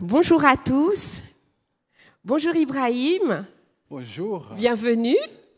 Bonjour 0.00 0.44
à 0.44 0.56
tous. 0.56 1.22
Bonjour 2.24 2.54
Ibrahim. 2.54 3.44
Bonjour. 3.90 4.46
Bienvenue. 4.56 5.16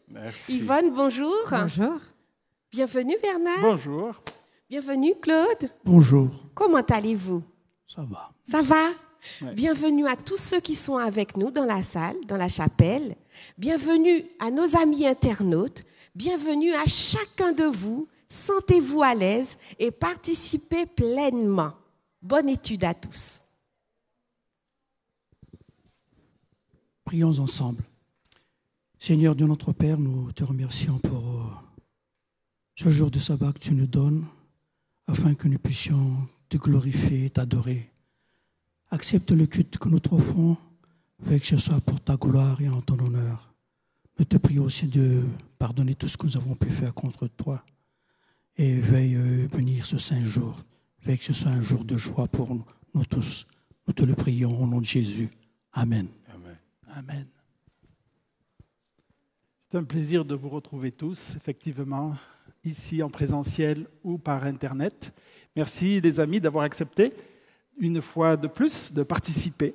Merci. 0.09 0.57
Yvonne, 0.57 0.93
bonjour. 0.93 1.35
Bonjour. 1.51 1.99
Bienvenue 2.71 3.17
Bernard. 3.23 3.61
Bonjour. 3.61 4.15
Bienvenue 4.69 5.15
Claude. 5.21 5.71
Bonjour, 5.85 6.29
Comment 6.55 6.83
allez-vous? 6.83 7.43
Ça 7.87 8.03
va. 8.03 8.31
Ça 8.45 8.63
va? 8.63 8.89
Ouais. 9.43 9.55
Bienvenue 9.55 10.07
à 10.07 10.17
tous 10.17 10.37
ceux 10.37 10.61
qui 10.61 10.75
sont 10.75 10.97
avec 10.97 11.37
nous 11.37 11.51
dans 11.51 11.65
la 11.65 11.83
salle, 11.83 12.17
dans 12.27 12.37
la 12.37 12.49
chapelle. 12.49 13.15
Bienvenue 13.57 14.25
à 14.41 14.51
nos 14.51 14.77
amis 14.77 15.07
internautes. 15.07 15.85
Bienvenue 16.15 16.73
à 16.73 16.85
chacun 16.87 17.53
de 17.53 17.65
vous. 17.65 18.09
Sentez-vous 18.29 19.03
à 19.03 19.15
l'aise 19.15 19.59
et 19.79 19.91
participez 19.91 20.87
pleinement. 20.87 21.73
Bonne 22.25 22.49
étude 22.49 22.85
à 22.85 22.95
tous. 22.95 23.43
Prions 27.05 27.39
ensemble. 27.39 27.83
Seigneur 28.99 29.37
Dieu 29.37 29.47
notre 29.47 29.75
Père, 29.75 29.99
nous 29.99 30.33
te 30.33 30.43
remercions 30.43 30.99
pour 31.01 31.43
euh, 31.43 31.45
ce 32.77 32.89
jour 32.89 33.11
de 33.11 33.19
sabbat 33.19 33.53
que 33.53 33.59
tu 33.59 33.75
nous 33.75 33.87
donnes 33.87 34.25
afin 35.07 35.35
que 35.35 35.49
nous 35.49 35.59
puissions 35.59 36.27
te 36.49 36.57
glorifier 36.57 37.27
et 37.27 37.31
t'adorer. 37.31 37.91
Accepte 38.91 39.31
le 39.31 39.47
culte 39.47 39.77
que 39.77 39.91
nous 39.91 40.01
t'offrons, 40.01 40.57
fait 41.29 41.39
que 41.39 41.47
ce 41.47 41.59
soit 41.59 41.83
pour 41.83 42.01
ta 42.01 42.17
gloire 42.17 42.59
et 42.63 42.71
en 42.71 42.81
ton 42.81 42.99
honneur. 43.01 43.53
Nous 44.19 44.25
te 44.25 44.39
prions 44.39 44.65
aussi 44.65 44.87
de 44.87 45.23
pardonner 45.59 45.95
tout 45.95 46.09
ce 46.09 46.17
que 46.17 46.25
nous 46.27 46.39
avons 46.39 46.55
pu 46.55 46.71
faire 46.71 46.95
contre 46.95 47.27
toi 47.27 47.63
et 48.57 48.81
veille 48.81 49.17
euh, 49.17 49.47
bénir 49.49 49.85
ce 49.85 49.99
saint 49.99 50.25
jour, 50.25 50.65
fait 51.05 51.19
que 51.19 51.25
ce 51.25 51.35
soit 51.35 51.51
un 51.51 51.61
jour 51.61 51.85
de 51.85 51.99
joie 51.99 52.27
pour 52.27 52.55
nous, 52.55 52.65
nous 52.95 53.05
tous. 53.05 53.47
Nous 53.87 53.93
te 53.93 54.05
le 54.05 54.15
prions 54.15 54.59
au 54.59 54.67
nom 54.67 54.81
de 54.81 54.87
Jésus. 54.87 55.29
Amen. 55.75 56.07
Amen. 56.35 56.57
Amen. 56.97 57.27
C'est 59.71 59.77
un 59.77 59.85
plaisir 59.85 60.25
de 60.25 60.35
vous 60.35 60.49
retrouver 60.49 60.93
tous, 60.93 61.37
effectivement, 61.37 62.17
ici 62.65 63.03
en 63.03 63.11
présentiel 63.11 63.87
ou 64.03 64.17
par 64.17 64.45
Internet. 64.45 65.13
Merci 65.55 66.01
les 66.01 66.21
amis 66.21 66.41
d'avoir 66.41 66.65
accepté 66.65 67.13
une 67.77 68.01
fois 68.01 68.39
de 68.39 68.47
plus 68.47 68.91
de 68.91 69.03
participer. 69.03 69.75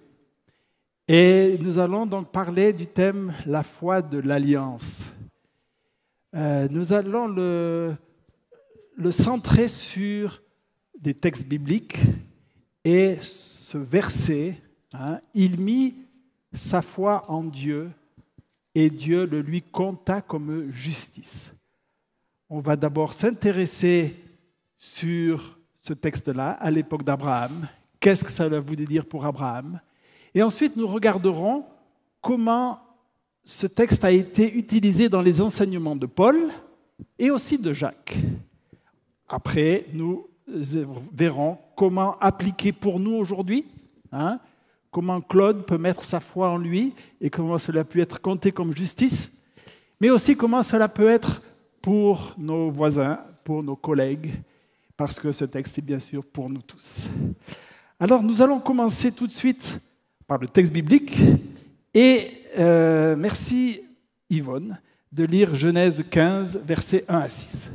Et 1.08 1.60
nous 1.62 1.78
allons 1.78 2.08
donc 2.08 2.32
parler 2.32 2.74
du 2.74 2.88
thème 2.88 3.36
la 3.46 3.62
foi 3.62 4.02
de 4.02 4.18
l'alliance. 4.18 5.04
Euh, 6.36 6.68
nous 6.72 6.92
allons 6.92 7.28
le, 7.28 7.96
le 8.98 9.12
centrer 9.12 9.68
sur 9.68 10.42
des 11.00 11.14
textes 11.14 11.46
bibliques 11.46 11.98
et 12.84 13.18
ce 13.22 13.78
verset, 13.78 14.60
hein, 14.94 15.20
il 15.34 15.60
mit 15.60 15.96
sa 16.54 16.82
foi 16.82 17.24
en 17.30 17.44
Dieu 17.44 17.92
et 18.76 18.90
Dieu 18.90 19.26
le 19.26 19.42
lui 19.42 19.62
compta 19.62 20.22
comme 20.22 20.72
justice. 20.72 21.52
On 22.50 22.60
va 22.60 22.76
d'abord 22.76 23.14
s'intéresser 23.14 24.16
sur 24.78 25.60
ce 25.80 25.94
texte-là 25.94 26.52
à 26.52 26.72
l'époque 26.72 27.04
d'Abraham. 27.04 27.68
Qu'est-ce 28.00 28.24
que 28.24 28.32
ça 28.32 28.48
voulait 28.60 28.86
dire 28.86 29.06
pour 29.06 29.26
Abraham? 29.26 29.80
Et 30.34 30.42
ensuite, 30.42 30.76
nous 30.76 30.88
regarderons 30.88 31.66
comment 32.22 32.80
ce 33.44 33.68
texte 33.68 34.04
a 34.04 34.12
été 34.12 34.54
utilisé 34.58 35.10
dans 35.10 35.22
les 35.22 35.42
enseignements 35.42 35.96
de 35.96 36.06
Paul 36.06 36.48
et 37.18 37.32
aussi 37.32 37.58
de 37.58 37.74
Jacques. 37.74 38.18
Après, 39.28 39.86
nous 39.94 40.29
verrons 40.52 41.58
comment 41.76 42.18
appliquer 42.20 42.72
pour 42.72 43.00
nous 43.00 43.14
aujourd'hui, 43.14 43.66
hein, 44.12 44.40
comment 44.92 45.22
Claude 45.22 45.66
peut 45.66 45.78
mettre 45.78 46.04
sa 46.04 46.20
foi 46.20 46.50
en 46.50 46.58
lui 46.58 46.94
et 47.22 47.30
comment 47.30 47.58
cela 47.58 47.84
peut 47.84 48.00
être 48.00 48.22
compté 48.22 48.52
comme 48.52 48.76
justice, 48.76 49.32
mais 50.00 50.10
aussi 50.10 50.36
comment 50.36 50.64
cela 50.64 50.88
peut 50.88 51.10
être 51.10 51.42
pour 51.82 52.34
nos 52.38 52.70
voisins, 52.70 53.20
pour 53.44 53.64
nos 53.64 53.76
collègues, 53.76 54.32
parce 54.98 55.20
que 55.20 55.32
ce 55.32 55.46
texte 55.46 55.78
est 55.78 55.84
bien 55.84 56.00
sûr 56.00 56.26
pour 56.26 56.50
nous 56.50 56.62
tous. 56.62 57.08
Alors 58.00 58.24
nous 58.24 58.42
allons 58.42 58.60
commencer 58.60 59.12
tout 59.12 59.28
de 59.28 59.32
suite 59.32 59.80
par 60.28 60.38
le 60.38 60.48
texte 60.48 60.72
biblique 60.72 61.18
et 61.94 62.28
euh, 62.58 63.16
merci 63.16 63.82
Yvonne 64.30 64.78
de 65.12 65.24
lire 65.24 65.56
Genèse 65.56 66.04
15, 66.10 66.60
versets 66.64 67.04
1 67.08 67.18
à 67.18 67.30
6. 67.30 67.70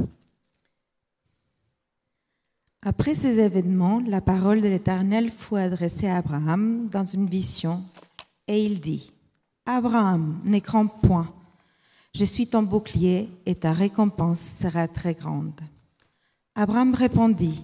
Après 2.86 3.14
ces 3.14 3.38
événements, 3.38 4.02
la 4.06 4.20
parole 4.20 4.60
de 4.60 4.68
l'Éternel 4.68 5.30
fut 5.30 5.56
adressée 5.56 6.06
à 6.06 6.18
Abraham 6.18 6.86
dans 6.90 7.06
une 7.06 7.26
vision, 7.26 7.82
et 8.46 8.62
il 8.62 8.78
dit, 8.78 9.10
Abraham, 9.64 10.38
ne 10.44 10.58
crains 10.58 10.84
point, 10.86 11.32
je 12.14 12.26
suis 12.26 12.46
ton 12.46 12.62
bouclier 12.62 13.30
et 13.46 13.54
ta 13.54 13.72
récompense 13.72 14.40
sera 14.60 14.86
très 14.86 15.14
grande. 15.14 15.58
Abraham 16.54 16.94
répondit, 16.94 17.62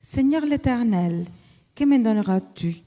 Seigneur 0.00 0.44
l'Éternel, 0.44 1.26
que 1.76 1.84
me 1.84 2.02
donneras-tu? 2.02 2.78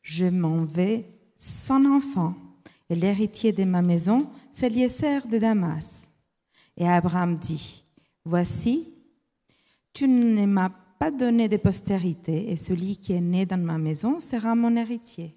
Je 0.00 0.24
m'en 0.24 0.64
vais 0.64 1.04
sans 1.36 1.84
enfant, 1.94 2.34
et 2.88 2.94
l'héritier 2.94 3.52
de 3.52 3.64
ma 3.64 3.82
maison, 3.82 4.26
c'est 4.50 4.68
Eliezer 4.68 5.26
de 5.30 5.36
Damas. 5.36 6.08
Et 6.78 6.88
Abraham 6.88 7.36
dit, 7.36 7.84
Voici, 8.24 8.89
tu 9.92 10.08
ne 10.08 10.46
m'as 10.46 10.70
pas 10.98 11.10
donné 11.10 11.48
de 11.48 11.56
postérité, 11.56 12.50
et 12.50 12.56
celui 12.56 12.96
qui 12.98 13.12
est 13.12 13.20
né 13.20 13.46
dans 13.46 13.60
ma 13.60 13.78
maison 13.78 14.20
sera 14.20 14.54
mon 14.54 14.76
héritier. 14.76 15.36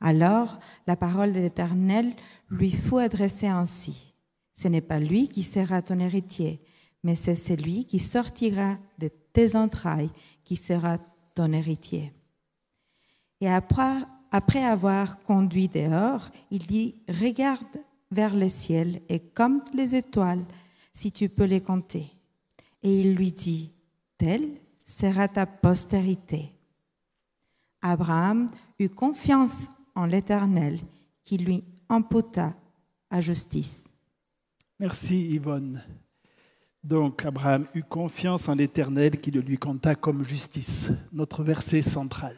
Alors 0.00 0.58
la 0.86 0.96
parole 0.96 1.32
de 1.32 1.40
l'Éternel 1.40 2.12
lui 2.50 2.70
fut 2.70 2.98
adressée 2.98 3.46
ainsi. 3.46 4.14
Ce 4.54 4.68
n'est 4.68 4.80
pas 4.80 4.98
lui 4.98 5.28
qui 5.28 5.42
sera 5.42 5.82
ton 5.82 6.00
héritier, 6.00 6.60
mais 7.04 7.14
c'est 7.14 7.36
celui 7.36 7.84
qui 7.84 7.98
sortira 7.98 8.76
de 8.98 9.08
tes 9.32 9.54
entrailles 9.54 10.10
qui 10.44 10.56
sera 10.56 10.98
ton 11.34 11.52
héritier. 11.52 12.12
Et 13.40 13.48
après, 13.48 14.00
après 14.32 14.64
avoir 14.64 15.20
conduit 15.20 15.68
dehors, 15.68 16.28
il 16.50 16.66
dit, 16.66 16.96
regarde 17.08 17.84
vers 18.10 18.34
le 18.34 18.48
ciel 18.48 19.00
et 19.08 19.20
compte 19.20 19.72
les 19.74 19.94
étoiles, 19.94 20.44
si 20.92 21.12
tu 21.12 21.28
peux 21.28 21.44
les 21.44 21.60
compter. 21.60 22.10
Et 22.82 23.00
il 23.00 23.14
lui 23.14 23.32
dit, 23.32 23.72
telle 24.16 24.48
sera 24.84 25.28
ta 25.28 25.46
postérité. 25.46 26.52
Abraham 27.82 28.48
eut 28.78 28.88
confiance 28.88 29.68
en 29.94 30.06
l'Éternel 30.06 30.78
qui 31.24 31.38
lui 31.38 31.64
imputa 31.88 32.54
à 33.10 33.20
justice. 33.20 33.84
Merci 34.78 35.26
Yvonne. 35.30 35.82
Donc 36.84 37.24
Abraham 37.24 37.66
eut 37.74 37.82
confiance 37.82 38.48
en 38.48 38.54
l'Éternel 38.54 39.20
qui 39.20 39.30
le 39.30 39.40
lui 39.40 39.58
compta 39.58 39.94
comme 39.94 40.24
justice, 40.24 40.90
notre 41.12 41.42
verset 41.42 41.82
central. 41.82 42.36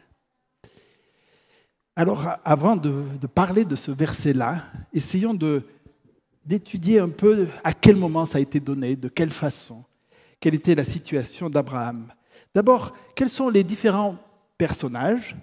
Alors 1.95 2.27
avant 2.43 2.75
de, 2.75 3.03
parler 3.27 3.65
de 3.65 3.75
ce 3.75 3.91
verset-là, 3.91 4.63
essayons 4.93 5.37
d'étudier 6.45 6.99
un 6.99 7.09
peu 7.09 7.47
à 7.63 7.73
quel 7.73 7.95
moment 7.95 8.25
ça 8.25 8.39
a 8.39 8.41
été 8.41 8.59
donné, 8.59 8.95
de 8.95 9.07
quelle 9.07 9.29
façon, 9.29 9.83
quelle 10.41 10.55
était 10.55 10.75
la 10.75 10.83
situation 10.83 11.49
d'Abraham. 11.49 12.11
D'abord, 12.53 12.93
quels 13.15 13.29
sont 13.29 13.47
les 13.47 13.63
différents 13.63 14.17
personnages 14.57 15.37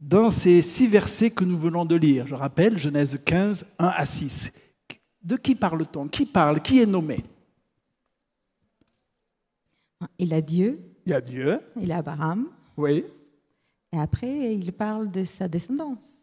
dans 0.00 0.30
ces 0.30 0.62
six 0.62 0.86
versets 0.86 1.30
que 1.30 1.44
nous 1.44 1.58
venons 1.58 1.84
de 1.84 1.96
lire? 1.96 2.26
Je 2.26 2.34
rappelle, 2.34 2.78
Genèse 2.78 3.18
15, 3.22 3.66
1 3.78 3.86
à 3.88 4.06
6. 4.06 4.50
De 5.22 5.36
qui 5.36 5.54
parle-t-on? 5.54 6.08
Qui 6.08 6.24
parle? 6.24 6.62
Qui 6.62 6.80
est 6.80 6.86
nommé? 6.86 7.22
Il 10.18 10.32
a 10.32 10.40
Dieu, 10.40 10.78
Il 11.04 11.10
y 11.10 11.14
a 11.14 11.20
Dieu, 11.20 11.58
il 11.80 11.90
a 11.90 11.96
Abraham, 11.98 12.46
oui. 12.76 13.04
et 13.92 13.98
après 13.98 14.54
il 14.54 14.72
parle 14.72 15.10
de 15.10 15.24
sa 15.24 15.48
descendance. 15.48 16.18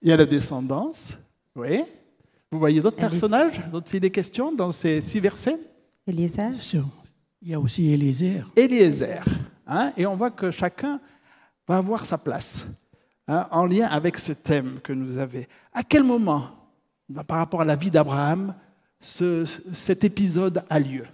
Il 0.00 0.08
y 0.08 0.12
a 0.12 0.16
la 0.16 0.24
descendance, 0.24 1.12
oui. 1.54 1.82
Vous 2.50 2.58
voyez 2.58 2.80
d'autres 2.80 2.96
personnages? 2.96 3.60
Dont 3.70 3.82
il 3.82 4.02
est 4.04 4.10
question 4.10 4.52
dans 4.52 4.72
ces 4.72 5.02
six 5.02 5.20
versets? 5.20 5.58
Eliezer, 6.06 6.50
Bien 6.50 6.58
sûr. 6.60 6.84
Il 7.44 7.50
y 7.50 7.54
a 7.54 7.60
aussi 7.60 7.92
Eliezer. 7.92 8.42
Eliezer. 8.56 9.22
hein, 9.66 9.92
et 9.98 10.06
on 10.06 10.16
voit 10.16 10.30
que 10.30 10.50
chacun 10.50 10.98
va 11.68 11.76
avoir 11.76 12.06
sa 12.06 12.16
place 12.16 12.64
hein, 13.28 13.46
en 13.50 13.66
lien 13.66 13.86
avec 13.86 14.16
ce 14.18 14.32
thème 14.32 14.80
que 14.82 14.94
nous 14.94 15.18
avons. 15.18 15.44
À 15.74 15.82
quel 15.82 16.04
moment, 16.04 16.50
bah, 17.06 17.22
par 17.22 17.36
rapport 17.36 17.60
à 17.60 17.66
la 17.66 17.76
vie 17.76 17.90
d'Abraham, 17.90 18.54
ce- 18.98 19.44
cet 19.74 20.04
épisode 20.04 20.64
a 20.70 20.80
lieu? 20.80 21.04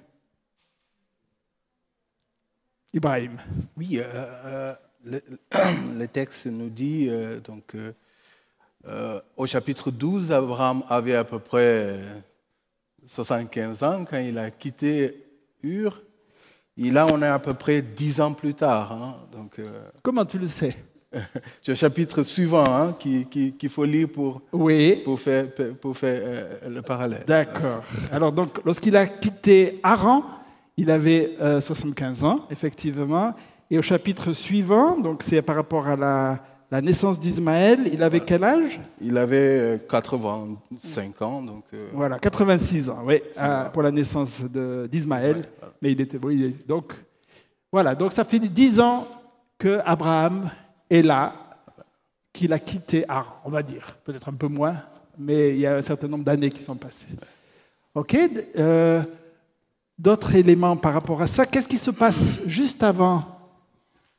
Ibrahim. 2.93 3.37
Oui, 3.77 3.99
euh, 3.99 4.05
euh, 4.05 4.75
le, 5.05 5.21
le 5.99 6.07
texte 6.07 6.47
nous 6.47 6.71
dit, 6.71 7.09
euh, 7.09 7.41
donc, 7.41 7.75
euh, 7.75 7.93
euh, 8.87 9.21
au 9.37 9.47
chapitre 9.47 9.91
12, 9.91 10.31
Abraham 10.33 10.85
avait 10.89 11.17
à 11.17 11.25
peu 11.25 11.41
près 11.41 11.99
75 13.05 13.83
ans 13.83 14.05
quand 14.05 14.19
il 14.19 14.39
a 14.39 14.51
quitté 14.53 15.25
Ur. 15.65 16.01
Et 16.83 16.91
là, 16.91 17.07
on 17.13 17.21
est 17.21 17.27
à 17.27 17.39
peu 17.39 17.53
près 17.55 17.83
dix 17.83 18.21
ans 18.21 18.33
plus 18.33 18.55
tard. 18.55 18.93
hein. 18.93 19.15
Donc, 19.33 19.59
euh, 19.59 19.65
Comment 20.03 20.25
tu 20.25 20.39
le 20.39 20.49
sais? 20.49 20.75
c'est 21.61 21.73
le 21.73 21.75
chapitre 21.75 22.23
suivant 22.23 22.65
hein, 22.69 22.95
qu'il 22.99 23.29
qui, 23.29 23.69
faut 23.69 23.85
lire 23.85 24.09
pour, 24.09 24.41
Oui. 24.53 25.01
pour 25.05 25.19
faire, 25.21 25.47
pour 25.81 25.97
faire 25.97 26.21
euh, 26.25 26.69
le 26.71 26.81
parallèle. 26.83 27.25
D'accord. 27.27 27.83
Alors 28.13 28.33
donc, 28.33 28.61
lorsqu'il 28.65 28.97
a 28.97 29.07
quitté 29.07 29.79
Haran, 29.83 30.23
il 30.77 30.91
avait 30.91 31.37
euh, 31.41 31.61
75 31.61 32.25
ans, 32.25 32.47
effectivement. 32.51 33.35
Et 33.71 33.79
au 33.79 33.83
chapitre 33.83 34.33
suivant, 34.33 34.99
donc 34.99 35.23
c'est 35.23 35.43
par 35.43 35.57
rapport 35.57 35.87
à 35.87 35.97
la, 35.97 36.39
la 36.71 36.81
naissance 36.81 37.19
d'Ismaël, 37.19 37.81
il 37.93 38.03
avait 38.03 38.21
quel 38.21 38.45
âge 38.45 38.81
Il 39.01 39.19
avait 39.19 39.37
euh, 39.39 39.79
85 39.89 41.23
ans, 41.23 41.43
donc 41.43 41.65
euh, 41.75 41.89
Voilà, 41.93 42.19
86 42.19 42.89
ans, 42.91 42.99
oui, 43.05 43.21
à- 43.37 43.65
pour 43.73 43.83
la 43.83 43.91
naissance 43.91 44.41
d'Ismaël. 44.89 45.49
Mais 45.83 45.93
il 45.93 46.01
était, 46.01 46.19
il 46.31 46.45
est- 46.45 46.67
donc 46.69 46.93
voilà, 47.73 47.95
donc 47.95 48.13
ça 48.13 48.25
fait 48.25 48.39
10 48.39 48.79
ans 48.81 49.07
que 49.59 49.81
Abraham 49.85 50.51
est 50.89 51.03
là, 51.03 51.35
qu'il 52.33 52.53
a 52.53 52.59
quitté 52.59 53.05
on 53.45 53.51
va 53.51 53.63
dire, 53.63 53.97
peut-être 54.05 54.29
un 54.29 54.33
peu 54.35 54.47
moins, 54.49 54.77
mais 55.19 55.51
il 55.51 55.59
y 55.61 55.67
a 55.67 55.77
un 55.77 55.83
certain 55.83 56.09
nombre 56.09 56.25
d'années 56.25 56.51
qui 56.51 56.63
sont 56.63 56.77
passées. 56.77 57.07
Ok, 57.95 58.17
euh, 58.57 59.03
d'autres 59.99 60.35
éléments 60.37 60.77
par 60.77 60.95
rapport 60.95 61.21
à 61.21 61.27
ça. 61.27 61.45
Qu'est-ce 61.45 61.67
qui 61.69 61.77
se 61.77 61.91
passe 61.91 62.41
juste 62.47 62.83
avant 62.85 63.25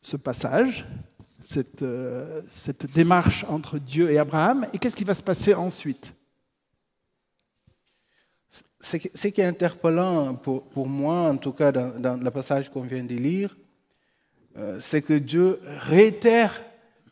ce 0.01 0.17
passage, 0.17 0.85
cette, 1.51 1.81
euh, 1.81 2.41
cette 2.49 2.91
démarche 2.93 3.45
entre 3.49 3.77
Dieu 3.77 4.09
et 4.09 4.17
Abraham, 4.17 4.67
et 4.73 4.79
qu'est-ce 4.79 4.95
qui 4.95 5.03
va 5.03 5.13
se 5.13 5.23
passer 5.23 5.53
ensuite? 5.53 6.13
Ce 8.79 9.27
qui 9.27 9.41
est 9.41 9.45
interpellant 9.45 10.33
pour, 10.35 10.87
moi, 10.87 11.29
en 11.29 11.37
tout 11.37 11.51
cas 11.51 11.71
dans, 11.71 12.19
le 12.19 12.31
passage 12.31 12.69
qu'on 12.69 12.81
vient 12.81 13.03
de 13.03 13.13
lire, 13.13 13.55
euh, 14.57 14.79
c'est 14.81 15.01
que 15.01 15.13
Dieu 15.13 15.59
réitère 15.81 16.59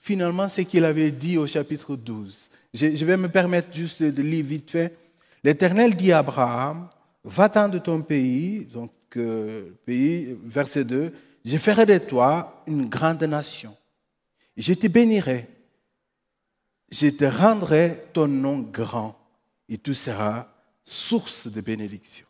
finalement 0.02 0.50
ce 0.50 0.62
qu'il 0.62 0.84
avait 0.84 1.12
dit 1.12 1.38
au 1.38 1.46
chapitre 1.46 1.96
12. 1.96 2.50
Je, 2.74 3.06
vais 3.06 3.18
me 3.18 3.30
permettre 3.30 3.74
juste 3.74 4.02
de, 4.02 4.10
de 4.10 4.22
lire 4.22 4.46
vite 4.46 4.72
fait. 4.72 4.98
L'Éternel 5.44 5.96
dit 5.96 6.12
à 6.12 6.20
Abraham, 6.20 6.90
va-t'en 7.24 7.70
de 7.70 7.78
ton 7.78 8.02
pays, 8.02 8.66
donc 8.66 8.92
euh, 9.18 9.70
pays, 9.86 10.38
verset 10.46 10.86
2, 10.86 11.14
je 11.46 11.58
ferai 11.58 11.86
de 11.86 11.98
toi 11.98 12.64
une 12.68 12.88
grande 12.88 13.24
nation. 13.24 13.76
Je 14.60 14.74
te 14.74 14.88
bénirai, 14.88 15.48
je 16.92 17.08
te 17.08 17.24
rendrai 17.24 17.98
ton 18.14 18.28
nom 18.28 18.60
grand, 18.60 19.18
et 19.70 19.78
tu 19.78 19.94
seras 19.94 20.48
source 20.84 21.48
de 21.48 21.62
bénédiction. 21.62 22.26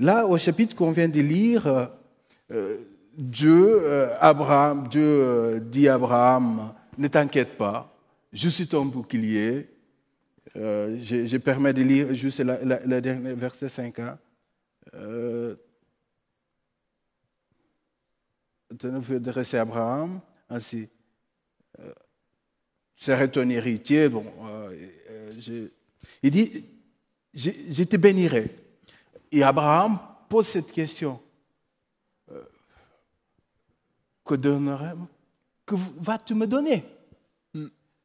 Là, 0.00 0.26
au 0.26 0.36
chapitre 0.38 0.74
qu'on 0.74 0.90
vient 0.90 1.08
de 1.08 1.20
lire, 1.20 1.90
euh, 2.50 2.78
Dieu, 3.16 3.80
euh, 3.82 4.16
Abraham, 4.20 4.88
Dieu 4.88 5.02
euh, 5.04 5.60
dit 5.60 5.88
à 5.88 5.94
Abraham, 5.94 6.74
ne 6.96 7.06
t'inquiète 7.06 7.56
pas, 7.56 7.96
je 8.32 8.48
suis 8.48 8.66
ton 8.66 8.84
bouclier. 8.84 9.68
Je, 10.56 11.24
je 11.26 11.36
permets 11.36 11.72
de 11.72 11.82
lire 11.82 12.12
juste 12.14 12.40
la- 12.40 12.64
la- 12.64 12.84
le 12.84 13.00
dernier 13.00 13.32
verset 13.34 13.68
5. 13.68 14.00
hein. 14.00 14.18
Euh, 14.94 15.54
L'Éternel 18.70 19.00
veut 19.00 19.16
adresser 19.16 19.56
à 19.58 19.62
Abraham 19.62 20.20
ainsi. 20.48 20.88
Euh, 21.80 21.92
serai 22.96 23.30
ton 23.30 23.48
héritier. 23.48 24.08
Bon, 24.08 24.24
euh, 24.42 24.88
euh, 25.10 25.32
je- 25.38 25.68
il 26.22 26.30
dit, 26.30 26.64
je, 27.34 27.50
je 27.70 27.82
te 27.84 27.96
bénirai. 27.96 28.50
Et 29.30 29.42
Abraham 29.42 29.98
pose 30.28 30.46
cette 30.46 30.72
question. 30.72 31.20
Que 34.24 34.34
donnerai 34.34 34.90
Que 35.64 35.74
vas-tu 35.98 36.34
me 36.34 36.46
donner? 36.46 36.84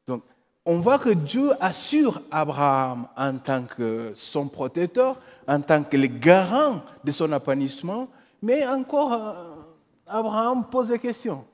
Donc, 0.06 0.22
on 0.64 0.78
voit 0.80 0.98
que 0.98 1.10
Dieu 1.10 1.50
assure 1.60 2.22
Abraham 2.30 3.08
en 3.16 3.36
tant 3.38 3.64
que 3.64 4.12
son 4.14 4.48
protecteur, 4.48 5.20
en 5.46 5.60
tant 5.60 5.82
que 5.84 5.96
le 5.98 6.06
garant 6.06 6.82
de 7.02 7.12
son 7.12 7.30
épanouissement, 7.32 8.08
mais 8.40 8.66
encore, 8.66 9.12
Abraham 10.06 10.64
pose 10.70 10.88
des 10.88 10.98
questions. 10.98 11.44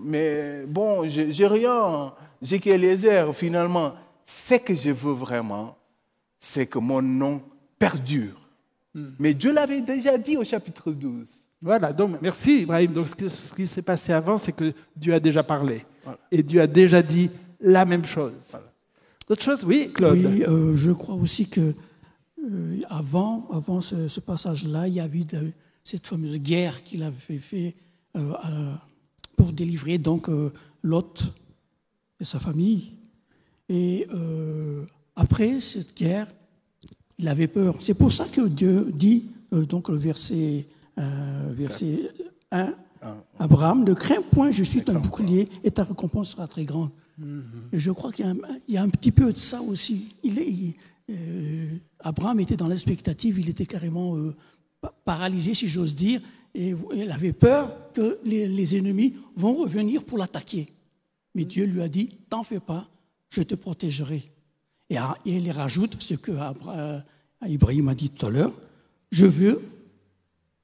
Mais 0.00 0.64
bon, 0.66 1.08
j'ai 1.08 1.32
j'ai 1.32 1.46
rien, 1.46 2.12
j'ai 2.40 2.58
qu'Eliezer, 2.58 3.34
finalement. 3.34 3.94
Ce 4.26 4.54
que 4.54 4.74
je 4.74 4.90
veux 4.90 5.12
vraiment, 5.12 5.76
c'est 6.40 6.66
que 6.66 6.78
mon 6.78 7.02
nom 7.02 7.42
perdure. 7.78 8.40
Mais 9.18 9.34
Dieu 9.34 9.52
l'avait 9.52 9.82
déjà 9.82 10.16
dit 10.16 10.36
au 10.36 10.44
chapitre 10.44 10.92
12. 10.92 11.28
Voilà, 11.60 11.92
donc 11.92 12.16
merci 12.22 12.62
Ibrahim. 12.62 12.92
Donc 12.92 13.08
ce, 13.08 13.14
que- 13.14 13.28
ce 13.28 13.52
qui 13.52 13.66
s'est 13.66 13.82
passé 13.82 14.12
avant, 14.12 14.38
c'est 14.38 14.52
que 14.52 14.72
Dieu 14.96 15.12
a 15.14 15.20
déjà 15.20 15.42
parlé. 15.42 15.84
Et 16.30 16.42
Dieu 16.42 16.60
a 16.62 16.66
déjà 16.66 17.02
dit 17.02 17.28
la 17.60 17.84
même 17.84 18.04
chose. 18.04 18.32
D'autres 19.28 19.42
choses? 19.42 19.64
Oui, 19.64 19.90
Claude 19.92 20.18
Oui, 20.18 20.42
euh, 20.46 20.76
je 20.76 20.90
crois 20.92 21.14
aussi 21.16 21.48
que 21.48 21.74
euh, 22.44 22.80
avant, 22.88 23.48
avant 23.50 23.80
ce, 23.80 24.06
ce 24.08 24.20
passage-là, 24.20 24.86
il 24.86 24.94
y 24.94 25.00
a 25.00 25.06
eu 25.06 25.24
de- 25.24 25.50
cette 25.82 26.06
fameuse 26.06 26.38
guerre 26.38 26.82
qu'il 26.84 27.02
avait 27.02 27.38
fait 27.38 27.74
euh, 28.16 28.32
à- 28.34 28.80
pour 29.36 29.52
délivrer 29.52 29.98
donc 29.98 30.28
euh, 30.28 30.52
Lot 30.82 31.22
et 32.20 32.24
sa 32.24 32.38
famille. 32.38 32.92
Et 33.68 34.06
euh, 34.14 34.84
après 35.16 35.60
cette 35.60 35.96
guerre, 35.96 36.26
il 37.18 37.28
avait 37.28 37.48
peur. 37.48 37.76
C'est 37.80 37.94
pour 37.94 38.12
ça 38.12 38.26
que 38.26 38.46
Dieu 38.48 38.90
dit, 38.92 39.24
euh, 39.52 39.64
donc 39.64 39.88
le 39.88 39.96
verset, 39.96 40.66
verset 40.96 42.10
1, 42.50 42.72
Abraham, 43.38 43.84
ne 43.84 43.92
crains 43.94 44.22
point, 44.32 44.50
je 44.50 44.62
suis 44.64 44.82
ton 44.82 44.94
bouclier 44.98 45.48
et 45.62 45.70
ta 45.70 45.84
récompense 45.84 46.30
sera 46.30 46.46
très 46.46 46.64
grande. 46.64 46.90
Et 47.72 47.78
je 47.78 47.90
crois 47.90 48.12
qu'il 48.12 48.24
y, 48.24 48.28
a 48.28 48.32
un- 48.32 48.58
il 48.66 48.74
y 48.74 48.76
a 48.76 48.82
un 48.82 48.88
petit 48.88 49.12
peu 49.12 49.32
de 49.32 49.38
ça 49.38 49.60
aussi. 49.62 50.14
Il 50.24 50.38
est- 50.38 50.48
il- 50.50 50.74
euh, 51.10 51.68
Abraham 52.00 52.40
était 52.40 52.56
dans 52.56 52.66
l'expectative, 52.66 53.38
il 53.38 53.48
était 53.48 53.66
carrément 53.66 54.16
euh, 54.16 54.34
pa- 54.80 54.94
paralysé, 55.04 55.54
si 55.54 55.68
j'ose 55.68 55.94
dire, 55.94 56.20
et 56.54 56.74
il 56.94 57.10
avait 57.10 57.32
peur 57.32 57.70
que 57.92 58.18
les, 58.24 58.76
ennemis 58.76 59.14
vont 59.36 59.54
revenir 59.54 60.04
pour 60.04 60.18
l'attaquer. 60.18 60.68
Mais 61.34 61.44
Dieu 61.44 61.64
lui 61.64 61.82
a 61.82 61.88
dit, 61.88 62.10
t'en 62.28 62.44
fais 62.44 62.60
pas, 62.60 62.88
je 63.30 63.42
te 63.42 63.54
protégerai. 63.54 64.22
Et, 64.88 64.96
et 64.96 65.36
il 65.36 65.50
rajoute 65.50 66.00
ce 66.00 66.14
que 66.14 66.32
Abra- 66.32 66.76
euh, 66.76 67.00
Ibrahim 67.46 67.88
a 67.88 67.94
dit 67.94 68.10
tout 68.10 68.26
à 68.26 68.30
l'heure, 68.30 68.52
je 69.10 69.26
veux 69.26 69.60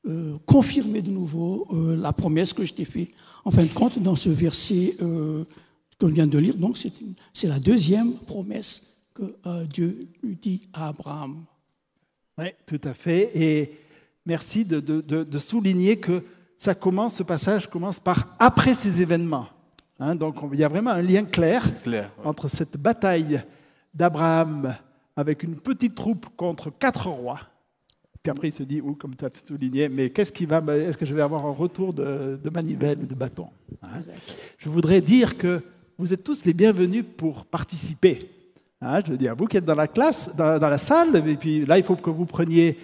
euh, 0.07 0.39
confirmer 0.47 1.03
de 1.03 1.11
nouveau 1.11 1.67
euh, 1.73 1.97
la 1.97 2.13
promesse 2.13 2.53
que 2.53 2.65
je 2.65 2.73
t'ai 2.73 2.85
faite. 2.85 3.11
En 3.45 3.51
fin 3.51 3.65
de 3.65 3.73
compte, 3.73 3.99
dans 3.99 4.17
ce 4.17 4.29
verset 4.29 4.95
euh, 5.03 5.45
qu'on 5.99 6.09
vient 6.09 6.27
de 6.27 6.39
lire, 6.39 6.57
donc 6.57 6.79
c'est 6.79 7.49
la 7.49 7.59
deuxième 7.59 8.13
promesse 8.13 9.03
que 9.13 9.35
euh, 9.47 9.65
Dieu 9.67 10.09
lui 10.23 10.37
dit 10.37 10.63
à 10.73 10.89
Abraham. 10.89 11.45
Oui, 12.39 12.47
tout 12.67 12.81
à 12.85 12.95
fait. 12.95 13.31
Et 13.35 13.73
merci 14.35 14.65
de, 14.65 14.79
de- 14.81 15.01
de- 15.13 15.25
de 15.25 15.39
souligner 15.39 15.97
que 16.07 16.23
ça 16.57 16.75
commence, 16.75 17.15
ce 17.17 17.25
passage 17.25 17.67
commence 17.69 17.99
par 17.99 18.19
après 18.39 18.75
ces 18.75 19.03
événements. 19.03 19.49
Hein, 19.99 20.15
donc 20.15 20.41
on- 20.43 20.51
il 20.53 20.61
y 20.61 20.65
a 20.65 20.69
vraiment 20.69 20.91
un 20.93 21.03
lien 21.03 21.25
clair 21.25 21.63
Clair, 21.83 22.11
ouais. 22.19 22.27
entre 22.31 22.47
cette 22.49 22.77
bataille 22.77 23.43
d'Abraham 23.93 24.75
avec 25.17 25.43
une 25.43 25.57
petite 25.57 25.95
troupe 25.97 26.27
contre 26.37 26.71
quatre 26.71 27.09
rois. 27.09 27.41
Puis 28.23 28.31
après 28.31 28.49
il 28.49 28.53
se 28.53 28.63
dit, 28.63 28.81
ou 28.81 28.95
comme 28.95 29.17
tu 29.17 29.25
as 29.25 29.31
souligné, 29.45 29.89
mais 29.89 30.11
qu'est-ce 30.11 30.31
qui 30.33 30.45
va, 30.47 30.59
est-ce 30.77 30.97
que 30.97 31.07
je 31.07 31.15
vais 31.15 31.23
avoir 31.23 31.45
un 31.45 31.53
retour 31.65 31.93
de, 31.93 32.39
de 32.43 32.51
manivelle 32.51 32.99
ou 33.03 33.07
de 33.07 33.15
bâton 33.15 33.49
Hein? 33.83 34.01
Je 34.59 34.69
voudrais 34.69 35.01
dire 35.01 35.37
que 35.37 35.63
vous 35.99 36.13
êtes 36.13 36.23
tous 36.23 36.45
les 36.45 36.55
bienvenus 36.55 37.05
pour 37.17 37.45
participer. 37.47 38.31
Hein, 38.81 39.01
je 39.05 39.11
veux 39.13 39.19
dire, 39.19 39.35
vous 39.37 39.47
qui 39.47 39.57
êtes 39.57 39.65
dans 39.65 39.75
la 39.75 39.89
classe, 39.89 40.35
dans, 40.37 40.59
dans 40.59 40.69
la 40.69 40.79
salle, 40.79 41.17
et 41.17 41.37
puis 41.37 41.67
là, 41.67 41.77
il 41.79 41.85
faut 41.85 41.97
que 41.97 42.11
vous 42.11 42.27
preniez 42.27 42.79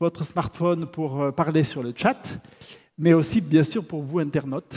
votre 0.00 0.24
smartphone 0.24 0.86
pour 0.86 1.20
euh, 1.20 1.30
parler 1.30 1.62
sur 1.62 1.82
le 1.82 1.92
chat, 1.94 2.16
mais 2.96 3.12
aussi, 3.12 3.42
bien 3.42 3.62
sûr, 3.62 3.86
pour 3.86 4.02
vous, 4.02 4.18
internautes. 4.18 4.74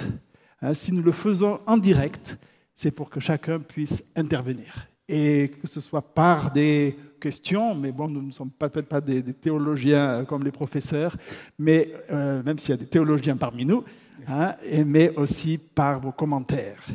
Hein, 0.62 0.74
si 0.74 0.92
nous 0.92 1.02
le 1.02 1.14
faisons 1.14 1.62
en 1.66 1.78
direct, 1.78 2.38
c'est 2.76 2.92
pour 2.92 3.10
que 3.10 3.22
chacun 3.22 3.60
puisse 3.60 4.04
intervenir. 4.18 4.88
Et 5.08 5.52
que 5.62 5.68
ce 5.68 5.80
soit 5.80 6.02
par 6.02 6.52
des 6.52 6.98
questions, 7.22 7.74
mais 7.74 7.94
bon, 7.94 8.10
nous 8.10 8.22
ne 8.22 8.32
sommes 8.32 8.52
peut-être 8.52 8.88
pas 8.88 9.00
des, 9.00 9.24
théologiens 9.24 10.10
euh, 10.10 10.24
comme 10.26 10.44
les 10.44 10.52
professeurs, 10.52 11.16
mais 11.58 11.94
euh, 12.12 12.44
même 12.44 12.60
s'il 12.60 12.72
y 12.72 12.74
a 12.74 12.78
des 12.78 12.88
théologiens 12.88 13.38
parmi 13.38 13.66
nous, 13.66 13.86
hein, 14.28 14.56
mais 14.86 15.16
aussi 15.16 15.58
par 15.58 16.02
vos 16.02 16.12
commentaires. 16.12 16.86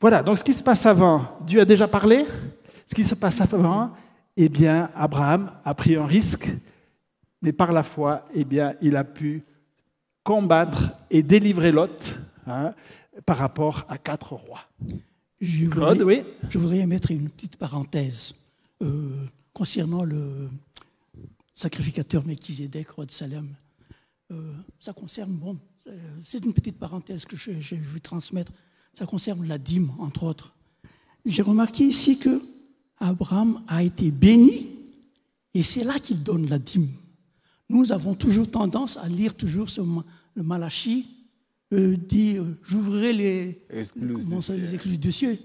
Voilà, 0.00 0.24
donc 0.24 0.36
ce 0.36 0.44
qui 0.44 0.52
se 0.52 0.64
passe 0.64 0.84
avant, 0.84 1.38
Dieu 1.46 1.60
a 1.60 1.64
déjà 1.64 1.86
parlé. 1.86 2.24
Ce 2.86 2.94
qui 2.94 3.04
se 3.04 3.14
passe 3.14 3.40
avant, 3.40 3.92
eh 4.36 4.48
bien, 4.48 4.90
Abraham 4.96 5.52
a 5.64 5.74
pris 5.74 5.94
un 5.96 6.06
risque, 6.06 6.50
mais 7.46 7.52
par 7.52 7.72
la 7.72 7.84
foi, 7.84 8.26
eh 8.34 8.44
bien, 8.44 8.74
il 8.82 8.96
a 8.96 9.04
pu 9.04 9.44
combattre 10.24 10.90
et 11.10 11.22
délivrer 11.22 11.70
Lot 11.70 12.16
hein, 12.44 12.74
par 13.24 13.36
rapport 13.38 13.86
à 13.88 13.98
quatre 13.98 14.32
rois. 14.32 14.62
Je 15.40 15.66
Claude, 15.66 15.98
voudrais, 15.98 16.22
oui 16.22 16.24
je 16.48 16.58
voudrais 16.58 16.84
mettre 16.86 17.12
une 17.12 17.28
petite 17.28 17.56
parenthèse 17.56 18.34
euh, 18.82 19.24
concernant 19.52 20.02
le 20.02 20.50
sacrificateur 21.54 22.26
Melchizedek, 22.26 22.90
roi 22.90 23.06
de 23.06 23.12
Salem. 23.12 23.46
euh, 24.32 24.52
ça 24.80 24.92
concerne, 24.92 25.30
bon, 25.30 25.56
c'est 26.24 26.44
une 26.44 26.52
petite 26.52 26.80
parenthèse 26.80 27.24
que 27.26 27.36
j'ai 27.36 27.76
vu 27.76 28.00
transmettre, 28.00 28.50
ça 28.92 29.06
concerne 29.06 29.46
la 29.46 29.56
dîme, 29.56 29.92
entre 30.00 30.24
autres. 30.24 30.52
J'ai 31.24 31.42
remarqué 31.42 31.84
ici 31.84 32.18
que 32.18 32.42
Abraham 32.98 33.62
a 33.68 33.84
été 33.84 34.10
béni 34.10 34.66
et 35.54 35.62
c'est 35.62 35.84
là 35.84 36.00
qu'il 36.00 36.24
donne 36.24 36.48
la 36.48 36.58
dîme. 36.58 36.88
Nous 37.68 37.92
avons 37.92 38.14
toujours 38.14 38.50
tendance 38.50 38.96
à 38.96 39.08
lire 39.08 39.34
toujours 39.34 39.68
ce, 39.70 39.80
le 40.34 40.42
Malachi, 40.42 41.06
euh, 41.72 41.96
dit 41.96 42.36
euh, 42.38 42.44
J'ouvrirai 42.64 43.12
les, 43.12 43.62
les 43.70 44.74
écluses 44.74 45.00
du 45.00 45.12
ciel. 45.12 45.36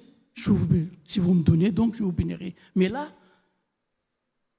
si 1.05 1.19
vous 1.19 1.33
me 1.33 1.43
donnez, 1.43 1.71
donc 1.71 1.95
je 1.95 2.03
vous 2.03 2.11
bénirai. 2.11 2.55
Mais 2.75 2.89
là, 2.89 3.11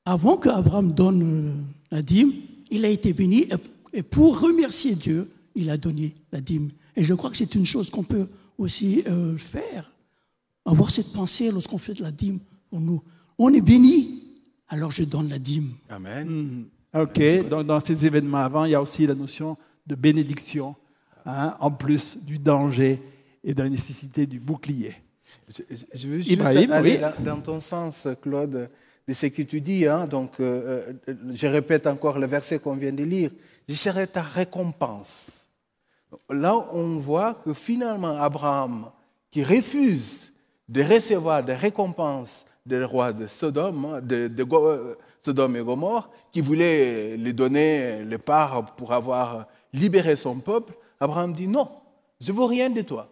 avant 0.05 0.37
qu'Abraham 0.37 0.93
donne 0.93 1.23
euh, 1.23 1.53
la 1.91 2.03
dîme, 2.03 2.33
il 2.71 2.85
a 2.85 2.89
été 2.89 3.13
béni 3.13 3.47
et 3.93 4.03
pour 4.03 4.41
remercier 4.41 4.95
Dieu, 4.95 5.31
il 5.55 5.71
a 5.71 5.77
donné 5.77 6.15
la 6.33 6.41
dîme. 6.41 6.71
Et 6.97 7.05
je 7.05 7.15
crois 7.15 7.31
que 7.31 7.37
c'est 7.37 7.55
une 7.55 7.67
chose 7.67 7.91
qu'on 7.91 8.03
peut 8.03 8.27
aussi 8.59 9.03
euh, 9.07 9.37
faire, 9.37 9.93
avoir 10.65 10.91
cette 10.91 11.13
pensée 11.13 11.51
lorsqu'on 11.51 11.79
fait 11.79 11.95
de 11.95 12.03
la 12.03 12.11
dîme 12.11 12.39
pour 12.71 12.81
nous. 12.81 13.03
On 13.39 13.53
est 13.53 13.61
béni, 13.61 14.23
alors 14.69 14.91
je 14.91 15.05
donne 15.05 15.29
la 15.29 15.39
dîme. 15.39 15.71
Amen. 15.89 16.29
Mhm. 16.29 16.65
Ok, 16.95 17.49
donc 17.49 17.67
dans 17.67 17.81
ces 17.81 18.05
événements 18.05 18.45
avant, 18.45 18.65
il 18.65 18.73
y 18.73 18.75
a 18.75 18.83
aussi 18.83 19.07
la 19.07 19.15
notion 19.15 19.57
de 19.87 19.95
bénédiction, 19.95 20.77
hein, 21.25 21.57
en 21.59 21.71
plus 21.71 22.19
du 22.23 22.39
danger 22.39 23.01
et 23.43 23.55
de 23.55 23.63
la 23.63 23.69
nécessité 23.69 24.27
du 24.27 24.39
bouclier. 24.39 24.97
Je, 25.95 26.07
veux 26.07 26.21
juste 26.21 26.41
aller 26.71 27.01
dans, 27.21 27.41
ton 27.41 27.61
sens, 27.61 28.07
Claude, 28.21 28.71
de 29.09 29.15
ce 29.15 29.27
que 29.27 29.43
tu 29.43 29.61
dis. 29.61 29.87
Hein. 29.87 30.07
donc, 30.07 30.33
euh, 30.41 30.93
euh, 31.09 31.15
je 31.33 31.47
répète 31.47 31.87
encore 31.87 32.19
le 32.19 32.27
verset 32.27 32.59
qu'on 32.59 32.77
vient 32.77 32.93
de 32.93 33.03
lire 33.05 33.31
je 33.69 33.75
serai 33.75 34.07
ta 34.07 34.23
récompense. 34.23 35.47
Là, 36.31 36.57
on 36.73 36.97
voit 36.97 37.35
que 37.35 37.55
finalement, 37.55 38.21
Abraham, 38.21 38.91
qui 39.31 39.43
refuse 39.43 40.29
de 40.69 40.83
recevoir 40.83 41.43
des 41.43 41.55
récompenses 41.55 42.45
des 42.65 42.85
rois 42.85 43.13
de 43.13 43.27
Sodome, 43.27 44.01
de, 44.03 44.31
euh, 44.53 44.95
Sodome 45.25 45.57
et 45.57 45.63
Gomorre, 45.63 46.11
qui 46.31 46.41
voulait 46.41 47.17
lui 47.17 47.33
donner 47.35 48.05
les 48.05 48.19
parts 48.19 48.75
pour 48.75 48.93
avoir 48.93 49.47
libéré 49.73 50.17
son 50.17 50.37
peuple, 50.41 50.75
Abraham 51.01 51.33
dit 51.33 51.47
non, 51.47 51.69
je 52.21 52.33
ne 52.33 52.37
veux 52.37 52.45
rien 52.45 52.71
de 52.71 52.83
toi. 52.83 53.09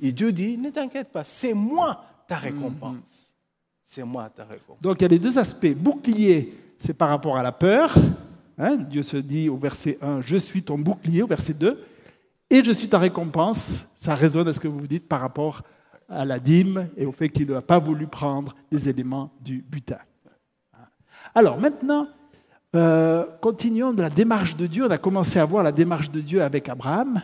Et 0.00 0.12
Dieu 0.12 0.32
dit, 0.32 0.56
ne 0.56 0.70
t'inquiète 0.70 1.10
pas, 1.10 1.24
c'est 1.24 1.54
moi 1.54 2.02
ta 2.26 2.36
récompense. 2.36 2.94
Mm-hmm. 2.94 3.30
C'est 3.84 4.04
moi 4.04 4.30
ta 4.30 4.44
récompense. 4.44 4.80
Donc 4.80 5.00
il 5.00 5.02
y 5.02 5.04
a 5.04 5.08
les 5.08 5.18
deux 5.18 5.38
aspects. 5.38 5.74
Bouclier, 5.74 6.54
c'est 6.78 6.94
par 6.94 7.10
rapport 7.10 7.36
à 7.36 7.42
la 7.42 7.52
peur, 7.52 7.94
Hein, 8.62 8.76
Dieu 8.76 9.02
se 9.02 9.16
dit 9.16 9.48
au 9.48 9.56
verset 9.56 9.96
1, 10.02 10.20
je 10.20 10.36
suis 10.36 10.62
ton 10.62 10.76
bouclier, 10.76 11.22
au 11.22 11.26
verset 11.26 11.54
2, 11.54 11.82
et 12.50 12.62
je 12.62 12.72
suis 12.72 12.88
ta 12.88 12.98
récompense. 12.98 13.86
Ça 14.02 14.14
résonne 14.14 14.48
à 14.48 14.52
ce 14.52 14.60
que 14.60 14.68
vous 14.68 14.86
dites 14.86 15.08
par 15.08 15.22
rapport 15.22 15.62
à 16.10 16.26
la 16.26 16.38
dîme 16.38 16.88
et 16.94 17.06
au 17.06 17.12
fait 17.12 17.30
qu'il 17.30 17.50
n'a 17.50 17.62
pas 17.62 17.78
voulu 17.78 18.06
prendre 18.06 18.54
des 18.70 18.86
éléments 18.90 19.32
du 19.40 19.62
butin. 19.62 19.98
Alors 21.34 21.58
maintenant, 21.58 22.08
euh, 22.74 23.24
continuons 23.40 23.92
de 23.92 24.02
la 24.02 24.10
démarche 24.10 24.56
de 24.56 24.66
Dieu. 24.66 24.86
On 24.86 24.90
a 24.90 24.98
commencé 24.98 25.38
à 25.38 25.44
voir 25.44 25.62
la 25.62 25.72
démarche 25.72 26.10
de 26.10 26.20
Dieu 26.20 26.42
avec 26.42 26.68
Abraham. 26.68 27.22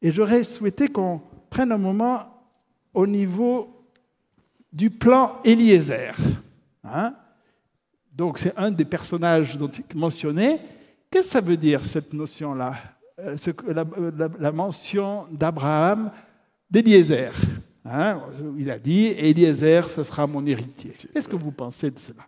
Et 0.00 0.12
j'aurais 0.12 0.44
souhaité 0.44 0.88
qu'on 0.88 1.20
prenne 1.50 1.72
un 1.72 1.78
moment 1.78 2.24
au 2.92 3.06
niveau 3.06 3.72
du 4.72 4.90
plan 4.90 5.36
Eliezer. 5.44 6.14
Hein 6.84 7.14
donc 8.14 8.38
c'est 8.38 8.56
un 8.56 8.70
des 8.70 8.84
personnages 8.84 9.56
dont 9.56 9.68
il 9.70 9.98
mentionnait. 9.98 10.60
Qu'est-ce 11.10 11.26
que 11.26 11.32
ça 11.32 11.40
veut 11.40 11.56
dire 11.56 11.84
cette 11.84 12.12
notion-là 12.12 12.74
euh, 13.20 13.36
la, 14.40 14.52
mention 14.52 15.26
d'Abraham, 15.30 16.10
d'Eliezer. 16.68 17.32
Hein, 17.84 18.20
il 18.58 18.70
a 18.70 18.78
dit, 18.78 19.06
Eliezer, 19.06 19.86
ce 19.88 20.02
sera 20.02 20.26
mon 20.26 20.44
héritier. 20.44 20.92
Qu'est-ce 21.12 21.28
que 21.28 21.36
vous 21.36 21.52
pensez 21.52 21.90
de 21.90 21.98
cela? 21.98 22.24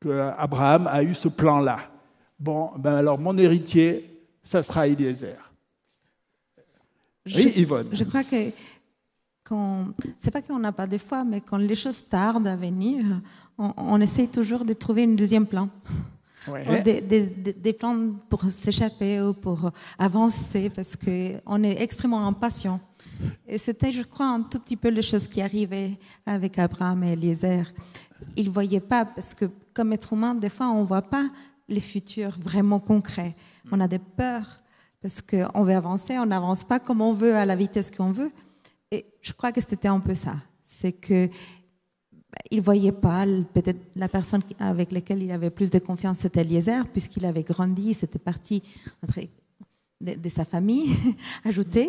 Que 0.00 0.32
Abraham 0.36 0.86
a 0.86 1.02
eu 1.02 1.14
ce 1.14 1.28
plan-là. 1.28 1.90
Bon, 2.38 2.70
ben 2.76 2.94
alors 2.94 3.18
mon 3.18 3.36
héritier, 3.36 4.24
ça 4.42 4.62
sera 4.62 4.86
Eliezer. 4.86 5.36
Oui, 7.26 7.52
Yvonne. 7.56 7.88
Je 7.92 8.04
crois 8.04 8.24
que 8.24 8.50
c'est 10.20 10.30
pas 10.30 10.42
qu'on 10.42 10.58
n'a 10.58 10.72
pas 10.72 10.86
des 10.86 10.98
fois, 10.98 11.24
mais 11.24 11.40
quand 11.40 11.56
les 11.56 11.74
choses 11.74 12.06
tardent 12.06 12.46
à 12.46 12.56
venir, 12.56 13.04
on, 13.56 13.72
on 13.76 14.00
essaye 14.00 14.28
toujours 14.28 14.64
de 14.64 14.72
trouver 14.72 15.04
un 15.04 15.14
deuxième 15.14 15.46
plan. 15.46 15.68
Des, 16.84 17.72
plans 17.72 18.12
pour 18.28 18.42
s'échapper 18.44 19.20
ou 19.20 19.34
pour 19.34 19.70
avancer 19.98 20.70
parce 20.70 20.96
qu'on 20.96 21.62
est 21.62 21.82
extrêmement 21.82 22.26
impatient. 22.26 22.80
Et 23.46 23.58
c'était, 23.58 23.92
je 23.92 24.02
crois, 24.02 24.26
un 24.26 24.42
tout 24.42 24.58
petit 24.58 24.76
peu 24.76 24.88
les 24.88 25.02
choses 25.02 25.26
qui 25.26 25.40
arrivaient 25.40 25.98
avec 26.26 26.58
Abraham 26.58 27.02
et 27.04 27.12
Eliezer. 27.12 27.64
Ils 28.36 28.46
ne 28.46 28.50
voyaient 28.50 28.80
pas, 28.80 29.04
parce 29.04 29.34
que 29.34 29.46
comme 29.72 29.92
être 29.92 30.12
humain, 30.12 30.34
des 30.34 30.50
fois, 30.50 30.68
on 30.68 30.82
ne 30.82 30.86
voit 30.86 31.02
pas 31.02 31.28
les 31.68 31.80
futurs 31.80 32.36
vraiment 32.40 32.80
concrets. 32.80 33.34
On 33.70 33.80
a 33.80 33.88
des 33.88 33.98
peurs 33.98 34.62
parce 35.00 35.22
qu'on 35.22 35.62
veut 35.64 35.74
avancer, 35.74 36.18
on 36.18 36.26
n'avance 36.26 36.64
pas 36.64 36.80
comme 36.80 37.00
on 37.00 37.12
veut, 37.12 37.34
à 37.34 37.44
la 37.44 37.54
vitesse 37.54 37.90
qu'on 37.90 38.10
veut. 38.10 38.32
Et 38.90 39.06
je 39.22 39.32
crois 39.32 39.52
que 39.52 39.60
c'était 39.60 39.88
un 39.88 40.00
peu 40.00 40.14
ça. 40.14 40.34
C'est 40.80 40.92
que 40.92 41.28
il 42.50 42.60
voyait 42.60 42.92
pas 42.92 43.24
peut-être 43.54 43.80
la 43.96 44.08
personne 44.08 44.42
avec 44.58 44.92
laquelle 44.92 45.22
il 45.22 45.30
avait 45.30 45.50
plus 45.50 45.70
de 45.70 45.78
confiance, 45.78 46.18
c'était 46.20 46.42
Eliezer, 46.42 46.86
puisqu'il 46.86 47.24
avait 47.24 47.42
grandi, 47.42 47.94
c'était 47.94 48.18
parti 48.18 48.62
de, 50.00 50.28
sa 50.28 50.44
famille 50.44 50.94
ajoutée, 51.44 51.88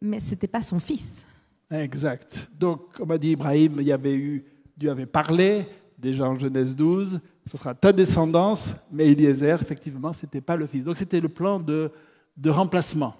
mais 0.00 0.20
c'était 0.20 0.48
pas 0.48 0.62
son 0.62 0.78
fils. 0.78 1.24
Exact. 1.70 2.48
Donc, 2.58 2.92
comme 2.92 3.10
a 3.10 3.18
dit 3.18 3.30
Ibrahim, 3.30 3.76
il 3.80 3.86
y 3.86 3.92
avait 3.92 4.14
eu, 4.14 4.44
Dieu 4.76 4.90
avait 4.90 5.06
parlé, 5.06 5.66
déjà 5.98 6.28
en 6.28 6.38
Genèse 6.38 6.76
12, 6.76 7.20
ce 7.46 7.56
sera 7.56 7.74
ta 7.74 7.92
descendance, 7.92 8.74
mais 8.92 9.10
Eliezer, 9.10 9.60
effectivement, 9.60 10.12
ce 10.12 10.24
n'était 10.26 10.40
pas 10.40 10.56
le 10.56 10.66
fils. 10.66 10.84
Donc, 10.84 10.96
c'était 10.96 11.20
le 11.20 11.28
plan 11.28 11.58
de, 11.58 11.90
de 12.36 12.50
remplacement. 12.50 13.14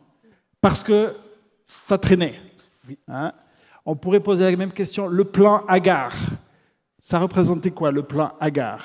Parce 0.60 0.82
que 0.82 1.12
ça 1.66 1.98
traînait. 1.98 2.34
Hein. 3.08 3.32
On 3.84 3.96
pourrait 3.96 4.20
poser 4.20 4.50
la 4.50 4.56
même 4.56 4.72
question, 4.72 5.06
le 5.06 5.24
plan 5.24 5.64
Agar. 5.66 6.12
Ça 7.02 7.18
représentait 7.18 7.70
quoi 7.70 7.92
le 7.92 8.02
plan 8.02 8.32
Agar? 8.40 8.84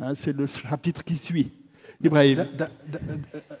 Hein, 0.00 0.14
C'est 0.14 0.32
le 0.34 0.46
chapitre 0.46 1.04
qui 1.04 1.16
suit. 1.16 1.52
Ibrahim. 2.02 2.46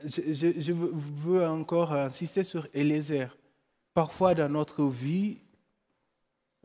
Je, 0.04 0.72
veux 0.72 1.46
encore 1.46 1.92
insister 1.92 2.42
sur 2.42 2.66
Eliezer. 2.74 3.36
Parfois 3.94 4.34
dans 4.34 4.48
notre 4.48 4.84
vie, 4.84 5.38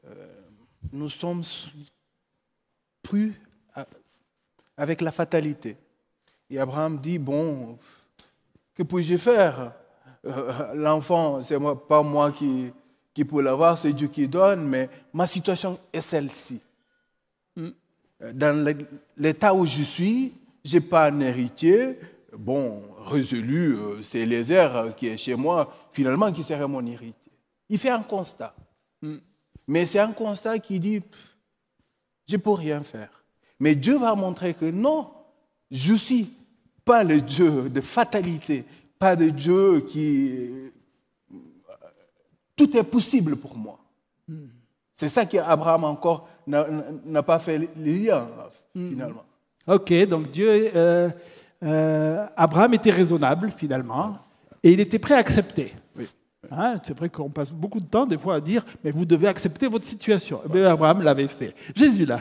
euh, 0.05 0.25
nous 0.91 1.09
sommes 1.09 1.43
pris 3.01 3.33
avec 4.75 5.01
la 5.01 5.11
fatalité. 5.11 5.77
Et 6.49 6.59
Abraham 6.59 6.99
dit, 6.99 7.17
bon, 7.17 7.77
que 8.75 8.83
puis-je 8.83 9.17
faire? 9.17 9.73
Euh, 10.25 10.73
L'enfant, 10.75 11.41
c'est 11.41 11.57
pas 11.87 12.03
moi 12.03 12.31
qui, 12.31 12.71
qui 13.13 13.25
peut 13.25 13.41
l'avoir, 13.41 13.77
c'est 13.77 13.93
Dieu 13.93 14.07
qui 14.07 14.27
donne, 14.27 14.67
mais 14.67 14.89
ma 15.13 15.27
situation 15.27 15.79
est 15.93 16.01
celle-ci. 16.01 16.61
Hmm. 17.55 17.69
Dans 18.33 18.75
l'état 19.17 19.53
où 19.53 19.65
je 19.65 19.83
suis, 19.83 20.33
je 20.63 20.75
n'ai 20.75 20.81
pas 20.81 21.07
un 21.07 21.19
héritier. 21.19 21.97
Bon, 22.37 22.81
résolu, 23.05 23.75
euh, 23.75 24.03
c'est 24.03 24.19
Eliezer 24.19 24.95
qui 24.95 25.07
est 25.07 25.17
chez 25.17 25.35
moi, 25.35 25.73
finalement, 25.91 26.31
qui 26.31 26.43
serait 26.43 26.67
mon 26.67 26.85
héritier. 26.85 27.15
Il 27.69 27.77
fait 27.77 27.89
un 27.89 28.03
constat. 28.03 28.55
Hmm. 29.01 29.17
Mais 29.67 29.85
c'est 29.85 29.99
un 29.99 30.11
constat 30.11 30.59
qui 30.59 30.79
dit, 30.79 31.01
je 32.27 32.35
ne 32.35 32.41
peux 32.41 32.51
rien 32.51 32.81
faire. 32.83 33.23
Mais 33.59 33.75
Dieu 33.75 33.97
va 33.97 34.15
montrer 34.15 34.53
que 34.53 34.65
non, 34.65 35.11
je 35.69 35.93
ne 35.93 35.97
suis 35.97 36.29
pas 36.83 37.03
le 37.03 37.21
Dieu 37.21 37.69
de 37.69 37.81
fatalité, 37.81 38.65
pas 38.97 39.15
le 39.15 39.31
Dieu 39.31 39.81
qui 39.81 40.71
tout 42.55 42.77
est 42.77 42.83
possible 42.83 43.35
pour 43.35 43.55
moi. 43.55 43.79
C'est 44.93 45.09
ça 45.09 45.25
qu'Abraham 45.25 45.83
encore 45.83 46.27
n'a 46.47 47.23
pas 47.23 47.39
fait 47.39 47.57
le 47.57 47.93
lien, 47.93 48.27
finalement. 48.73 49.23
Ok, 49.71 49.93
donc 50.05 50.29
Dieu, 50.31 50.69
euh, 50.75 51.09
euh, 51.63 52.27
Abraham 52.35 52.73
était 52.73 52.91
raisonnable 52.91 53.53
finalement, 53.55 54.17
et 54.61 54.73
il 54.73 54.81
était 54.81 54.99
prêt 54.99 55.13
à 55.13 55.19
accepter. 55.19 55.73
Hein, 56.51 56.75
c'est 56.85 56.97
vrai 56.97 57.07
qu'on 57.07 57.29
passe 57.29 57.51
beaucoup 57.51 57.79
de 57.79 57.85
temps 57.85 58.05
des 58.05 58.17
fois 58.17 58.35
à 58.35 58.41
dire, 58.41 58.65
mais 58.83 58.91
vous 58.91 59.05
devez 59.05 59.27
accepter 59.27 59.67
votre 59.67 59.85
situation. 59.85 60.41
Eh 60.53 60.65
Abraham 60.65 61.03
l'avait 61.03 61.29
fait. 61.29 61.55
Jésus 61.73 62.05
là. 62.05 62.19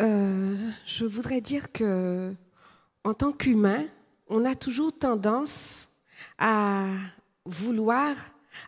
Euh, 0.00 0.56
je 0.86 1.04
voudrais 1.04 1.42
dire 1.42 1.70
que, 1.72 2.32
en 3.04 3.12
tant 3.12 3.32
qu'humain, 3.32 3.82
on 4.30 4.46
a 4.46 4.54
toujours 4.54 4.96
tendance 4.96 5.88
à 6.38 6.86
vouloir 7.44 8.14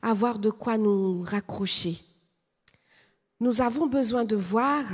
avoir 0.03 0.39
de 0.39 0.51
quoi 0.51 0.77
nous 0.77 1.23
raccrocher. 1.23 1.97
Nous 3.41 3.63
avons 3.63 3.87
besoin 3.87 4.27
de 4.27 4.37
voir 4.37 4.85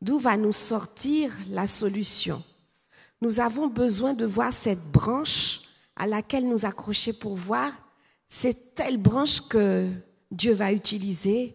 d'où 0.00 0.18
va 0.18 0.36
nous 0.36 0.52
sortir 0.52 1.32
la 1.50 1.66
solution. 1.66 2.42
nous 3.20 3.40
avons 3.40 3.66
besoin 3.66 4.14
de 4.14 4.24
voir 4.24 4.52
cette 4.52 4.92
branche 4.92 5.62
à 5.96 6.06
laquelle 6.06 6.48
nous 6.48 6.64
accrocher 6.64 7.12
pour 7.12 7.34
voir, 7.34 7.72
c'est 8.28 8.74
telle 8.74 8.98
branche 8.98 9.40
que 9.48 9.88
Dieu 10.30 10.52
va 10.52 10.72
utiliser 10.72 11.54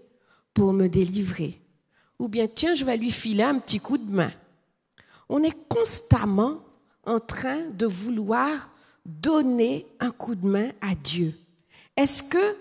pour 0.54 0.74
me 0.74 0.88
délivrer. 0.88 1.60
Ou 2.20 2.28
bien, 2.28 2.48
tiens, 2.48 2.76
je 2.76 2.84
vais 2.84 2.98
lui 2.98 3.12
filer 3.12 3.44
un 3.44 3.60
petit 3.60 3.80
coup 3.80 3.98
de 3.98 4.12
main. 4.12 4.32
On 5.30 5.42
est 5.44 5.68
constamment 5.68 6.62
en 7.06 7.20
train 7.20 7.70
de 7.70 7.86
vouloir 7.86 8.72
donner 9.06 9.86
un 10.00 10.12
coup 10.12 10.36
de 10.36 10.48
main 10.48 10.70
à 10.82 10.96
Dieu. 10.96 11.34
Est-ce 11.96 12.24
que 12.24 12.56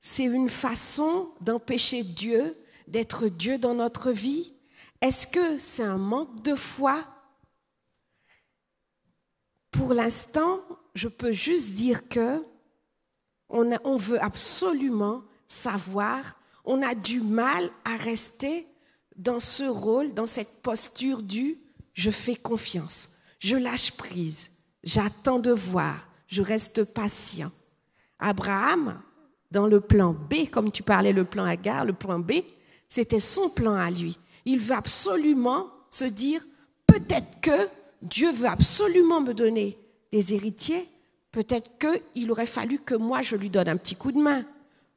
c'est 0.00 0.24
une 0.24 0.48
façon 0.48 1.28
d'empêcher 1.40 2.02
Dieu 2.02 2.56
d'être 2.88 3.28
Dieu 3.28 3.58
dans 3.58 3.74
notre 3.74 4.10
vie? 4.10 4.52
Est-ce 5.02 5.26
que 5.26 5.58
c'est 5.58 5.82
un 5.82 5.98
manque 5.98 6.44
de 6.44 6.54
foi? 6.54 7.04
Pour 9.72 9.94
l'instant, 9.94 10.60
je 10.94 11.08
peux 11.08 11.32
juste 11.32 11.74
dire 11.74 12.08
que 12.08 12.40
on, 13.48 13.96
veut 13.96 14.22
absolument 14.22 15.22
savoir, 15.46 16.36
on 16.64 16.80
a 16.80 16.94
du 16.94 17.20
mal 17.20 17.68
à 17.84 17.96
rester 17.96 18.66
dans 19.16 19.40
ce 19.40 19.64
rôle, 19.64 20.14
dans 20.14 20.28
cette 20.28 20.62
posture 20.62 21.22
du 21.22 21.58
je 21.92 22.10
fais 22.10 22.36
confiance, 22.36 23.18
je 23.40 23.56
lâche 23.56 23.92
prise, 23.98 24.62
j'attends 24.84 25.38
de 25.38 25.52
voir, 25.52 26.08
je 26.28 26.40
reste 26.40 26.94
patient. 26.94 27.50
Abraham, 28.18 29.02
dans 29.50 29.66
le 29.66 29.80
plan 29.80 30.14
B, 30.14 30.48
comme 30.50 30.70
tu 30.70 30.82
parlais, 30.82 31.12
le 31.12 31.24
plan 31.24 31.44
Agar, 31.44 31.84
le 31.84 31.92
plan 31.92 32.18
B, 32.18 32.32
c'était 32.88 33.20
son 33.20 33.50
plan 33.50 33.74
à 33.74 33.90
lui. 33.90 34.18
Il 34.44 34.58
veut 34.58 34.74
absolument 34.74 35.66
se 35.90 36.04
dire, 36.04 36.40
peut-être 36.86 37.40
que 37.40 37.68
Dieu 38.02 38.32
veut 38.32 38.48
absolument 38.48 39.20
me 39.20 39.34
donner 39.34 39.78
des 40.10 40.34
héritiers, 40.34 40.84
peut-être 41.30 41.70
qu'il 41.78 42.30
aurait 42.30 42.46
fallu 42.46 42.78
que 42.78 42.94
moi 42.94 43.22
je 43.22 43.36
lui 43.36 43.50
donne 43.50 43.68
un 43.68 43.76
petit 43.76 43.96
coup 43.96 44.12
de 44.12 44.20
main. 44.20 44.44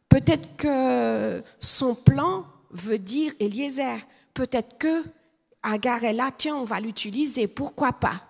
Peut-être 0.10 0.58
que 0.58 1.44
son 1.60 1.96
plan 1.96 2.46
veut 2.72 3.00
dire 3.00 3.34
Eliezer. 3.40 4.00
Peut-être 4.34 4.78
que 4.78 5.04
Agar 5.64 6.04
est 6.04 6.14
là, 6.14 6.32
tiens, 6.36 6.56
on 6.56 6.64
va 6.64 6.80
l'utiliser, 6.80 7.48
pourquoi 7.48 7.94
pas. 7.94 8.22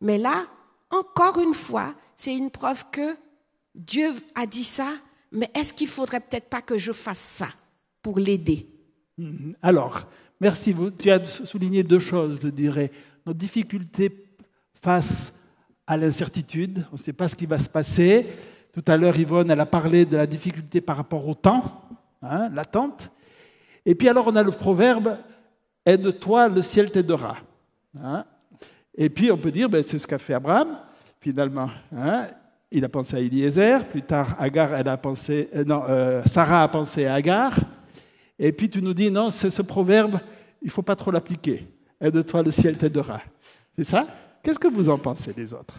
Mais 0.00 0.18
là, 0.18 0.46
encore 0.90 1.38
une 1.38 1.54
fois, 1.54 1.94
c'est 2.16 2.34
une 2.34 2.50
preuve 2.50 2.84
que 2.92 3.16
Dieu 3.74 4.14
a 4.34 4.46
dit 4.46 4.64
ça, 4.64 4.88
mais 5.32 5.50
est-ce 5.54 5.72
qu'il 5.72 5.88
faudrait 5.88 6.20
peut-être 6.20 6.48
pas 6.48 6.62
que 6.62 6.78
je 6.78 6.92
fasse 6.92 7.18
ça 7.18 7.48
pour 8.02 8.18
l'aider? 8.18 8.68
Mhm. 9.16 9.56
Alors, 9.62 10.02
merci. 10.40 10.74
Tu 10.98 11.10
as 11.10 11.24
souligné 11.44 11.82
deux 11.82 11.98
choses, 11.98 12.38
je 12.42 12.48
dirais. 12.48 12.90
Notre 13.26 13.38
difficulté 13.38 14.26
face 14.74 15.42
à 15.86 15.96
l'incertitude, 15.96 16.84
on 16.90 16.96
ne 16.96 16.98
sait 16.98 17.12
pas 17.12 17.28
ce 17.28 17.34
qui 17.34 17.46
va 17.46 17.58
se 17.58 17.68
passer. 17.68 18.26
Tout 18.72 18.84
à 18.86 18.96
l'heure, 18.96 19.18
Yvonne, 19.18 19.50
elle 19.50 19.60
a 19.60 19.66
parlé 19.66 20.04
de 20.04 20.16
la 20.16 20.26
difficulté 20.26 20.80
par 20.80 20.96
rapport 20.96 21.26
au 21.26 21.34
temps, 21.34 21.82
hein, 22.22 22.50
l'attente. 22.54 23.10
Et 23.84 23.94
puis 23.94 24.08
alors, 24.08 24.26
on 24.26 24.36
a 24.36 24.42
le 24.42 24.50
proverbe 24.50 25.16
Aide-toi, 25.88 26.48
le 26.48 26.60
ciel 26.60 26.90
t'aidera. 26.90 27.38
Hein. 27.98 28.22
Et 28.94 29.08
puis, 29.08 29.32
on 29.32 29.38
peut 29.38 29.50
dire, 29.50 29.70
ben, 29.70 29.82
c'est 29.82 29.98
ce 29.98 30.06
qu'a 30.06 30.18
fait 30.18 30.34
Abraham, 30.34 30.76
finalement. 31.18 31.70
Hein. 31.96 32.26
Il 32.70 32.84
a 32.84 32.90
pensé 32.90 33.16
à 33.16 33.20
Eliezer, 33.20 33.86
plus 33.86 34.02
tard, 34.02 34.36
Agar, 34.38 34.74
elle 34.74 34.86
a 34.86 34.98
pensé, 34.98 35.48
euh, 35.56 35.64
non, 35.64 35.84
euh, 35.88 36.22
Sarah 36.26 36.62
a 36.62 36.68
pensé 36.68 37.06
à 37.06 37.14
Agar. 37.14 37.54
Et 38.38 38.52
puis, 38.52 38.68
tu 38.68 38.82
nous 38.82 38.92
dis, 38.92 39.10
non, 39.10 39.30
c'est 39.30 39.48
ce 39.48 39.62
proverbe, 39.62 40.20
il 40.62 40.66
ne 40.66 40.70
faut 40.70 40.82
pas 40.82 40.96
trop 40.96 41.10
l'appliquer. 41.10 41.66
Aide-toi, 42.00 42.42
le 42.42 42.50
ciel 42.50 42.76
t'aidera. 42.76 43.20
C'est 43.76 43.84
ça? 43.84 44.06
Qu'est-ce 44.42 44.58
que 44.58 44.68
vous 44.68 44.88
en 44.88 44.98
pensez, 44.98 45.32
les 45.36 45.52
autres? 45.52 45.74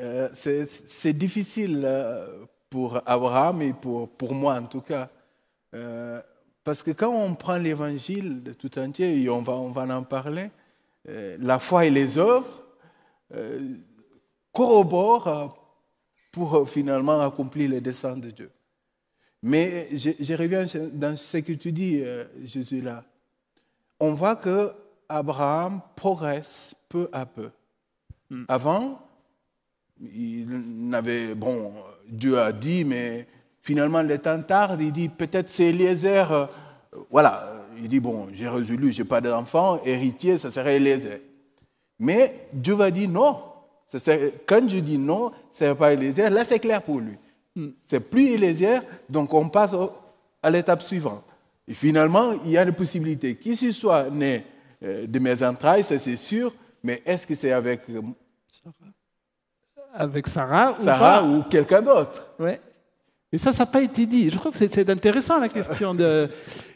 Euh, 0.00 0.28
C'est 0.32 1.12
difficile 1.12 1.82
euh, 1.84 2.44
pour 2.70 3.00
Abraham 3.06 3.62
et 3.62 3.72
pour, 3.72 4.34
moi 4.34 4.54
en 4.54 4.66
tout 4.66 4.80
cas. 4.80 5.10
Euh, 5.74 6.20
parce 6.64 6.82
que 6.82 6.92
quand 6.92 7.10
on 7.10 7.34
prend 7.34 7.58
l'évangile 7.58 8.54
tout 8.58 8.78
entier, 8.78 9.20
et 9.20 9.28
on 9.28 9.42
va, 9.42 9.52
on 9.54 9.70
va 9.70 9.82
en 9.96 10.02
parler, 10.02 10.50
la 11.04 11.60
foi 11.60 11.84
et 11.84 11.90
les 11.90 12.18
œuvres 12.18 12.64
corroborent 14.52 15.56
pour 16.32 16.68
finalement 16.68 17.20
accomplir 17.20 17.70
les 17.70 17.80
desseins 17.80 18.16
de 18.16 18.30
Dieu. 18.30 18.50
Mais 19.46 19.88
je, 19.92 20.10
je, 20.18 20.34
reviens 20.34 20.66
dans 20.92 21.14
ce 21.14 21.38
que 21.38 21.52
tu 21.52 21.70
dis, 21.70 22.02
Jésus, 22.44 22.80
là. 22.80 23.04
On 24.00 24.12
voit 24.12 24.36
que 24.36 24.72
Abraham 25.08 25.80
progresse 25.94 26.74
peu 26.88 27.08
à 27.12 27.24
peu. 27.26 27.50
Hmm. 28.28 28.44
Avant, 28.48 29.00
il 30.00 30.46
n'avait, 30.88 31.34
bon, 31.34 31.72
Dieu 32.08 32.38
a 32.38 32.52
dit, 32.52 32.84
mais 32.84 33.26
finalement, 33.62 34.02
le 34.02 34.18
temps 34.18 34.42
tard, 34.42 34.76
il 34.80 34.92
dit 34.92 35.08
peut-être 35.08 35.48
c'est 35.48 35.66
Eliezer. 35.70 36.32
Euh, 36.32 36.46
voilà, 37.10 37.64
il 37.78 37.88
dit 37.88 38.00
bon, 38.00 38.28
j'ai 38.32 38.48
résolu, 38.48 38.92
je 38.92 39.02
n'ai 39.02 39.08
pas 39.08 39.20
d'enfant, 39.20 39.80
héritier, 39.84 40.38
ça 40.38 40.50
serait 40.50 40.76
Eliezer. 40.76 41.20
Mais 41.98 42.48
Dieu 42.52 42.74
va 42.74 42.90
dire 42.90 43.08
non. 43.08 43.42
Quand 44.46 44.60
Dieu 44.60 44.80
dit 44.80 44.98
non, 44.98 45.30
ce 45.52 45.64
n'est 45.64 45.74
pas 45.74 45.92
Eliezer, 45.92 46.30
là 46.30 46.44
c'est 46.44 46.58
clair 46.58 46.82
pour 46.82 47.00
lui. 47.00 47.16
Hmm. 47.56 47.70
C'est 47.88 48.00
plus 48.00 48.28
Eliezer, 48.34 48.82
donc 49.08 49.32
on 49.32 49.48
passe 49.48 49.74
à 50.42 50.50
l'étape 50.50 50.82
suivante. 50.82 51.24
Et 51.66 51.72
finalement, 51.72 52.32
il 52.44 52.50
y 52.50 52.58
a 52.58 52.62
une 52.62 52.72
possibilité 52.72 53.34
qu'il 53.34 53.56
soit 53.72 54.10
né 54.10 54.44
euh, 54.84 55.06
de 55.06 55.18
mes 55.18 55.42
entrailles, 55.42 55.82
ça 55.82 55.98
c'est 55.98 56.16
sûr, 56.16 56.52
mais 56.82 57.02
est-ce 57.06 57.26
que 57.26 57.34
c'est 57.34 57.52
avec 57.52 57.80
euh, 57.88 58.02
avec 59.94 60.26
Sarah, 60.26 60.76
Sarah 60.78 61.24
ou, 61.24 61.44
quelqu'un 61.44 61.80
d'autre? 61.80 62.28
Ouais. 62.38 62.60
Et 63.32 63.38
ça, 63.38 63.52
ça 63.52 63.64
n'a 63.64 63.70
pas 63.70 63.80
été 63.80 64.04
dit. 64.04 64.28
Je 64.28 64.36
trouve 64.36 64.52
que 64.52 64.68
c'est 64.68 64.90
intéressant 64.90 65.40
la 65.40 65.48
question 65.48 65.94
de, 65.94 66.28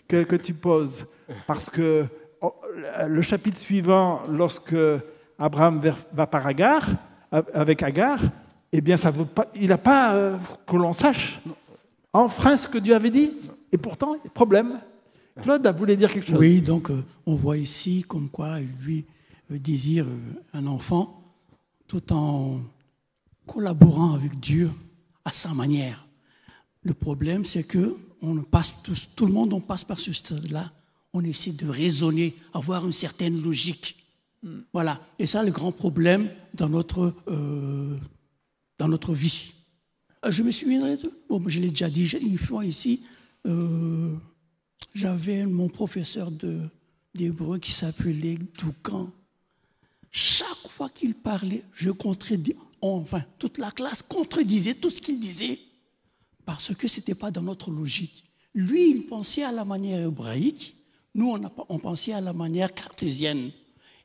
que, 0.09 0.23
que, 0.23 0.37
tu 0.37 0.55
poses. 0.55 1.07
Parce 1.47 1.69
que 1.69 2.07
oh, 2.41 2.55
le 3.07 3.23
chapitre 3.23 3.59
suivant, 3.59 4.23
lorsque 4.31 4.75
Abraham 5.39 5.81
va 6.13 6.27
par 6.27 6.47
Agar, 6.47 6.89
avec 7.31 7.83
Agar, 7.83 8.19
eh 8.73 8.81
bien, 8.81 8.97
ça 8.97 9.11
veut 9.11 9.25
pas, 9.25 9.51
il 9.55 9.69
n'a 9.69 9.79
pas, 9.79 10.15
euh, 10.15 10.37
que 10.67 10.77
l'on 10.77 10.93
sache, 10.93 11.41
enfreint 12.13 12.57
ce 12.57 12.69
que 12.69 12.79
Dieu 12.79 12.95
avait 12.95 13.11
dit. 13.11 13.33
Et 13.73 13.79
pourtant, 13.79 14.17
problème. 14.35 14.81
Claude 15.43 15.67
a 15.67 15.73
voulu 15.73 15.97
dire 15.97 16.13
quelque 16.13 16.29
chose? 16.29 16.39
Oui, 16.39 16.61
donc 16.61 16.91
euh, 16.91 17.03
on 17.27 17.35
voit 17.35 17.57
ici 17.57 18.05
comme 18.07 18.29
quoi 18.29 18.59
lui 18.83 19.05
euh, 19.51 19.59
désire 19.59 20.07
euh, 20.07 20.59
un 20.59 20.67
enfant 20.67 21.23
tout 21.87 22.13
en 22.13 22.61
collaborant 23.47 24.15
avec 24.15 24.39
Dieu 24.39 24.71
à 25.25 25.33
sa 25.33 25.55
manière. 25.55 26.07
Le 26.83 26.95
problème, 26.95 27.45
c'est 27.45 27.65
que 27.65 27.97
on 28.23 28.37
passe 28.43 28.73
tout 29.17 29.27
le 29.27 29.33
monde 29.33 29.53
on 29.55 29.61
passe 29.61 29.85
par 29.85 29.99
ce 29.99 30.13
stade-là. 30.13 30.71
On 31.13 31.25
essaie 31.25 31.53
de 31.53 31.69
raisonner, 31.69 32.35
avoir 32.55 32.85
une 32.87 32.93
certaine 32.93 33.43
logique. 33.43 33.97
Voilà. 34.73 35.01
Et 35.19 35.27
ça, 35.27 35.43
le 35.43 35.51
grand 35.51 35.73
problème 35.73 36.29
dans 36.55 36.69
notre, 36.69 37.13
dans 38.81 38.89
notre 38.89 39.13
vie. 39.13 39.53
Je 40.27 40.43
me 40.43 40.51
souviendrai 40.51 40.97
de. 40.97 41.13
Bon, 41.29 41.43
je 41.47 41.61
l'ai 41.61 41.69
déjà 41.69 41.91
dit, 41.91 42.07
une 42.21 42.39
fois 42.39 42.65
ici 42.65 43.03
j'avais 44.95 45.47
mon 45.47 45.69
professeur 45.69 46.31
d'hébreu 47.15 47.59
qui 47.59 47.73
s'appelait 47.73 48.39
Doucan. 48.59 49.11
Chaque 50.11 50.69
fois 50.69 50.89
qu'il 50.89 51.15
parlait, 51.15 51.63
je 51.75 51.91
contredis, 51.91 52.57
enfin, 52.81 53.23
toute 53.39 53.59
la 53.59 53.71
classe 53.71 54.03
contredisait 54.03 54.75
tout 54.75 54.91
ce 54.91 55.01
qu'il 55.01 55.21
disait 55.21 55.59
parce 56.45 56.75
que 56.75 56.89
ce 56.89 56.97
n'était 56.97 57.15
pas 57.15 57.31
dans 57.31 57.43
notre 57.43 57.71
logique. 57.71 58.25
Lui, 58.55 58.91
il 58.91 59.07
pensait 59.07 59.45
à 59.45 59.53
la 59.53 59.65
manière 59.65 60.07
hébraïque, 60.07 60.75
nous, 61.15 61.31
on, 61.31 61.41
on 61.69 61.79
pensait 61.79 62.13
à 62.13 62.21
la 62.21 62.33
manière 62.33 62.75
cartésienne. 62.75 63.51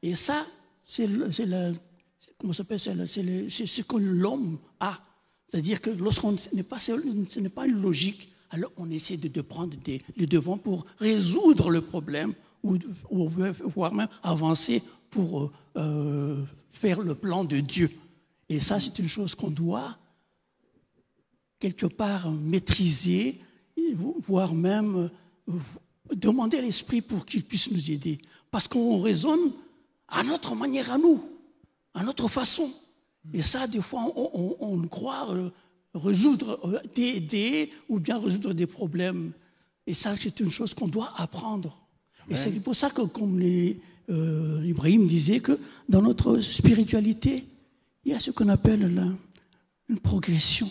Et 0.04 0.16
ça, 0.16 0.46
c'est 0.86 1.08
comment 2.38 2.54
s'appelle, 2.54 2.80
c'est 2.80 3.68
ce 3.68 3.82
que 3.82 3.98
l'homme 3.98 4.58
a. 4.80 5.00
C'est-à-dire 5.48 5.82
que 5.82 5.90
lorsqu'on 5.90 6.36
n'est 6.54 6.64
pas, 6.64 6.80
ce 6.80 7.40
n'est 7.40 7.50
pas 7.50 7.68
logique, 7.68 8.30
alors 8.50 8.72
on 8.78 8.90
essaie 8.90 9.18
de, 9.18 9.42
prendre 9.42 9.76
des, 9.84 10.02
les 10.16 10.28
devants 10.28 10.58
pour 10.58 10.86
résoudre 11.00 11.70
le 11.70 11.82
problème 11.82 12.34
ou, 12.64 12.78
voire 13.76 13.94
même 13.94 14.08
avancer 14.24 14.82
pour 15.10 15.52
euh, 15.78 16.44
faire 16.72 17.02
le 17.02 17.16
plan 17.16 17.44
de 17.44 17.60
Dieu. 17.60 17.92
Et 18.50 18.60
ça, 18.60 18.80
c'est 18.80 18.98
une 19.00 19.08
chose 19.08 19.36
qu'on 19.36 19.52
doit 19.52 19.98
quelque 21.60 21.86
part 21.86 22.32
maîtriser, 22.32 23.40
voire 24.28 24.54
même 24.54 25.10
euh, 25.50 25.54
demander 26.14 26.58
à 26.58 26.62
l'Esprit 26.62 27.02
pour 27.02 27.26
qu'il 27.26 27.44
puisse 27.44 27.72
nous 27.72 27.92
aider. 27.92 28.20
Parce 28.52 28.68
qu'on 28.68 29.02
raisonne 29.02 29.52
à 30.08 30.24
notre 30.24 30.56
manière, 30.56 30.92
à 30.92 30.98
nous, 30.98 31.24
à 31.96 32.04
notre 32.04 32.28
façon. 32.28 32.70
Et 33.34 33.42
ça, 33.42 33.66
des 33.66 33.82
fois, 33.82 34.02
on, 34.16 34.56
on 34.60 34.88
croit 34.88 35.28
résoudre, 35.96 36.60
euh, 36.64 36.80
aider 36.96 37.72
ou 37.90 38.00
bien 38.00 38.20
résoudre 38.20 38.54
des 38.54 38.68
problèmes. 38.68 39.32
Et 39.88 39.96
ça, 39.96 40.16
c'est 40.16 40.40
une 40.40 40.52
chose 40.52 40.76
qu'on 40.76 40.88
doit 40.88 41.12
apprendre. 41.18 41.76
Et 42.30 42.36
c'est 42.36 42.52
pour 42.64 42.76
ça 42.76 42.92
que, 42.92 43.02
comme 43.02 43.40
les, 43.40 43.80
euh, 44.10 44.62
Ibrahim 44.64 45.08
disait 45.08 45.40
que 45.40 45.60
dans 45.90 46.04
notre 46.04 46.40
spiritualité, 46.42 47.46
il 48.04 48.12
y 48.12 48.16
a 48.16 48.20
ce 48.20 48.30
qu'on 48.30 48.50
appelle 48.50 48.94
la, 48.94 49.08
une 49.90 50.00
progression 50.00 50.70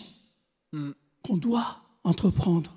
Mm. 0.75 0.91
qu'on 1.21 1.37
doit 1.37 1.77
entreprendre. 2.03 2.71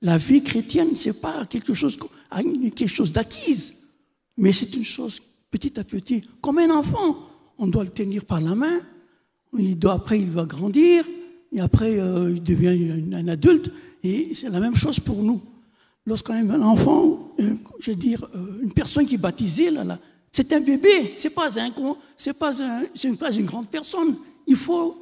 La 0.00 0.18
vie 0.18 0.42
chrétienne, 0.42 0.94
c'est 0.94 1.20
pas 1.20 1.44
quelque 1.46 1.74
chose, 1.74 1.98
quelque 2.30 2.86
chose 2.86 3.12
d'acquise, 3.12 3.88
mais 4.36 4.52
c'est 4.52 4.74
une 4.76 4.84
chose 4.84 5.20
petit 5.50 5.78
à 5.78 5.84
petit, 5.84 6.22
comme 6.40 6.58
un 6.58 6.70
enfant. 6.70 7.18
On 7.58 7.66
doit 7.66 7.84
le 7.84 7.90
tenir 7.90 8.24
par 8.24 8.40
la 8.40 8.54
main. 8.54 8.80
Il 9.56 9.78
doit, 9.78 9.94
après, 9.94 10.18
il 10.18 10.30
va 10.30 10.44
grandir, 10.44 11.04
et 11.52 11.60
après, 11.60 12.00
euh, 12.00 12.32
il 12.34 12.42
devient 12.42 13.14
un, 13.14 13.28
adulte. 13.28 13.70
Et 14.02 14.32
c'est 14.34 14.50
la 14.50 14.60
même 14.60 14.74
chose 14.74 14.98
pour 14.98 15.22
nous. 15.22 15.40
Lorsqu'on 16.06 16.34
est 16.34 16.50
un 16.50 16.62
enfant, 16.62 17.32
euh, 17.40 17.54
je 17.78 17.92
veux 17.92 17.96
dire, 17.96 18.26
euh, 18.34 18.60
une 18.62 18.72
personne 18.72 19.06
qui 19.06 19.14
est 19.14 19.18
baptisée, 19.18 19.70
là, 19.70 19.98
c'est 20.32 20.52
un 20.52 20.60
bébé, 20.60 21.14
c'est 21.16 21.30
pas 21.30 21.58
un, 21.60 21.70
pas 22.38 22.62
un, 22.62 23.14
pas 23.14 23.32
une 23.32 23.44
grande 23.46 23.68
personne. 23.68 24.16
Il 24.46 24.56
faut 24.56 24.96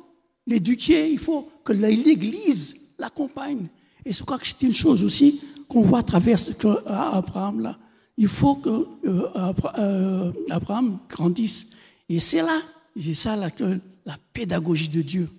l'éduquer, 0.47 1.11
il 1.11 1.19
faut 1.19 1.49
que 1.65 1.73
l'Église 1.73 2.93
l'accompagne. 2.99 3.67
Et 4.05 4.13
je 4.13 4.23
crois 4.23 4.39
que 4.39 4.47
c'est 4.47 4.63
une 4.63 4.75
chose 4.75 5.03
aussi 5.03 5.41
qu'on 5.67 5.81
voit 5.81 6.01
à 6.01 6.03
travers 6.03 6.39
ce 6.39 6.51
là. 7.63 7.79
Il 8.19 8.29
faut 8.29 8.57
que 8.57 8.87
Abra- 9.35 10.33
Abraham 10.51 10.99
grandisse. 11.09 11.69
Et 12.13 12.21
c'est 12.21 12.43
là, 12.43 12.61
c'est 12.95 13.15
ça 13.15 13.51
que 13.51 13.81
la 14.05 14.17
pédagogie 14.35 14.91
de 14.91 15.01
Dieu. 15.01 15.31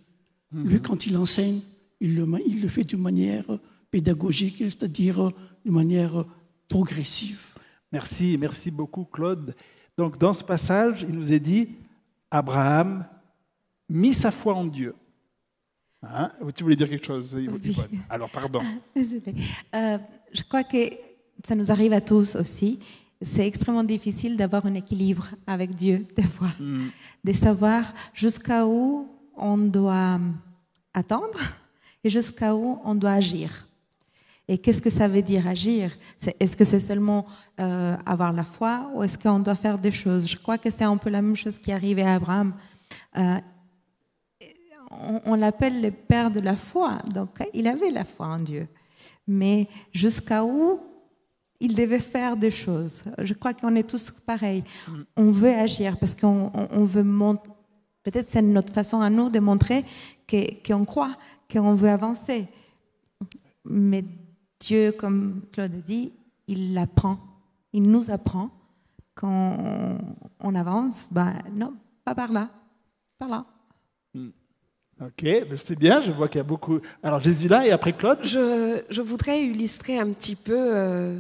Lui, 0.51 0.81
quand 0.81 1.05
il 1.05 1.15
enseigne, 1.17 1.59
il 1.99 2.15
le, 2.15 2.27
il 2.47 2.61
le 2.61 2.67
fait 2.67 2.83
d'une 2.83 3.01
manière 3.01 3.45
pédagogique, 3.91 4.57
c'est-à-dire 4.57 5.27
euh, 5.27 5.31
d'une 5.63 5.75
manière 5.75 6.21
euh, 6.21 6.27
progressive. 6.67 7.41
Merci, 7.91 8.37
merci 8.39 8.71
beaucoup 8.71 9.05
Claude. 9.05 9.55
Donc 9.95 10.17
dans 10.17 10.33
ce 10.33 10.43
passage, 10.43 11.05
il 11.07 11.15
nous 11.15 11.31
est 11.31 11.39
dit, 11.39 11.69
Abraham 12.31 13.05
mit 13.87 14.15
sa 14.15 14.31
foi 14.31 14.55
en 14.55 14.65
Dieu. 14.65 14.95
Hein? 16.01 16.31
Tu 16.55 16.63
voulais 16.63 16.75
dire 16.75 16.89
quelque 16.89 17.05
chose 17.05 17.35
Yvonne? 17.39 17.61
Alors 18.09 18.31
pardon. 18.31 18.61
Désolée. 18.95 19.35
Euh, 19.75 19.99
je 20.31 20.41
crois 20.41 20.63
que 20.63 20.89
ça 21.47 21.53
nous 21.53 21.71
arrive 21.71 21.93
à 21.93 22.01
tous 22.01 22.35
aussi. 22.35 22.79
C'est 23.23 23.47
extrêmement 23.47 23.83
difficile 23.83 24.37
d'avoir 24.37 24.65
un 24.65 24.73
équilibre 24.73 25.27
avec 25.47 25.73
Dieu, 25.75 26.05
des 26.15 26.23
fois. 26.23 26.51
De 27.23 27.33
savoir 27.33 27.93
jusqu'à 28.13 28.65
où 28.65 29.07
on 29.35 29.57
doit 29.57 30.19
attendre 30.93 31.39
et 32.03 32.09
jusqu'à 32.09 32.55
où 32.55 32.79
on 32.83 32.95
doit 32.95 33.13
agir. 33.13 33.67
Et 34.47 34.57
qu'est-ce 34.57 34.81
que 34.81 34.89
ça 34.89 35.07
veut 35.07 35.21
dire 35.21 35.47
agir? 35.47 35.91
Est-ce 36.39 36.57
que 36.57 36.65
c'est 36.65 36.81
seulement 36.81 37.25
euh, 37.61 37.95
avoir 38.05 38.33
la 38.33 38.43
foi 38.43 38.91
ou 38.93 39.01
est-ce 39.01 39.17
qu'on 39.17 39.39
doit 39.39 39.55
faire 39.55 39.77
des 39.77 39.91
choses? 39.91 40.27
Je 40.27 40.35
crois 40.37 40.57
que 40.57 40.69
c'est 40.69 40.83
un 40.83 40.97
peu 40.97 41.09
la 41.09 41.21
même 41.21 41.37
chose 41.37 41.57
qui 41.57 41.71
est 41.71 41.73
arrivée 41.73 42.03
à 42.03 42.15
Abraham. 42.15 42.53
Euh, 43.17 43.39
on, 44.91 45.21
on 45.25 45.35
l'appelle 45.35 45.81
le 45.81 45.91
père 45.91 46.29
de 46.29 46.41
la 46.41 46.57
foi. 46.57 46.99
Donc, 47.13 47.29
il 47.53 47.67
avait 47.67 47.89
la 47.89 48.03
foi 48.03 48.27
en 48.27 48.37
Dieu. 48.37 48.67
Mais 49.25 49.69
jusqu'à 49.93 50.43
où 50.43 50.81
il 51.65 51.75
devait 51.75 51.99
faire 51.99 52.35
des 52.35 52.51
choses. 52.51 53.03
Je 53.19 53.33
crois 53.33 53.53
qu'on 53.53 53.73
est 53.75 53.87
tous 53.89 54.11
pareils. 54.11 54.63
On 55.15 55.31
veut 55.31 55.53
agir 55.67 55.97
parce 55.97 56.13
qu'on 56.13 56.51
on- 56.53 56.67
on 56.71 56.85
veut 56.85 57.03
montrer. 57.03 57.49
Peut-être 58.03 58.27
c'est 58.29 58.41
notre 58.41 58.73
façon 58.73 58.99
à 58.99 59.09
nous 59.09 59.29
de 59.29 59.39
montrer 59.39 59.85
que- 60.27 60.51
qu'on 60.67 60.83
croit, 60.83 61.15
qu'on 61.51 61.73
veut 61.73 61.89
avancer. 61.89 62.47
Mais 63.63 64.03
Dieu, 64.59 64.91
comme 64.91 65.41
Claude 65.53 65.73
a 65.73 65.77
dit, 65.93 66.11
il 66.47 66.77
apprend. 66.77 67.17
Il 67.71 67.83
nous 67.83 68.11
apprend 68.11 68.49
quand 69.15 69.57
on, 70.41 70.55
avance. 70.55 71.07
Ben, 71.11 71.33
non, 71.53 71.73
pas 72.03 72.13
par 72.13 72.31
là, 72.33 72.49
par 73.17 73.29
là. 73.29 73.45
Ok, 75.01 75.23
ben, 75.23 75.57
c'est 75.57 75.75
bien, 75.77 76.01
je 76.01 76.11
vois 76.11 76.27
qu'il 76.27 76.37
y 76.39 76.41
a 76.41 76.43
beaucoup. 76.43 76.79
Alors 77.01 77.19
Jésus 77.19 77.47
là 77.47 77.65
et 77.65 77.71
après 77.71 77.93
Claude? 77.93 78.19
Je, 78.23 78.83
je 78.89 79.01
voudrais 79.01 79.45
illustrer 79.45 79.97
un 79.97 80.11
petit 80.11 80.35
peu 80.35 80.55
euh, 80.55 81.19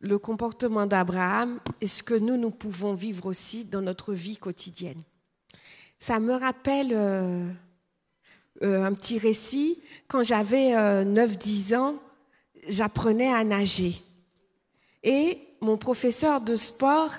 le 0.00 0.18
comportement 0.18 0.86
d'Abraham 0.86 1.60
et 1.80 1.86
ce 1.86 2.02
que 2.02 2.14
nous, 2.14 2.36
nous 2.36 2.50
pouvons 2.50 2.94
vivre 2.94 3.26
aussi 3.26 3.66
dans 3.66 3.82
notre 3.82 4.14
vie 4.14 4.36
quotidienne. 4.36 5.02
Ça 5.98 6.18
me 6.18 6.32
rappelle 6.32 6.92
euh, 6.92 7.46
euh, 8.62 8.84
un 8.84 8.92
petit 8.94 9.18
récit. 9.18 9.82
Quand 10.08 10.22
j'avais 10.22 10.74
euh, 10.74 11.04
9-10 11.04 11.76
ans, 11.76 11.94
j'apprenais 12.68 13.32
à 13.32 13.44
nager. 13.44 13.94
Et 15.02 15.38
mon 15.60 15.76
professeur 15.76 16.40
de 16.40 16.56
sport 16.56 17.10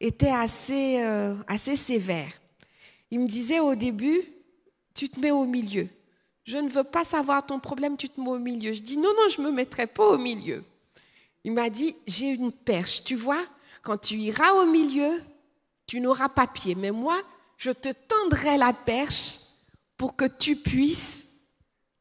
était 0.00 0.30
assez, 0.30 1.02
euh, 1.02 1.34
assez 1.46 1.76
sévère. 1.76 2.30
Il 3.10 3.20
me 3.20 3.26
disait 3.26 3.60
au 3.60 3.74
début, 3.74 4.20
tu 4.94 5.08
te 5.08 5.20
mets 5.20 5.30
au 5.30 5.44
milieu. 5.44 5.88
Je 6.44 6.58
ne 6.58 6.68
veux 6.70 6.84
pas 6.84 7.04
savoir 7.04 7.44
ton 7.44 7.60
problème, 7.60 7.96
tu 7.96 8.08
te 8.08 8.20
mets 8.20 8.30
au 8.30 8.38
milieu. 8.38 8.72
Je 8.72 8.80
dis 8.80 8.96
non, 8.96 9.10
non, 9.14 9.28
je 9.28 9.40
ne 9.40 9.46
me 9.46 9.52
mettrai 9.52 9.86
pas 9.86 10.06
au 10.06 10.18
milieu. 10.18 10.64
Il 11.44 11.52
m'a 11.52 11.70
dit, 11.70 11.96
j'ai 12.06 12.30
une 12.30 12.52
perche, 12.52 13.04
tu 13.04 13.14
vois, 13.14 13.42
quand 13.82 13.98
tu 13.98 14.16
iras 14.16 14.52
au 14.54 14.66
milieu, 14.66 15.22
tu 15.86 16.00
n'auras 16.00 16.28
pas 16.28 16.46
pied. 16.46 16.74
Mais 16.74 16.90
moi, 16.90 17.20
je 17.56 17.70
te 17.70 17.88
tendrai 17.88 18.58
la 18.58 18.72
perche 18.72 19.38
pour 19.96 20.16
que 20.16 20.26
tu 20.26 20.56
puisses 20.56 21.46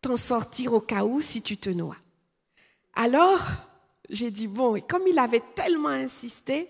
t'en 0.02 0.16
sortir 0.16 0.74
au 0.74 0.82
cas 0.82 1.04
où 1.04 1.22
si 1.22 1.42
tu 1.42 1.58
te 1.58 1.70
noies. 1.70 1.98
Alors, 2.94 3.40
j'ai 4.10 4.32
dit, 4.32 4.48
bon, 4.48 4.76
et 4.76 4.82
comme 4.82 5.08
il 5.08 5.20
avait 5.20 5.44
tellement 5.56 5.90
insisté, 5.90 6.70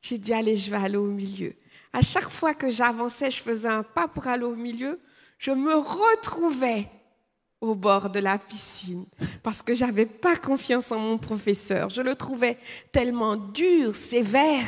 j'ai 0.00 0.18
dit, 0.18 0.32
allez, 0.32 0.56
je 0.56 0.70
vais 0.70 0.76
aller 0.76 0.96
au 0.96 1.06
milieu. 1.06 1.54
À 1.92 2.02
chaque 2.02 2.28
fois 2.28 2.54
que 2.54 2.70
j'avançais, 2.70 3.30
je 3.30 3.42
faisais 3.42 3.68
un 3.68 3.82
pas 3.82 4.08
pour 4.08 4.26
aller 4.26 4.44
au 4.44 4.56
milieu, 4.56 5.00
je 5.38 5.50
me 5.50 5.74
retrouvais 5.74 6.88
au 7.60 7.74
bord 7.74 8.10
de 8.10 8.20
la 8.20 8.38
piscine 8.38 9.04
parce 9.42 9.62
que 9.62 9.74
j'avais 9.74 10.06
pas 10.06 10.36
confiance 10.36 10.92
en 10.92 10.98
mon 10.98 11.18
professeur. 11.18 11.90
Je 11.90 12.02
le 12.02 12.14
trouvais 12.14 12.56
tellement 12.92 13.36
dur, 13.36 13.96
sévère, 13.96 14.66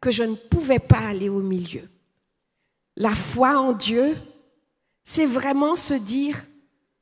que 0.00 0.10
je 0.10 0.22
ne 0.22 0.34
pouvais 0.34 0.78
pas 0.78 1.00
aller 1.08 1.28
au 1.28 1.40
milieu. 1.40 1.88
La 2.96 3.14
foi 3.14 3.58
en 3.58 3.72
Dieu, 3.72 4.16
c'est 5.04 5.26
vraiment 5.26 5.76
se 5.76 5.94
dire, 5.94 6.44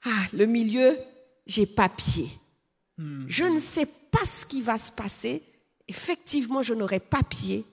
ah, 0.04 0.26
le 0.32 0.46
milieu, 0.46 0.96
j'ai 1.46 1.66
pas 1.66 1.88
pied. 1.88 2.28
Je 3.26 3.44
ne 3.44 3.58
sais 3.58 3.86
pas 4.10 4.24
ce 4.24 4.46
qui 4.46 4.62
va 4.62 4.78
se 4.78 4.90
passer. 4.90 5.42
Effectivement, 5.86 6.62
je 6.62 6.72
n'aurai 6.72 7.00
pas 7.00 7.22
pied, 7.22 7.64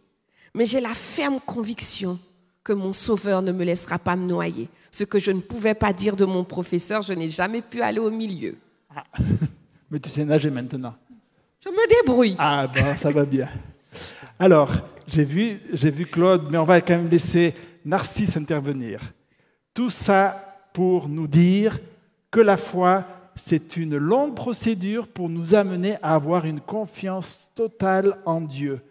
mais 0.54 0.65
j'ai 0.65 0.82
la 0.82 0.93
ferme 0.93 1.39
conviction 1.39 2.19
que 2.63 2.73
mon 2.73 2.93
Sauveur 2.93 3.41
ne 3.41 3.52
me 3.52 3.63
laissera 3.63 3.99
pas 3.99 4.15
me 4.15 4.26
noyer. 4.26 4.69
Ce 4.91 5.04
que 5.04 5.19
je 5.19 5.32
ne 5.32 5.41
pouvais 5.41 5.73
pas 5.73 5.91
dire 5.91 6.15
de 6.15 6.26
mon 6.26 6.43
professeur, 6.43 7.02
je 7.02 7.13
n'ai 7.13 7.30
jamais 7.30 7.62
pu 7.62 7.82
aller 7.82 7.99
au 7.99 8.12
milieu. 8.12 8.56
Mais 9.91 9.99
tu 9.99 10.10
sais 10.10 10.26
nager 10.26 10.49
maintenant. 10.49 10.95
Je 11.63 11.69
me 11.69 12.02
débrouille. 12.02 12.36
Ah 12.38 12.67
bon, 12.67 12.95
ça 12.97 13.10
va 13.10 13.26
bien. 13.26 13.49
Alors, 14.39 14.71
j'ai 15.08 15.23
vu, 15.23 15.60
j'ai 15.71 15.91
vu 15.91 16.06
Claude, 16.06 16.47
mais 16.49 16.58
on 16.58 16.65
va 16.65 16.82
quand 16.82 16.97
même 16.97 17.10
laisser 17.10 17.54
Narcisse 17.86 18.36
intervenir. 18.36 18.99
Tout 19.73 19.89
ça 19.89 20.56
pour 20.73 21.08
nous 21.08 21.28
dire 21.28 21.80
que 22.32 22.39
la 22.39 22.58
foi, 22.58 23.06
c'est 23.36 23.78
une 23.78 23.97
longue 23.97 24.36
procédure 24.36 25.08
pour 25.08 25.30
nous 25.30 25.56
amener 25.56 25.97
à 26.02 26.15
avoir 26.15 26.45
une 26.45 26.60
confiance 26.60 27.52
totale 27.56 28.17
en 28.26 28.41
Dieu. 28.41 28.82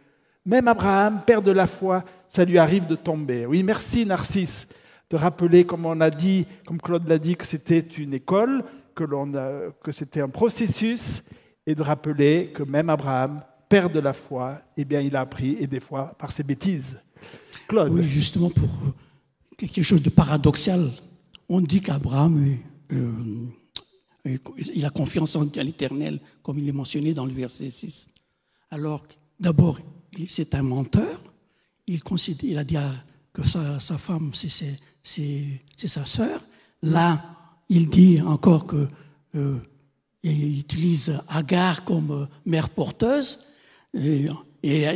Même 0.47 0.69
Abraham, 0.69 1.23
père 1.27 1.43
de 1.43 1.53
la 1.53 1.67
foi, 1.67 2.05
ça 2.33 2.47
lui 2.47 2.57
arrive 2.57 2.87
de 2.87 2.97
tomber. 2.97 3.45
Oui, 3.45 3.63
merci 3.63 4.07
Narcisse 4.07 4.67
de 5.11 5.17
rappeler, 5.19 5.67
comme 5.67 5.85
on 5.85 6.01
a 6.01 6.09
dit, 6.09 6.47
comme 6.65 6.81
Claude 6.81 7.07
l'a 7.07 7.19
dit, 7.19 7.37
que 7.37 7.45
c'était 7.45 7.81
une 7.81 8.15
école, 8.15 8.65
que, 8.95 9.93
c'était 9.93 10.23
un 10.23 10.31
processus, 10.31 11.23
et 11.67 11.75
de 11.75 11.83
rappeler 11.83 12.51
que 12.55 12.63
même 12.63 12.89
Abraham, 12.89 13.43
père 13.69 13.91
de 13.91 14.01
la 14.01 14.15
foi, 14.15 14.63
eh 14.79 14.87
bien, 14.87 15.03
il 15.03 15.15
a 15.15 15.21
appris, 15.21 15.59
et 15.61 15.67
des 15.67 15.81
fois, 15.81 16.17
par 16.19 16.33
ses 16.33 16.43
bêtises. 16.43 16.99
Claude, 17.69 17.93
Oui, 17.93 18.07
justement 18.07 18.49
pour 18.49 18.71
euh, 18.87 18.93
quelque 19.59 19.83
chose 19.83 20.03
de 20.03 20.09
paradoxal. 20.09 20.89
On 21.51 21.61
dit 21.61 21.83
qu'Abraham, 21.83 22.57
euh, 22.93 22.97
euh, 24.25 24.39
il 24.75 24.87
a 24.87 24.91
confiance 24.91 25.37
en 25.37 25.47
l'Éternel, 25.55 26.21
comme 26.43 26.59
il 26.59 26.67
est 26.67 26.73
mentionné 26.73 27.13
dans 27.13 27.27
le 27.27 27.33
verset 27.35 27.69
6. 27.69 28.09
Alors, 28.71 29.03
d'abord, 29.39 29.79
c'est 30.27 30.55
un 30.55 30.63
menteur. 30.63 31.32
Il, 31.87 32.03
considère, 32.03 32.59
a 32.61 32.65
dit 32.65 32.77
que 33.33 33.43
sa, 33.47 33.79
femme, 33.99 34.33
c'est- 34.35 34.79
sa 35.89 36.07
sœur. 36.07 36.41
Là, 36.83 37.23
il 37.69 37.89
dit 37.89 38.21
encore 38.21 38.67
que 38.67 38.89
euh, 39.35 39.59
il 40.23 40.61
utilise 40.61 41.19
Agar 41.29 41.85
comme 41.85 42.11
euh, 42.11 42.27
mère 42.45 42.71
porteuse. 42.71 43.39
Et, 43.95 44.29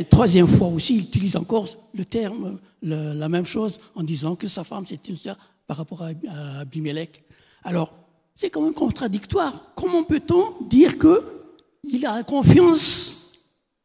troisième 0.09 0.47
fois 0.47 0.67
aussi, 0.67 0.95
il 0.95 1.01
utilise 1.01 1.35
encore 1.35 1.67
le 1.93 2.05
terme, 2.05 2.59
la 2.81 3.29
même 3.29 3.45
chose, 3.45 3.79
en 3.95 4.03
disant 4.03 4.35
que 4.35 4.47
sa 4.47 4.63
femme, 4.63 4.85
c'est 4.87 5.07
une 5.09 5.17
sœur 5.17 5.37
par 5.65 5.77
rapport 5.77 6.01
à, 6.03 6.11
à 6.29 6.59
Abimelech. 6.59 7.21
Alors, 7.63 7.93
c'est 8.33 8.49
quand 8.49 8.61
même 8.61 8.73
contradictoire. 8.73 9.71
Comment 9.75 10.03
peut-on 10.03 10.65
dire 10.67 10.95
qu'il 10.97 12.05
a 12.05 12.23
confiance 12.23 13.33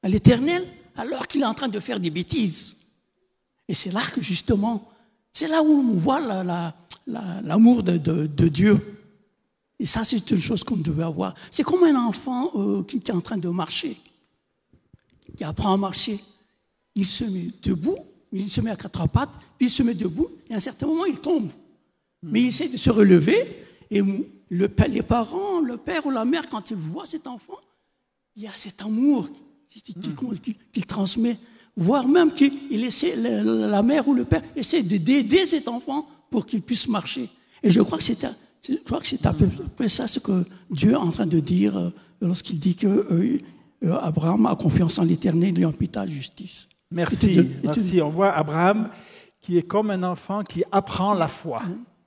à 0.02 0.08
l'Éternel 0.08 0.64
alors 0.94 1.26
qu'il 1.26 1.40
est 1.40 1.46
en 1.46 1.54
train 1.54 1.68
de 1.68 1.80
faire 1.80 1.98
des 1.98 2.10
bêtises? 2.10 2.81
Et 3.68 3.74
c'est 3.74 3.90
là 3.90 4.02
que 4.12 4.20
justement, 4.20 4.88
c'est 5.32 5.48
là 5.48 5.62
où 5.62 5.66
on 5.66 5.94
voit 5.94 6.20
l'amour 7.06 7.82
de, 7.82 8.48
Dieu. 8.48 8.78
Et 9.78 9.86
ça, 9.86 10.04
c'est 10.04 10.30
une 10.30 10.40
chose 10.40 10.62
qu'on 10.62 10.76
devait 10.76 11.04
avoir. 11.04 11.34
C'est 11.50 11.62
comme 11.62 11.82
un 11.84 11.96
enfant 11.96 12.50
euh, 12.54 12.82
qui 12.84 12.96
est 12.96 13.10
en 13.10 13.20
train 13.20 13.38
de 13.38 13.48
marcher, 13.48 13.96
qui 15.36 15.42
apprend 15.42 15.72
à 15.72 15.76
marcher. 15.76 16.20
Il 16.94 17.06
se 17.06 17.24
met 17.24 17.48
debout, 17.62 17.98
il 18.30 18.50
se 18.50 18.60
met 18.60 18.70
à 18.70 18.76
quatre 18.76 19.08
pattes, 19.08 19.32
puis 19.58 19.66
il 19.66 19.70
se 19.70 19.82
met 19.82 19.94
debout, 19.94 20.28
et 20.48 20.54
à 20.54 20.56
un 20.56 20.60
certain 20.60 20.86
moment, 20.86 21.06
il 21.06 21.18
tombe. 21.18 21.50
Mais 22.22 22.42
il 22.42 22.46
essaie 22.48 22.68
de 22.68 22.76
se 22.76 22.90
relever, 22.90 23.64
et 23.90 24.00
le, 24.00 24.70
les 24.88 25.02
parents, 25.02 25.60
le 25.60 25.76
père 25.76 26.06
ou 26.06 26.10
la 26.10 26.24
mère, 26.24 26.48
quand 26.48 26.70
ils 26.70 26.76
voient 26.76 27.06
cet 27.06 27.26
enfant, 27.26 27.58
il 28.36 28.42
y 28.42 28.46
a 28.46 28.52
cet 28.54 28.82
amour 28.82 29.28
qu'il 30.72 30.86
transmet, 30.86 31.38
voire 31.76 32.06
même 32.06 32.32
qu'il 32.32 32.84
essaie, 32.84 33.16
la 33.16 33.82
mère 33.82 34.06
ou 34.08 34.14
le 34.14 34.24
père 34.24 34.42
essaie 34.56 34.82
d'aider 34.82 35.46
cet 35.46 35.68
enfant 35.68 36.06
pour 36.30 36.46
qu'il 36.46 36.62
puisse 36.62 36.88
marcher. 36.88 37.28
Et 37.62 37.70
je 37.70 37.80
crois 37.80 37.98
que 37.98 38.04
c'est 38.04 38.26
je 38.68 38.76
crois 38.76 39.00
que 39.00 39.06
c'est 39.08 39.26
à 39.26 39.32
peu 39.32 39.46
près 39.76 39.88
ça 39.88 40.06
ce 40.06 40.20
que 40.20 40.44
Dieu 40.70 40.92
est 40.92 40.96
en 40.96 41.10
train 41.10 41.26
de 41.26 41.40
dire 41.40 41.76
euh, 41.76 41.90
lorsqu'il 42.20 42.60
dit 42.60 42.76
que 42.76 42.86
euh, 42.86 43.38
euh, 43.82 43.98
Abraham 44.00 44.46
a 44.46 44.54
confiance 44.54 45.00
en 45.00 45.02
l'Éternel 45.02 45.58
et 45.58 45.64
en 45.64 45.72
la 45.96 46.06
justice. 46.06 46.68
Merci, 46.92 47.40
merci. 47.64 48.00
On 48.00 48.10
voit 48.10 48.30
Abraham 48.30 48.88
qui 49.40 49.58
est 49.58 49.62
comme 49.62 49.90
un 49.90 50.02
enfant 50.04 50.44
qui 50.44 50.62
apprend 50.70 51.14
la 51.14 51.26
foi. 51.26 51.62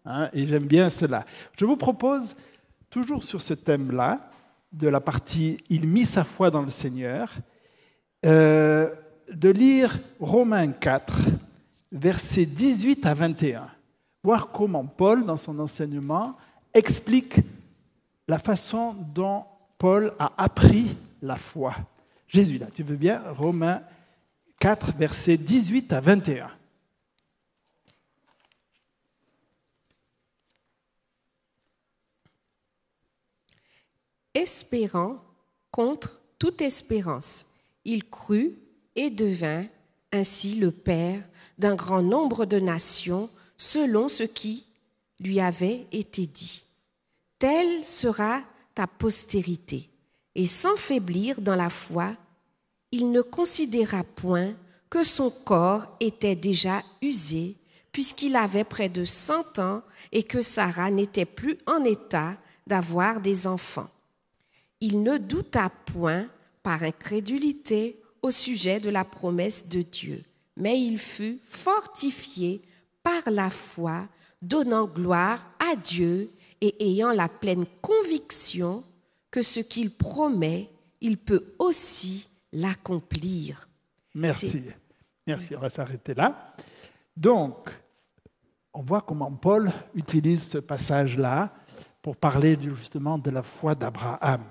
Hein, 0.05 0.29
et 0.31 0.45
j'aime 0.45 0.65
bien 0.65 0.89
cela. 0.89 1.25
Je 1.59 1.65
vous 1.65 1.75
propose, 1.75 2.35
toujours 2.89 3.23
sur 3.23 3.41
ce 3.41 3.53
thème-là, 3.53 4.29
de 4.71 4.87
la 4.87 5.01
partie 5.01 5.57
Il 5.69 5.87
mit 5.87 6.05
sa 6.05 6.23
foi 6.23 6.51
dans 6.51 6.61
le 6.61 6.69
Seigneur, 6.69 7.29
euh, 8.25 8.89
de 9.31 9.49
lire 9.49 9.99
Romains 10.19 10.71
4, 10.71 11.21
versets 11.91 12.45
18 12.45 13.05
à 13.05 13.13
21. 13.13 13.67
Voir 14.23 14.51
comment 14.51 14.85
Paul, 14.85 15.25
dans 15.25 15.37
son 15.37 15.59
enseignement, 15.59 16.35
explique 16.73 17.37
la 18.27 18.39
façon 18.39 18.95
dont 19.13 19.43
Paul 19.77 20.13
a 20.19 20.31
appris 20.37 20.95
la 21.21 21.37
foi. 21.37 21.75
Jésus, 22.27 22.57
là, 22.57 22.67
tu 22.73 22.83
veux 22.83 22.95
bien? 22.95 23.21
Romains 23.37 23.81
4, 24.59 24.93
versets 24.97 25.37
18 25.37 25.93
à 25.93 26.01
21. 26.01 26.49
espérant 34.35 35.17
contre 35.71 36.19
toute 36.37 36.61
espérance. 36.61 37.55
Il 37.85 38.03
crut 38.07 38.59
et 38.95 39.09
devint 39.09 39.65
ainsi 40.11 40.55
le 40.55 40.71
père 40.71 41.21
d'un 41.57 41.75
grand 41.75 42.01
nombre 42.01 42.45
de 42.45 42.59
nations 42.59 43.29
selon 43.57 44.09
ce 44.09 44.23
qui 44.23 44.65
lui 45.19 45.39
avait 45.39 45.85
été 45.91 46.25
dit. 46.25 46.63
Telle 47.39 47.83
sera 47.83 48.41
ta 48.73 48.87
postérité. 48.87 49.89
Et 50.35 50.47
sans 50.47 50.75
faiblir 50.75 51.39
dans 51.41 51.55
la 51.55 51.69
foi, 51.69 52.13
il 52.91 53.11
ne 53.11 53.21
considéra 53.21 54.03
point 54.03 54.53
que 54.89 55.03
son 55.03 55.29
corps 55.29 55.87
était 55.99 56.35
déjà 56.35 56.81
usé, 57.01 57.55
puisqu'il 57.91 58.35
avait 58.35 58.65
près 58.65 58.89
de 58.89 59.05
cent 59.05 59.59
ans 59.59 59.81
et 60.11 60.23
que 60.23 60.41
Sarah 60.41 60.91
n'était 60.91 61.25
plus 61.25 61.57
en 61.65 61.83
état 61.85 62.35
d'avoir 62.67 63.21
des 63.21 63.47
enfants 63.47 63.89
il 64.81 65.01
ne 65.01 65.17
douta 65.17 65.69
point 65.93 66.27
par 66.61 66.83
incrédulité 66.83 67.99
au 68.25 68.31
sujet 68.31 68.79
de 68.79 68.89
la 68.89 69.05
promesse 69.05 69.69
de 69.69 69.83
Dieu, 69.83 70.23
mais 70.57 70.81
il 70.81 70.97
fut 70.97 71.39
fortifié 71.47 72.63
par 73.03 73.21
la 73.27 73.51
foi, 73.51 74.07
donnant 74.41 74.85
gloire 74.85 75.47
à 75.59 75.75
Dieu 75.75 76.31
et 76.59 76.75
ayant 76.83 77.11
la 77.11 77.29
pleine 77.29 77.67
conviction 77.83 78.83
que 79.29 79.43
ce 79.43 79.59
qu'il 79.59 79.91
promet, 79.91 80.71
il 81.01 81.17
peut 81.17 81.53
aussi 81.59 82.27
l'accomplir. 82.51 83.69
Merci. 84.15 84.63
Merci, 85.27 85.55
on 85.55 85.59
va 85.59 85.69
s'arrêter 85.69 86.15
là. 86.15 86.55
Donc, 87.15 87.69
on 88.73 88.81
voit 88.81 89.01
comment 89.01 89.31
Paul 89.31 89.71
utilise 89.93 90.47
ce 90.47 90.57
passage-là 90.57 91.53
pour 92.01 92.15
parler 92.15 92.57
justement 92.59 93.19
de 93.19 93.29
la 93.29 93.43
foi 93.43 93.75
d'Abraham. 93.75 94.43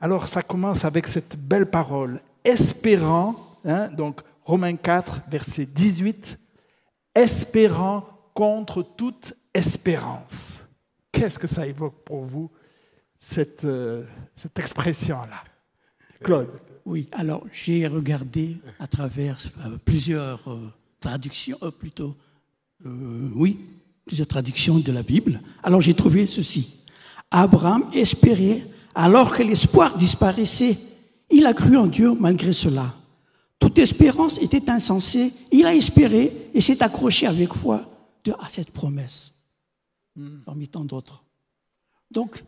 Alors 0.00 0.26
ça 0.26 0.42
commence 0.42 0.86
avec 0.86 1.06
cette 1.06 1.36
belle 1.36 1.66
parole, 1.66 2.22
espérant, 2.44 3.36
hein, 3.64 3.88
donc 3.88 4.20
Romains 4.44 4.76
4, 4.76 5.22
verset 5.30 5.66
18, 5.66 6.38
espérant 7.14 8.04
contre 8.34 8.82
toute 8.82 9.34
espérance. 9.54 10.60
Qu'est-ce 11.10 11.38
que 11.38 11.46
ça 11.46 11.66
évoque 11.66 12.04
pour 12.04 12.24
vous, 12.24 12.50
cette, 13.18 13.64
euh, 13.64 14.04
expression-là? 14.56 15.44
Claude 16.22 16.48
Oui, 16.84 17.08
alors 17.12 17.44
j'ai 17.52 17.86
regardé 17.86 18.56
à 18.78 18.86
travers 18.86 19.36
euh, 19.64 19.76
plusieurs 19.84 20.50
euh, 20.50 20.72
traductions, 21.00 21.58
plutôt, 21.78 22.16
oui, 22.84 23.60
plusieurs 24.04 24.26
traductions 24.26 24.78
de 24.78 24.92
la 24.92 25.02
Bible. 25.02 25.40
Alors 25.62 25.80
j'ai 25.80 25.94
trouvé 25.94 26.26
ceci. 26.26 26.84
Abraham 27.30 27.88
espérait 27.92 28.62
alors 28.94 29.32
que 29.32 29.42
l'espoir 29.42 29.96
disparaissait, 29.96 30.76
il 31.32 31.46
a 31.46 31.54
cru 31.54 31.76
en 31.76 31.86
Dieu 31.86 32.14
malgré 32.14 32.52
cela. 32.52 32.94
Toute 33.58 33.78
espérance 33.78 34.38
était 34.38 34.70
insensée. 34.70 35.32
Il 35.50 35.66
a 35.66 35.74
espéré 35.74 36.32
et 36.54 36.60
s'est 36.60 36.82
accroché 36.82 37.26
avec 37.26 37.52
foi 37.54 37.88
à 38.38 38.48
cette 38.48 38.70
promesse, 38.70 39.32
parmi 40.44 40.68
tant 40.68 40.84
d'autres. 40.84 41.24
Donc, 42.10 42.44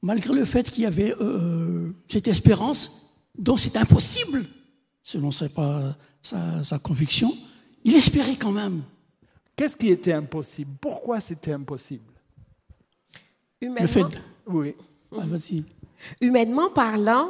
malgré 0.00 0.34
le 0.34 0.44
fait 0.44 0.70
qu'il 0.70 0.84
y 0.84 0.86
avait 0.86 1.14
euh, 1.20 1.90
cette 2.08 2.28
espérance, 2.28 3.14
dont 3.36 3.56
c'est 3.56 3.76
impossible, 3.76 4.44
selon 5.02 5.30
sa, 5.30 5.46
sa, 6.22 6.78
conviction, 6.78 7.32
il 7.84 7.94
espérait 7.94 8.36
quand 8.36 8.52
même. 8.52 8.82
Qu'est-ce 9.56 9.76
qui 9.76 9.88
était 9.88 10.12
impossible? 10.12 10.70
Pourquoi 10.80 11.20
c'était 11.20 11.52
impossible? 11.52 12.12
Le 13.60 13.86
fait, 13.86 14.04
oui. 14.46 14.74
Ah, 15.16 15.24
Humainement 16.20 16.70
parlant, 16.70 17.28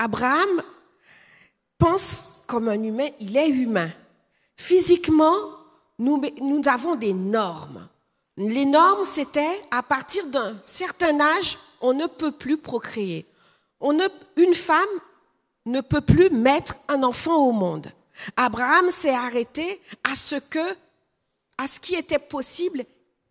Abraham 0.00 0.62
pense 1.76 2.44
comme 2.46 2.68
un 2.68 2.82
humain, 2.82 3.08
il 3.20 3.36
est 3.36 3.50
humain. 3.50 3.90
Physiquement, 4.56 5.34
nous, 5.98 6.22
avons 6.64 6.94
des 6.94 7.12
normes. 7.12 7.86
Les 8.38 8.64
normes, 8.64 9.04
c'était 9.04 9.60
à 9.70 9.82
partir 9.82 10.26
d'un 10.28 10.56
certain 10.64 11.20
âge, 11.20 11.58
on 11.82 11.92
ne 11.92 12.06
peut 12.06 12.32
plus 12.32 12.56
procréer. 12.56 13.26
Une 13.82 14.54
femme 14.54 14.96
ne 15.66 15.82
peut 15.82 16.00
plus 16.00 16.30
mettre 16.30 16.76
un 16.88 17.02
enfant 17.02 17.36
au 17.36 17.52
monde. 17.52 17.88
Abraham 18.38 18.88
s'est 18.88 19.14
arrêté 19.14 19.82
à 20.02 20.14
ce 20.14 20.36
que, 20.36 20.76
à 21.58 21.66
ce 21.66 21.78
qui 21.78 21.94
était 21.94 22.18
possible 22.18 22.84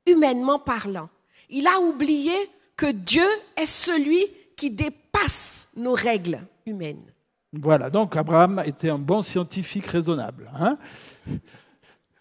humainement 0.05 0.59
parlant. 0.59 1.09
Il 1.49 1.65
a 1.65 1.79
oublié 1.79 2.35
que 2.77 2.91
Dieu 2.91 3.27
est 3.57 3.65
celui 3.65 4.27
qui 4.59 4.69
dépasse 4.69 5.69
nos 5.77 5.93
règles 5.93 6.41
humaines. 6.65 7.05
Voilà, 7.53 7.89
donc 7.89 8.17
Abraham 8.17 8.61
était 8.65 8.89
un 8.89 8.97
bon 8.99 9.21
scientifique 9.21 9.85
raisonnable. 9.85 10.51
Hein 10.53 10.77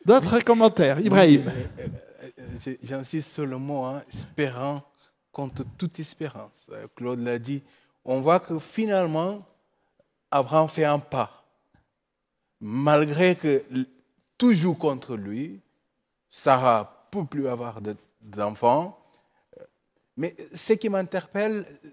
D'autres 0.06 0.38
commentaires 0.40 1.00
Ibrahim? 1.00 1.48
Euh, 1.48 1.88
euh, 2.38 2.76
J'insiste 2.80 3.32
sur 3.32 3.44
le 3.44 3.58
mot 3.58 3.84
hein, 3.84 4.02
espérant 4.14 4.82
contre 5.32 5.64
toute 5.76 5.98
espérance. 5.98 6.68
Euh, 6.70 6.86
Claude 6.94 7.18
l'a 7.18 7.40
dit. 7.40 7.60
On 8.04 8.20
voit 8.20 8.38
que 8.38 8.58
finalement, 8.60 9.44
Abraham 10.30 10.68
fait 10.68 10.84
un 10.84 11.00
pas. 11.00 11.44
Malgré 12.60 13.34
que 13.34 13.64
toujours 14.38 14.78
contre 14.78 15.16
lui, 15.16 15.60
Sarah 16.30 17.08
ne 17.12 17.18
peut 17.18 17.26
plus 17.26 17.48
avoir 17.48 17.80
d'enfants, 18.22 18.98
mais 20.18 20.34
ce 20.52 20.72
qui 20.72 20.88
m'interpelle, 20.88 21.64
euh, 21.84 21.88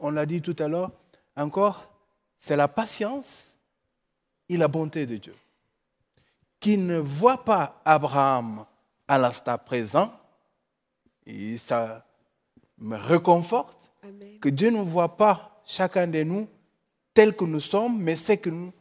on 0.00 0.10
l'a 0.10 0.26
dit 0.26 0.40
tout 0.40 0.56
à 0.58 0.68
l'heure, 0.68 0.92
encore, 1.36 1.90
c'est 2.38 2.56
la 2.56 2.68
patience 2.68 3.56
et 4.48 4.56
la 4.56 4.68
bonté 4.68 5.06
de 5.06 5.16
Dieu. 5.16 5.34
Qui 6.60 6.78
ne 6.78 6.98
voit 6.98 7.44
pas 7.44 7.80
Abraham 7.84 8.64
à 9.08 9.18
l'instant 9.18 9.58
présent, 9.58 10.12
et 11.26 11.58
ça 11.58 12.04
me 12.78 12.96
réconforte, 12.96 13.90
que 14.40 14.48
Dieu 14.48 14.70
ne 14.70 14.80
voit 14.80 15.16
pas 15.16 15.60
chacun 15.64 16.06
de 16.06 16.22
nous 16.22 16.48
tel 17.12 17.34
que 17.34 17.44
nous 17.44 17.60
sommes, 17.60 18.02
mais 18.02 18.16
c'est 18.16 18.38
que 18.38 18.50
nous 18.50 18.72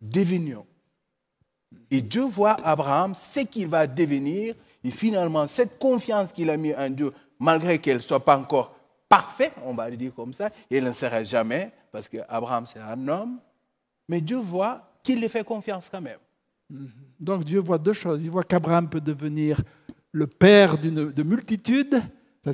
devenions. 0.00 0.66
Et 1.90 2.02
Dieu 2.02 2.24
voit 2.24 2.56
Abraham, 2.64 3.14
ce 3.14 3.40
qu'il 3.40 3.68
va 3.68 3.86
devenir, 3.86 4.54
et 4.84 4.90
finalement, 4.90 5.46
cette 5.46 5.78
confiance 5.78 6.32
qu'il 6.32 6.50
a 6.50 6.56
mis 6.56 6.74
en 6.74 6.90
Dieu 6.90 7.12
malgré 7.38 7.78
qu'elle 7.78 7.98
ne 7.98 8.02
soit 8.02 8.24
pas 8.24 8.36
encore 8.36 8.74
parfaite, 9.12 9.52
on 9.62 9.74
va 9.74 9.90
le 9.90 9.96
dire 9.98 10.14
comme 10.14 10.32
ça, 10.32 10.48
elle 10.70 10.84
ne 10.84 10.92
sera 10.92 11.22
jamais, 11.22 11.70
parce 11.90 12.08
qu'Abraham 12.08 12.64
c'est 12.64 12.78
un 12.78 13.08
homme, 13.08 13.40
mais 14.08 14.22
Dieu 14.22 14.38
voit 14.38 14.90
qu'il 15.02 15.20
les 15.20 15.28
fait 15.28 15.44
confiance 15.44 15.90
quand 15.90 16.00
même. 16.00 16.18
Donc 17.20 17.44
Dieu 17.44 17.60
voit 17.60 17.76
deux 17.76 17.92
choses. 17.92 18.24
Il 18.24 18.30
voit 18.30 18.42
qu'Abraham 18.42 18.88
peut 18.88 19.02
devenir 19.02 19.60
le 20.12 20.26
père 20.26 20.78
de 20.78 21.22
multitudes, 21.22 22.00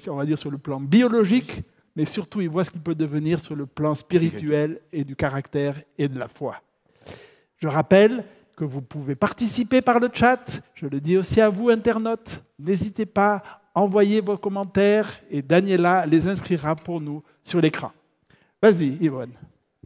on 0.09 0.17
va 0.17 0.27
dire 0.27 0.37
sur 0.37 0.51
le 0.51 0.59
plan 0.59 0.81
biologique, 0.81 1.63
mais 1.95 2.05
surtout 2.05 2.41
il 2.41 2.49
voit 2.49 2.65
ce 2.65 2.71
qu'il 2.71 2.83
peut 2.83 2.97
devenir 2.97 3.39
sur 3.39 3.55
le 3.55 3.67
plan 3.67 3.95
spirituel 3.95 4.81
et 4.93 5.05
du 5.05 5.15
caractère 5.15 5.81
et 5.97 6.09
de 6.09 6.19
la 6.19 6.27
foi. 6.27 6.57
Je 7.59 7.69
rappelle 7.69 8.25
que 8.57 8.65
vous 8.65 8.83
pouvez 8.83 9.15
participer 9.15 9.81
par 9.81 10.01
le 10.01 10.09
chat. 10.13 10.61
Je 10.75 10.87
le 10.87 11.01
dis 11.01 11.17
aussi 11.17 11.41
à 11.41 11.49
vous, 11.49 11.69
internautes. 11.69 12.43
N'hésitez 12.59 13.07
pas, 13.07 13.58
envoyez 13.79 14.21
vos 14.21 14.37
commentaires 14.37 15.21
et 15.31 15.43
Daniela 15.43 16.07
les 16.07 16.27
inscrira 16.27 16.75
pour 16.75 17.01
nous 17.01 17.23
sur 17.43 17.61
l'écran. 17.61 17.93
Vas-y, 18.63 18.97
Yvonne. 19.01 19.33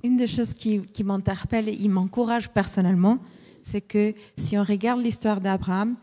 Une 0.02 0.16
des 0.16 0.26
choses 0.26 0.54
qui, 0.54 0.80
qui 0.80 1.04
m'interpelle 1.04 1.68
et 1.68 1.76
qui 1.76 1.88
m'encourage 1.88 2.50
personnellement, 2.50 3.18
c'est 3.62 3.80
que 3.80 4.14
si 4.36 4.58
on 4.58 4.64
regarde 4.64 5.00
l'histoire 5.00 5.40
d'Abraham, 5.40 5.96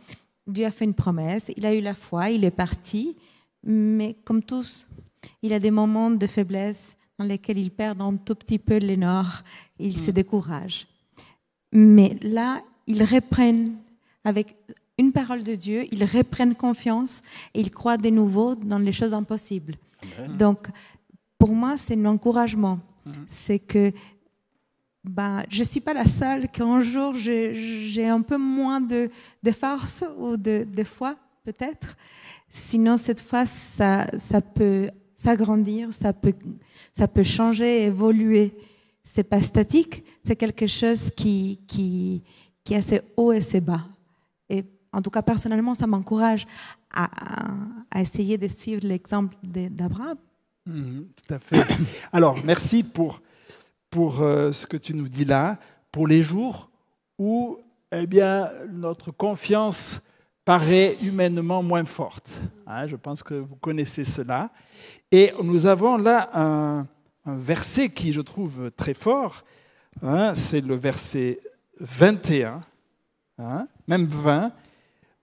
Dieu 0.48 0.66
a 0.66 0.72
fait 0.72 0.86
une 0.86 0.94
promesse, 0.94 1.52
il 1.56 1.66
a 1.66 1.74
eu 1.74 1.82
la 1.82 1.94
foi, 1.94 2.30
il 2.30 2.46
est 2.46 2.52
parti, 2.52 3.16
mais 3.64 4.16
comme 4.24 4.42
tous, 4.42 4.88
il 5.42 5.54
a 5.54 5.60
des 5.60 5.72
moments 5.72 6.12
de 6.12 6.28
faiblesse 6.28 6.96
dans 7.18 7.26
lesquels 7.26 7.58
il 7.58 7.72
perd 7.72 8.02
un 8.02 8.16
tout 8.16 8.36
petit 8.36 8.60
peu 8.60 8.78
les 8.78 8.98
nord, 8.98 9.44
il 9.78 9.96
se 9.96 10.12
décourage. 10.12 10.88
Mais 11.74 12.18
là, 12.22 12.62
ils 12.88 13.04
reprennent 13.04 13.76
avec 14.24 14.56
une 15.00 15.14
parole 15.14 15.44
de 15.44 15.56
Dieu, 15.56 15.86
ils 15.92 16.04
reprennent 16.04 16.56
confiance 16.56 17.22
et 17.54 17.62
ils 17.62 17.72
croient 17.72 17.98
de 17.98 18.10
nouveau 18.10 18.56
dans 18.56 18.78
les 18.78 18.92
choses 18.92 19.14
impossibles. 19.14 19.76
Donc, 20.38 20.68
pour 21.38 21.54
moi, 21.54 21.76
c'est 21.78 21.96
un 21.96 22.06
encouragement. 22.06 22.80
C'est 23.28 23.60
que 23.60 23.92
ben, 25.04 25.44
je 25.50 25.60
ne 25.60 25.68
suis 25.68 25.80
pas 25.80 25.94
la 25.94 26.06
seule 26.06 26.50
qu'un 26.50 26.82
jour 26.82 27.16
j'ai 27.16 28.08
un 28.08 28.22
peu 28.22 28.38
moins 28.38 28.82
de, 28.82 29.10
de 29.42 29.52
force 29.52 30.04
ou 30.18 30.38
de, 30.38 30.66
de 30.66 30.84
foi, 30.84 31.16
peut-être. 31.44 31.96
Sinon, 32.50 32.98
cette 32.98 33.22
fois, 33.22 33.46
ça, 33.46 34.06
ça 34.30 34.42
peut 34.42 34.90
s'agrandir, 35.16 35.90
ça 35.94 36.14
peut, 36.14 36.34
ça 36.94 37.08
peut 37.08 37.24
changer, 37.24 37.86
évoluer. 37.86 38.54
C'est 39.04 39.24
pas 39.24 39.42
statique, 39.42 40.04
c'est 40.24 40.36
quelque 40.36 40.68
chose 40.68 41.10
qui, 41.16 41.60
qui, 41.66 42.22
qui 42.64 42.74
est 42.74 42.78
assez 42.78 43.02
haut 43.16 43.32
et 43.32 43.38
assez 43.38 43.62
bas. 43.62 43.88
Et 44.50 44.64
en 44.92 45.02
tout 45.02 45.10
cas, 45.10 45.22
personnellement, 45.22 45.76
ça 45.76 45.88
m'encourage 45.88 46.48
à, 46.94 47.10
essayer 47.96 48.38
de 48.38 48.48
suivre 48.48 48.82
l'exemple 48.84 49.36
d'Abraham. 49.44 50.18
Mhm, 50.66 51.08
tout 51.16 51.34
à 51.34 51.40
fait. 51.40 51.66
Alors, 52.12 52.38
merci 52.44 52.84
pour, 52.84 53.22
pour 53.90 54.22
euh, 54.22 54.52
ce 54.52 54.66
que 54.66 54.78
tu 54.78 54.94
nous 54.94 55.10
dis 55.10 55.26
là, 55.26 55.58
pour 55.92 56.08
les 56.08 56.22
jours 56.22 56.70
où 57.18 57.58
eh 57.92 58.06
bien, 58.06 58.52
notre 58.72 59.12
confiance 59.12 60.00
paraît 60.46 60.98
humainement 61.02 61.62
moins 61.64 61.86
forte. 61.86 62.30
Hein, 62.66 62.88
je 62.88 62.96
pense 62.96 63.24
que 63.24 63.34
vous 63.34 63.56
connaissez 63.56 64.04
cela. 64.04 64.52
Et 65.12 65.34
nous 65.42 65.66
avons 65.66 65.98
là 65.98 66.30
un, 66.34 66.88
un 67.26 67.38
verset 67.38 67.90
qui, 67.90 68.12
je 68.12 68.22
trouve, 68.22 68.72
très 68.72 68.94
fort. 68.94 69.44
hein, 70.02 70.34
C'est 70.36 70.62
le 70.62 70.76
verset 70.76 71.40
21, 71.80 72.62
hein, 73.38 73.68
même 73.88 74.06
20. 74.06 74.52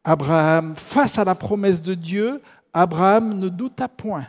Abraham, 0.08 0.74
face 0.76 1.18
à 1.18 1.24
la 1.24 1.34
promesse 1.34 1.82
de 1.82 1.94
Dieu, 1.94 2.40
Abraham 2.72 3.38
ne 3.40 3.48
douta 3.48 3.88
point 3.88 4.26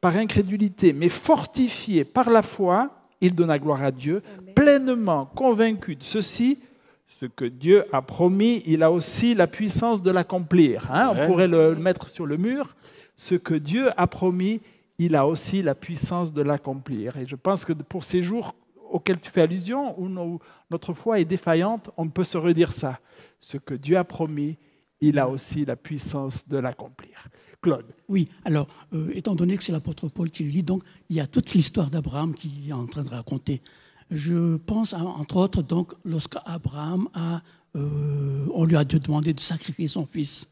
par 0.00 0.16
incrédulité, 0.16 0.92
mais 0.92 1.08
fortifié 1.08 2.04
par 2.04 2.30
la 2.30 2.42
foi, 2.42 2.90
il 3.20 3.34
donna 3.34 3.58
gloire 3.58 3.82
à 3.82 3.90
Dieu, 3.90 4.22
pleinement 4.54 5.26
convaincu 5.34 5.96
de 5.96 6.04
ceci, 6.04 6.60
ce 7.08 7.26
que 7.26 7.44
Dieu 7.44 7.84
a 7.92 8.02
promis, 8.02 8.62
il 8.66 8.84
a 8.84 8.92
aussi 8.92 9.34
la 9.34 9.48
puissance 9.48 10.00
de 10.00 10.12
l'accomplir. 10.12 10.88
hein. 10.92 11.08
Ouais. 11.12 11.22
On 11.22 11.26
pourrait 11.26 11.48
le 11.48 11.74
mettre 11.74 12.08
sur 12.08 12.24
le 12.26 12.36
mur. 12.36 12.76
Ce 13.16 13.34
que 13.34 13.54
Dieu 13.54 13.90
a 13.96 14.06
promis, 14.06 14.60
il 14.98 15.16
a 15.16 15.26
aussi 15.26 15.60
la 15.62 15.74
puissance 15.74 16.32
de 16.32 16.42
l'accomplir. 16.42 17.16
Et 17.16 17.26
je 17.26 17.34
pense 17.34 17.64
que 17.64 17.72
pour 17.72 18.04
ces 18.04 18.22
jours 18.22 18.54
auxquels 18.90 19.18
tu 19.18 19.30
fais 19.30 19.40
allusion, 19.40 19.98
où 20.00 20.38
notre 20.70 20.92
foi 20.92 21.18
est 21.18 21.24
défaillante, 21.24 21.90
on 21.96 22.08
peut 22.08 22.22
se 22.24 22.38
redire 22.38 22.72
ça. 22.72 23.00
Ce 23.40 23.56
que 23.56 23.74
Dieu 23.74 23.96
a 23.96 24.04
promis, 24.04 24.56
il 25.00 25.18
a 25.18 25.28
aussi 25.28 25.64
la 25.64 25.76
puissance 25.76 26.46
de 26.48 26.58
l'accomplir. 26.58 27.28
Claude. 27.60 27.86
Oui, 28.08 28.28
alors, 28.44 28.68
euh, 28.92 29.10
étant 29.14 29.34
donné 29.34 29.56
que 29.56 29.64
c'est 29.64 29.72
l'apôtre 29.72 30.08
Paul 30.08 30.30
qui 30.30 30.44
le 30.44 30.50
lit, 30.50 30.62
donc 30.62 30.82
il 31.08 31.16
y 31.16 31.20
a 31.20 31.26
toute 31.26 31.52
l'histoire 31.54 31.90
d'Abraham 31.90 32.34
qui 32.34 32.68
est 32.68 32.72
en 32.72 32.86
train 32.86 33.02
de 33.02 33.08
raconter. 33.08 33.62
Je 34.10 34.56
pense, 34.56 34.94
à, 34.94 35.02
entre 35.02 35.36
autres, 35.36 35.62
donc, 35.62 35.94
lorsque 36.04 36.36
Abraham 36.44 37.08
a, 37.14 37.42
euh, 37.74 38.46
on 38.54 38.64
lui 38.64 38.76
a 38.76 38.84
demandé 38.84 39.32
de 39.32 39.40
sacrifier 39.40 39.88
son 39.88 40.06
fils. 40.06 40.48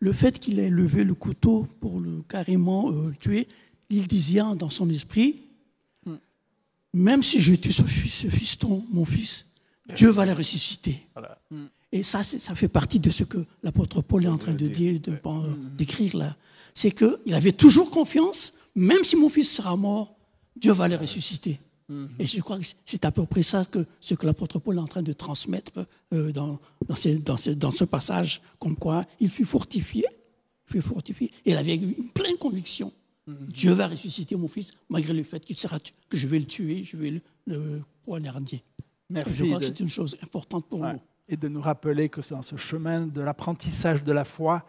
Le 0.00 0.12
fait 0.12 0.38
qu'il 0.38 0.58
ait 0.58 0.70
levé 0.70 1.04
le 1.04 1.14
couteau 1.14 1.68
pour 1.80 2.00
le 2.00 2.22
carrément 2.22 2.90
euh, 2.90 3.08
le 3.10 3.16
tuer, 3.16 3.46
il 3.90 4.06
disait 4.06 4.40
dans 4.56 4.70
son 4.70 4.88
esprit, 4.88 5.42
même 6.92 7.22
si 7.22 7.40
je 7.40 7.54
tue 7.54 7.72
ce, 7.72 7.82
fils, 7.82 8.14
ce 8.22 8.28
fiston, 8.28 8.84
mon 8.90 9.04
fils, 9.04 9.46
Dieu 9.96 10.10
va 10.10 10.26
le 10.26 10.32
ressusciter. 10.32 11.06
Et 11.92 12.02
ça, 12.02 12.22
ça 12.22 12.54
fait 12.54 12.68
partie 12.68 13.00
de 13.00 13.10
ce 13.10 13.24
que 13.24 13.44
l'apôtre 13.62 14.00
Paul 14.02 14.24
est 14.24 14.28
en 14.28 14.38
train 14.38 14.54
de 14.54 14.68
dire, 14.68 15.00
euh, 15.08 15.54
d'écrire 15.76 16.16
là. 16.16 16.36
C'est 16.72 16.92
qu'il 16.92 17.34
avait 17.34 17.52
toujours 17.52 17.90
confiance, 17.90 18.52
même 18.76 19.02
si 19.02 19.16
mon 19.16 19.28
fils 19.28 19.50
sera 19.50 19.76
mort, 19.76 20.14
Dieu 20.56 20.72
va 20.72 20.86
le 20.88 20.96
ressusciter. 20.96 21.58
Et 22.20 22.26
je 22.26 22.40
crois 22.40 22.56
que 22.60 22.64
c'est 22.84 23.04
à 23.04 23.10
peu 23.10 23.26
près 23.26 23.42
ça 23.42 23.64
que 23.64 23.84
ce 23.98 24.14
que 24.14 24.24
l'apôtre 24.24 24.60
Paul 24.60 24.76
est 24.76 24.78
en 24.78 24.84
train 24.86 25.02
de 25.02 25.12
transmettre 25.12 25.84
euh, 26.12 26.30
dans, 26.30 26.60
dans, 26.86 26.94
ces- 26.94 27.16
dans 27.18 27.36
ce, 27.36 27.50
dans 27.50 27.72
ce 27.72 27.82
passage, 27.82 28.40
comme 28.60 28.76
quoi 28.76 29.04
il 29.18 29.28
fut 29.28 29.44
fortifié, 29.44 30.04
il 30.68 30.72
fut 30.74 30.82
fortifié, 30.82 31.32
et 31.44 31.50
il 31.50 31.56
avait 31.56 31.74
une 31.74 32.08
pleine 32.14 32.36
conviction. 32.36 32.92
Dieu 33.48 33.72
va 33.72 33.88
ressusciter 33.88 34.36
mon 34.36 34.46
fils, 34.46 34.70
malgré 34.88 35.12
le 35.12 35.24
fait 35.24 35.44
qu'il 35.44 35.58
sera 35.58 35.78
que 35.80 36.16
je 36.16 36.28
vais 36.28 36.38
le 36.38 36.46
tuer, 36.46 36.84
je 36.84 36.96
vais 36.96 37.10
le, 37.10 37.20
le. 37.46 37.82
Je 38.06 38.12
Merci. 39.10 39.46
crois 39.48 39.58
que 39.58 39.64
c'est 39.64 39.80
une 39.80 39.90
chose 39.90 40.16
importante 40.22 40.66
pour 40.68 40.80
Ouais. 40.80 40.92
nous. 40.92 41.00
Et 41.32 41.36
de 41.36 41.46
nous 41.46 41.60
rappeler 41.60 42.08
que 42.08 42.20
dans 42.28 42.42
ce 42.42 42.56
chemin 42.56 43.06
de 43.06 43.20
l'apprentissage 43.20 44.02
de 44.02 44.10
la 44.10 44.24
foi 44.24 44.64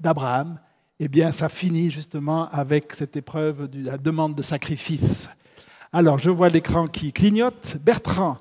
d'Abraham, 0.00 0.58
eh 0.98 1.08
bien, 1.08 1.30
ça 1.30 1.50
finit 1.50 1.90
justement 1.90 2.48
avec 2.48 2.94
cette 2.94 3.16
épreuve 3.16 3.68
de 3.68 3.84
la 3.84 3.98
demande 3.98 4.34
de 4.34 4.40
sacrifice. 4.40 5.28
Alors, 5.92 6.18
je 6.18 6.30
vois 6.30 6.48
l'écran 6.48 6.86
qui 6.86 7.12
clignote. 7.12 7.76
Bertrand. 7.82 8.38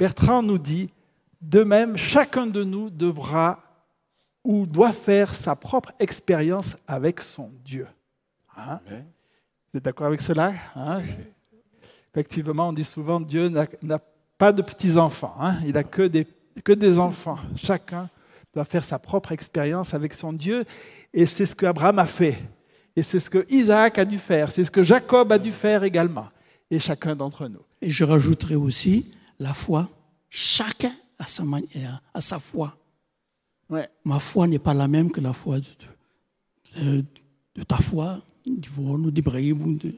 Bertrand 0.00 0.42
nous 0.42 0.58
dit, 0.58 0.90
de 1.40 1.62
même, 1.62 1.96
chacun 1.96 2.48
de 2.48 2.64
nous 2.64 2.90
devra 2.90 3.60
ou 4.42 4.66
doit 4.66 4.92
faire 4.92 5.32
sa 5.32 5.54
propre 5.54 5.92
expérience 6.00 6.76
avec 6.88 7.20
son 7.20 7.52
Dieu. 7.64 7.86
Hein? 8.56 8.80
Vous 9.72 9.78
êtes 9.78 9.84
d'accord 9.84 10.08
avec 10.08 10.22
cela? 10.22 10.54
Hein? 10.74 11.02
Effectivement, 12.12 12.70
on 12.70 12.72
dit 12.72 12.82
souvent 12.82 13.20
Dieu 13.20 13.48
n'a 13.48 14.00
pas 14.36 14.52
de 14.52 14.62
petits-enfants. 14.62 15.36
hein. 15.38 15.58
Il 15.64 15.74
n'a 15.74 15.84
que 15.84 16.02
des, 16.02 16.26
que 16.64 16.72
des 16.72 16.98
enfants. 16.98 17.38
Chacun 17.56 18.08
doit 18.54 18.64
faire 18.64 18.84
sa 18.84 18.98
propre 18.98 19.32
expérience 19.32 19.94
avec 19.94 20.14
son 20.14 20.32
Dieu. 20.32 20.64
Et 21.14 21.26
c'est 21.26 21.46
ce 21.46 21.54
que 21.54 21.66
Abraham 21.66 21.98
a 21.98 22.06
fait. 22.06 22.42
Et 22.94 23.02
c'est 23.02 23.20
ce 23.20 23.30
que 23.30 23.46
Isaac 23.50 23.98
a 23.98 24.04
dû 24.04 24.18
faire. 24.18 24.52
C'est 24.52 24.64
ce 24.64 24.70
que 24.70 24.82
Jacob 24.82 25.32
a 25.32 25.38
dû 25.38 25.52
faire 25.52 25.82
également. 25.84 26.28
Et 26.70 26.78
chacun 26.78 27.14
d'entre 27.16 27.48
nous. 27.48 27.60
Et 27.80 27.90
je 27.90 28.04
rajouterai 28.04 28.54
aussi 28.54 29.10
la 29.38 29.54
foi. 29.54 29.88
Chacun 30.28 30.92
a 31.18 31.26
sa 31.26 31.44
manière, 31.44 32.02
a 32.14 32.20
sa 32.20 32.38
foi. 32.38 32.76
Ouais. 33.70 33.88
Ma 34.04 34.18
foi 34.18 34.46
n'est 34.46 34.58
pas 34.58 34.74
la 34.74 34.88
même 34.88 35.10
que 35.10 35.20
la 35.20 35.32
foi 35.32 35.58
de, 35.60 35.66
de- 36.76 36.82
de- 37.00 37.04
de 37.56 37.62
ta 37.62 37.76
foi, 37.76 38.22
ou 38.46 39.10
d'Ibrahim. 39.10 39.62
ou 39.62 39.74
de- 39.74 39.94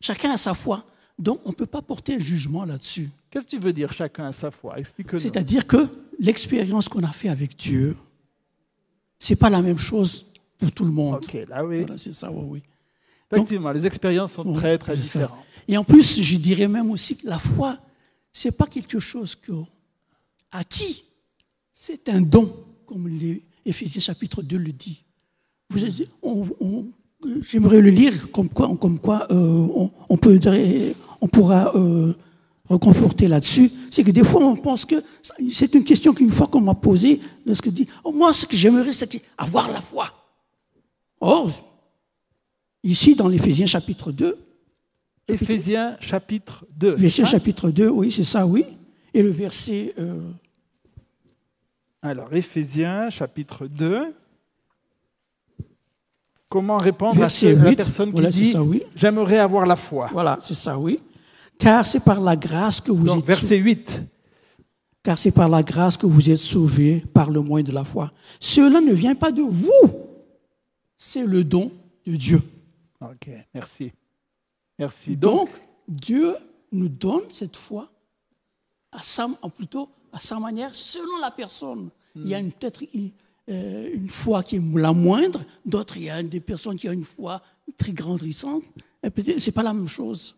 Chacun 0.00 0.30
a 0.32 0.36
sa 0.36 0.54
foi. 0.54 0.84
Donc, 1.18 1.40
on 1.44 1.50
ne 1.50 1.54
peut 1.54 1.66
pas 1.66 1.82
porter 1.82 2.14
un 2.14 2.18
jugement 2.18 2.64
là-dessus. 2.64 3.10
Qu'est-ce 3.30 3.44
que 3.46 3.50
tu 3.50 3.58
veux 3.58 3.72
dire 3.72 3.92
chacun 3.92 4.26
a 4.26 4.32
sa 4.32 4.50
foi? 4.50 4.78
Explique-nous. 4.78 5.18
C'est-à-dire 5.18 5.66
que 5.66 5.86
l'expérience 6.18 6.88
qu'on 6.88 7.02
a 7.04 7.12
fait 7.12 7.28
avec 7.28 7.56
Dieu, 7.56 7.96
c'est 9.18 9.36
pas 9.36 9.50
la 9.50 9.62
même 9.62 9.78
chose 9.78 10.26
pour 10.58 10.72
tout 10.72 10.84
le 10.84 10.90
monde. 10.90 11.16
Ok, 11.16 11.32
là 11.48 11.64
oui. 11.64 11.80
Voilà, 11.80 11.98
c'est 11.98 12.12
ça, 12.14 12.30
oui, 12.32 12.44
oui. 12.44 12.62
Effectivement, 13.30 13.72
les 13.72 13.86
expériences 13.86 14.32
sont 14.32 14.46
Oui, 14.46 14.54
très 14.54 14.76
très 14.78 14.94
ça. 14.94 15.00
différentes. 15.00 15.38
Et 15.68 15.76
en 15.76 15.84
plus, 15.84 16.20
je 16.20 16.36
dirais 16.36 16.68
même 16.68 16.90
aussi 16.90 17.16
que 17.16 17.26
la 17.26 17.38
foi, 17.38 17.78
c'est 18.32 18.56
pas 18.56 18.66
quelque 18.66 18.98
chose 18.98 19.34
que 19.34 19.52
acquis, 20.50 21.04
c'est 21.72 22.08
un 22.08 22.20
don, 22.20 22.52
comme 22.86 23.08
les 23.08 23.42
Éphésiens 23.64 24.00
chapitre 24.00 24.42
2 24.42 24.58
le 24.58 24.72
dit. 24.72 25.02
Vous 25.70 25.82
avez- 25.84 26.08
on- 26.20 26.46
on- 26.60 26.86
J'aimerais 27.42 27.80
le 27.80 27.90
lire 27.90 28.30
comme 28.32 28.48
quoi, 28.48 28.74
comme 28.80 28.98
quoi 28.98 29.26
euh, 29.30 29.36
on, 29.36 29.90
on 30.08 30.16
peut, 30.16 30.38
on 31.20 31.28
pourra 31.28 31.74
euh, 31.76 32.14
reconforter 32.68 33.28
là-dessus. 33.28 33.70
C'est 33.90 34.02
que 34.02 34.10
des 34.10 34.24
fois, 34.24 34.44
on 34.44 34.56
pense 34.56 34.84
que 34.84 34.96
c'est 35.50 35.74
une 35.74 35.84
question 35.84 36.12
qu'une 36.12 36.32
fois 36.32 36.48
qu'on 36.48 36.60
m'a 36.60 36.74
posée, 36.74 37.20
lorsque 37.46 37.68
dit, 37.68 37.86
oh, 38.04 38.12
moi, 38.12 38.32
ce 38.32 38.46
que 38.46 38.56
j'aimerais, 38.56 38.92
c'est 38.92 39.22
avoir 39.38 39.70
la 39.70 39.80
foi. 39.80 40.06
Or, 41.20 41.50
ici, 42.82 43.14
dans 43.14 43.28
l'Éphésiens 43.28 43.66
chapitre 43.66 44.10
2, 44.10 44.36
Éphésiens 45.28 45.96
chapitre 46.00 46.66
2. 46.76 46.94
Éphésiens 46.94 47.24
hein 47.24 47.28
chapitre 47.28 47.70
2, 47.70 47.88
oui, 47.88 48.10
c'est 48.10 48.24
ça, 48.24 48.44
oui. 48.46 48.64
Et 49.14 49.22
le 49.22 49.30
verset... 49.30 49.94
euh, 49.98 50.18
Alors, 52.02 52.34
Éphésiens, 52.34 53.08
chapitre 53.10 53.66
2. 53.68 54.12
Comment 56.52 56.76
répondre 56.76 57.16
Verset 57.18 57.48
à, 57.48 57.54
ce- 57.54 57.58
à 57.60 57.64
la 57.64 57.70
8. 57.70 57.76
personne 57.76 58.12
qui 58.12 58.22
dit 58.28 58.52
ça, 58.52 58.62
oui. 58.62 58.82
J'aimerais 58.94 59.38
avoir 59.38 59.64
la 59.64 59.74
foi 59.76 60.10
Voilà, 60.12 60.38
c'est 60.42 60.54
ça, 60.54 60.78
oui. 60.78 61.00
Car 61.58 61.86
c'est 61.86 62.00
par 62.04 62.20
la 62.20 62.36
grâce 62.36 62.78
que 62.78 62.92
vous 62.92 63.06
Donc, 63.06 63.20
êtes 63.20 63.24
verset 63.24 63.56
8. 63.56 64.02
car 65.02 65.16
c'est 65.16 65.30
par 65.32 65.48
la 65.48 65.62
grâce 65.62 65.96
que 65.96 66.04
vous 66.04 66.28
êtes 66.28 66.36
sauvés 66.36 67.02
par 67.14 67.30
le 67.30 67.40
moyen 67.40 67.64
de 67.64 67.72
la 67.72 67.84
foi. 67.84 68.12
Cela 68.38 68.82
ne 68.82 68.92
vient 68.92 69.14
pas 69.14 69.32
de 69.32 69.40
vous, 69.42 69.70
c'est 70.96 71.24
le 71.24 71.42
don 71.42 71.72
de 72.06 72.16
Dieu. 72.16 72.42
Ok, 73.00 73.30
merci. 73.54 73.90
Merci. 74.78 75.16
Donc, 75.16 75.48
Donc, 75.50 75.60
Dieu 75.88 76.34
nous 76.70 76.88
donne 76.88 77.22
cette 77.30 77.56
foi 77.56 77.88
à 78.92 79.02
sa, 79.02 79.26
en 79.40 79.48
plutôt 79.48 79.88
à 80.12 80.18
sa 80.18 80.38
manière, 80.38 80.74
selon 80.74 81.16
la 81.20 81.30
personne. 81.30 81.88
Il 82.14 82.28
y 82.28 82.34
a 82.34 82.38
une- 82.38 82.52
peut-être 82.52 82.82
une, 82.92 83.10
euh, 83.48 83.90
une 83.92 84.08
foi 84.08 84.42
qui 84.42 84.56
est 84.56 84.62
la 84.74 84.92
moindre, 84.92 85.44
d'autres, 85.64 85.96
il 85.96 86.04
y 86.04 86.10
a 86.10 86.22
des 86.22 86.40
personnes 86.40 86.76
qui 86.76 86.88
ont 86.88 86.92
une 86.92 87.04
foi 87.04 87.42
très 87.76 87.92
grandissante. 87.92 88.62
Et 89.02 89.10
peut-être, 89.10 89.40
c'est 89.40 89.52
pas 89.52 89.62
la 89.62 89.72
même 89.72 89.88
chose. 89.88 90.36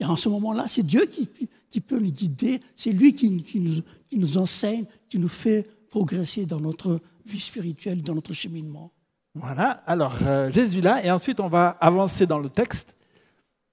Et 0.00 0.04
en 0.04 0.16
ce 0.16 0.28
moment-là, 0.28 0.64
c'est 0.68 0.82
Dieu 0.82 1.06
qui, 1.06 1.28
qui 1.68 1.80
peut 1.80 1.98
nous 1.98 2.10
guider, 2.10 2.60
c'est 2.74 2.92
lui 2.92 3.14
qui, 3.14 3.42
qui 3.42 3.60
nous, 3.60 3.82
qui 4.08 4.18
nous 4.18 4.36
enseigne, 4.36 4.84
qui 5.08 5.18
nous 5.18 5.28
fait 5.28 5.66
progresser 5.88 6.44
dans 6.44 6.60
notre 6.60 7.00
vie 7.24 7.40
spirituelle, 7.40 8.02
dans 8.02 8.14
notre 8.14 8.32
cheminement. 8.32 8.90
voilà. 9.34 9.82
Alors, 9.86 10.16
euh, 10.22 10.50
Jésus 10.52 10.80
là, 10.80 11.04
et 11.04 11.10
ensuite, 11.10 11.40
on 11.40 11.48
va 11.48 11.68
avancer 11.80 12.26
dans 12.26 12.38
le 12.38 12.50
texte. 12.50 12.94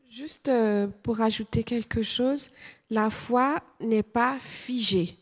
Juste 0.10 0.50
euh, 0.50 0.88
pour 1.04 1.22
ajouter 1.22 1.64
quelque 1.64 2.02
chose, 2.04 2.52
la 2.90 3.10
foi 3.10 3.60
n'est 3.80 4.04
pas 4.04 4.38
figée. 4.40 5.16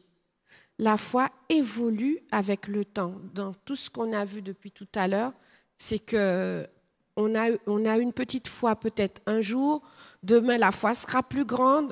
La 0.80 0.98
foi 0.98 1.30
évolue 1.50 2.20
avec 2.32 2.68
le 2.68 2.86
temps. 2.86 3.16
Dans 3.34 3.54
tout 3.66 3.76
ce 3.76 3.90
qu'on 3.90 4.14
a 4.14 4.26
vu 4.26 4.42
depuis 4.42 4.72
tout 4.72 4.88
à 4.96 5.08
l'heure, 5.08 5.34
c'est 5.78 6.00
que 6.00 6.68
on 7.16 7.34
a, 7.36 7.48
on 7.66 7.84
a 7.86 7.98
une 7.98 8.14
petite 8.14 8.48
foi 8.48 8.76
peut-être 8.76 9.22
un 9.26 9.42
jour, 9.42 9.82
demain 10.22 10.58
la 10.60 10.72
foi 10.72 10.94
sera 10.94 11.24
plus 11.24 11.46
grande. 11.46 11.92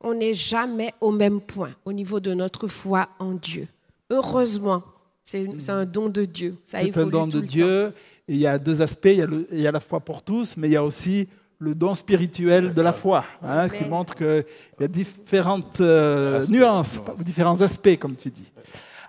On 0.00 0.14
n'est 0.14 0.34
jamais 0.34 0.92
au 1.00 1.10
même 1.10 1.40
point 1.40 1.74
au 1.84 1.92
niveau 1.92 2.20
de 2.20 2.32
notre 2.32 2.68
foi 2.68 3.08
en 3.18 3.32
Dieu. 3.34 3.66
Heureusement, 4.10 4.82
c'est 5.24 5.46
un 5.68 5.84
don 5.84 6.08
de 6.08 6.24
Dieu. 6.24 6.56
Ça 6.64 6.80
C'est 6.82 6.96
un 6.98 7.06
don 7.06 7.24
tout 7.28 7.36
de 7.38 7.42
le. 7.42 7.46
Dieu. 7.48 7.92
Il 8.28 8.36
y 8.36 8.46
a 8.46 8.58
deux 8.58 8.80
aspects. 8.82 9.06
Il 9.10 9.18
y 9.18 9.22
a, 9.22 9.26
le- 9.26 9.46
il 9.52 9.60
y 9.60 9.66
a 9.66 9.72
la 9.72 9.80
foi 9.80 10.00
pour 10.00 10.22
tous, 10.22 10.56
mais 10.56 10.68
il 10.68 10.72
y 10.72 10.76
a 10.76 10.84
aussi 10.84 11.28
le 11.58 11.74
don 11.74 11.94
spirituel 11.94 12.74
de 12.74 12.82
la 12.82 12.92
foi, 12.92 13.24
hein, 13.42 13.68
qui 13.68 13.84
montre 13.84 14.14
qu'il 14.14 14.44
y 14.80 14.84
a 14.84 14.88
différentes 14.88 15.80
euh, 15.80 16.40
Aspects, 16.40 16.52
nuances, 16.52 17.00
différents 17.20 17.60
aspects, 17.60 17.98
comme 17.98 18.16
tu 18.16 18.30
dis. 18.30 18.50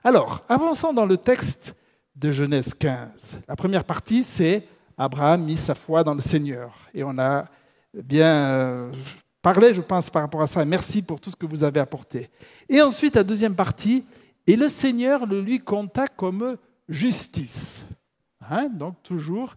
Alors, 0.03 0.43
avançons 0.47 0.93
dans 0.93 1.05
le 1.05 1.17
texte 1.17 1.73
de 2.15 2.31
Genèse 2.31 2.73
15. 2.73 3.39
La 3.47 3.55
première 3.55 3.83
partie, 3.83 4.23
c'est 4.23 4.67
Abraham 4.97 5.43
mit 5.43 5.57
sa 5.57 5.75
foi 5.75 6.03
dans 6.03 6.13
le 6.13 6.21
Seigneur. 6.21 6.73
Et 6.93 7.03
on 7.03 7.17
a 7.19 7.45
bien 7.93 8.33
euh, 8.33 8.91
parlé, 9.41 9.73
je 9.73 9.81
pense, 9.81 10.09
par 10.09 10.21
rapport 10.21 10.41
à 10.41 10.47
ça. 10.47 10.63
Merci 10.65 11.01
pour 11.01 11.19
tout 11.19 11.29
ce 11.29 11.35
que 11.35 11.45
vous 11.45 11.63
avez 11.63 11.79
apporté. 11.79 12.29
Et 12.69 12.81
ensuite, 12.81 13.15
la 13.15 13.23
deuxième 13.23 13.55
partie, 13.55 14.05
et 14.45 14.55
le 14.55 14.69
Seigneur 14.69 15.25
le 15.25 15.41
lui 15.41 15.59
compta 15.59 16.07
comme 16.07 16.57
justice. 16.87 17.83
Hein, 18.49 18.69
donc 18.69 19.03
toujours, 19.03 19.55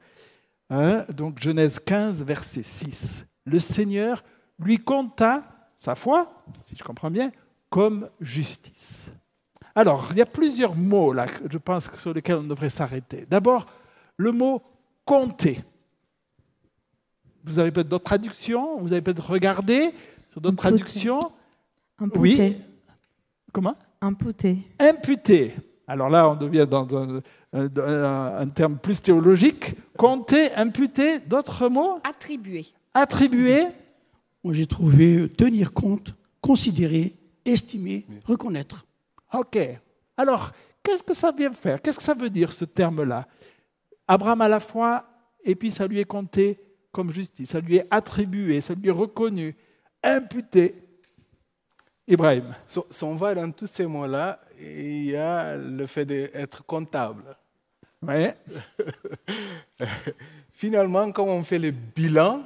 hein, 0.71 1.05
donc 1.15 1.41
Genèse 1.41 1.79
15, 1.79 2.25
verset 2.25 2.63
6. 2.63 3.27
Le 3.45 3.59
Seigneur 3.59 4.25
lui 4.59 4.79
compta 4.79 5.45
sa 5.77 5.95
foi, 5.95 6.45
si 6.63 6.77
je 6.77 6.85
comprends 6.85 7.11
bien, 7.11 7.31
comme 7.69 8.09
justice. 8.21 9.11
Alors, 9.75 10.09
il 10.11 10.19
y 10.19 10.23
a 10.23 10.27
plusieurs 10.27 10.75
mots 10.75 11.13
là, 11.13 11.27
je 11.51 11.59
pense, 11.59 11.91
sur 11.97 12.13
lesquels 12.13 12.37
on 12.37 12.43
devrait 12.43 12.71
s'arrêter. 12.71 13.27
D'abord, 13.29 13.67
le 14.17 14.33
mot 14.33 14.63
compter. 15.05 15.61
Vous 17.45 17.59
avez 17.59 17.71
peut-être 17.71 17.89
d'autres 17.89 18.05
traductions, 18.05 18.79
vous 18.81 18.93
avez 18.93 19.01
peut-être 19.01 19.31
regardé 19.31 19.93
sur 20.29 20.41
d'autres 20.41 20.57
traductions. 20.57 21.21
Imputé. 21.99 22.21
Oui. 22.21 22.57
Comment? 23.53 23.77
Imputé. 24.01 24.59
Imputer. 24.79 25.55
Alors 25.91 26.09
là, 26.09 26.29
on 26.31 26.37
devient 26.37 26.67
dans 26.71 26.87
un, 26.97 27.21
un- 27.53 27.77
un- 27.79 28.37
un 28.39 28.49
terme 28.49 28.79
plus 28.79 29.03
théologique. 29.03 29.75
Compter, 29.99 30.53
imputer, 30.55 31.19
d'autres 31.19 31.69
mots 31.69 31.99
Attribué. 32.05 32.65
Attribuer. 32.95 33.65
Moi, 34.45 34.55
j'ai 34.55 34.67
trouvé 34.67 35.29
tenir 35.29 35.73
compte, 35.73 36.15
considérer, 36.41 37.13
estimer, 37.45 38.07
reconnaître. 38.25 38.87
Ok. 39.35 39.59
Alors, 40.17 40.53
qu'est-ce 40.83 41.03
que 41.03 41.13
ça 41.15 41.33
vient 41.33 41.53
faire? 41.53 41.83
Qu'est-ce 41.83 41.99
que 41.99 42.05
ça 42.05 42.15
veut 42.15 42.31
dire 42.31 42.53
ce 42.53 42.65
terme-là? 42.65 43.27
Abraham 44.07 44.41
à 44.43 44.49
la 44.49 44.61
fois, 44.61 45.05
et 45.43 45.57
puis 45.57 45.73
ça 45.73 45.87
lui 45.89 45.99
est 45.99 46.05
compté 46.05 46.61
comme 46.93 47.13
justice, 47.13 47.51
ça 47.51 47.59
lui 47.61 47.77
est 47.77 47.87
attribué, 47.91 48.61
ça 48.61 48.75
lui 48.75 48.89
est 48.89 48.93
reconnu, 48.93 49.57
imputé. 50.05 50.75
Ibrahim. 52.07 52.55
Si 52.67 52.81
si 52.91 53.05
on 53.05 53.15
va 53.15 53.35
dans 53.35 53.51
tous 53.53 53.67
ces 53.69 53.87
mots-là, 53.87 54.41
il 54.61 55.05
y 55.11 55.17
a 55.17 55.57
le 55.57 55.87
fait 55.87 56.05
d'être 56.05 56.65
comptable. 56.65 57.25
Ouais. 58.03 58.37
Finalement, 60.53 61.11
quand 61.13 61.25
on 61.25 61.43
fait 61.43 61.59
le 61.59 61.71
bilan, 61.71 62.43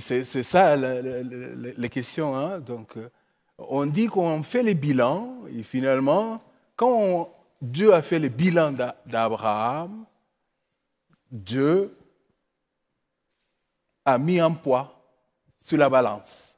c'est 0.00 0.24
ça 0.24 0.76
la, 0.76 1.00
la- 1.00 1.22
la- 1.22 1.72
la 1.76 1.88
question. 1.88 2.36
hein, 2.36 2.58
Donc, 2.60 2.96
euh, 2.96 3.08
on 3.58 3.86
dit 3.86 4.06
qu'on 4.06 4.42
fait 4.42 4.62
le 4.62 4.72
bilan, 4.74 5.36
et 5.56 5.62
finalement, 5.62 6.42
quand 6.76 6.90
on- 6.90 7.28
Dieu 7.60 7.94
a 7.94 8.02
fait 8.02 8.18
le 8.18 8.28
bilan 8.28 8.72
d'A- 8.72 8.96
d'Abraham, 9.06 10.04
Dieu 11.30 11.96
a 14.04 14.18
mis 14.18 14.40
un 14.40 14.50
poids 14.50 15.00
sur 15.64 15.78
la 15.78 15.88
balance 15.88 16.56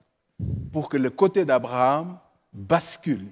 pour 0.73 0.89
que 0.89 0.97
le 0.97 1.11
côté 1.11 1.45
d'Abraham 1.45 2.19
bascule. 2.53 3.27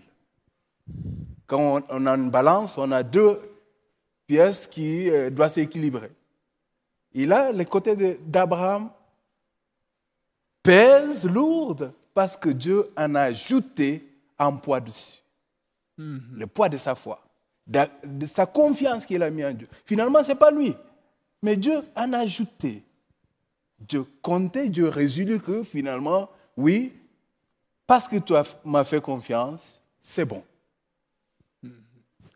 Quand 1.52 1.82
on, 1.90 2.06
a 2.06 2.14
une 2.14 2.30
balance, 2.30 2.78
on 2.78 2.90
a 2.92 3.02
deux 3.02 3.38
pièces 4.26 4.66
qui 4.66 5.10
euh, 5.10 5.28
doivent 5.28 5.52
s'équilibrer. 5.52 6.10
Et 7.12 7.26
là, 7.26 7.52
le 7.52 7.62
côté 7.64 7.94
d'Abraham 8.24 8.88
pèse 10.62 11.26
lourde 11.26 11.92
parce 12.14 12.38
que 12.38 12.48
Dieu 12.48 12.90
en 12.96 13.14
a 13.16 13.24
ajouté 13.24 14.02
un 14.38 14.52
poids 14.52 14.80
dessus. 14.80 15.18
Le 15.98 16.46
poids 16.46 16.70
de 16.70 16.78
sa 16.78 16.94
foi, 16.94 17.22
de, 17.66 17.80
de 18.02 18.24
sa 18.26 18.46
confiance 18.46 19.04
qu'il 19.04 19.22
a 19.22 19.28
mis 19.28 19.44
en 19.44 19.52
Dieu. 19.52 19.68
Finalement, 19.84 20.24
ce 20.24 20.28
n'est 20.28 20.34
pas 20.34 20.50
lui, 20.50 20.74
mais 21.42 21.54
Dieu 21.56 21.82
en 21.94 22.14
a 22.14 22.20
ajouté. 22.20 22.82
Dieu 23.78 24.06
comptait, 24.22 24.70
Dieu 24.70 24.88
résolu 24.88 25.38
que 25.38 25.62
finalement, 25.64 26.30
oui, 26.56 26.94
parce 27.86 28.08
que 28.08 28.16
tu 28.16 28.34
as- 28.34 28.56
m'as 28.64 28.84
fait 28.84 29.02
confiance, 29.02 29.82
c'est 30.00 30.24
bon. 30.24 30.42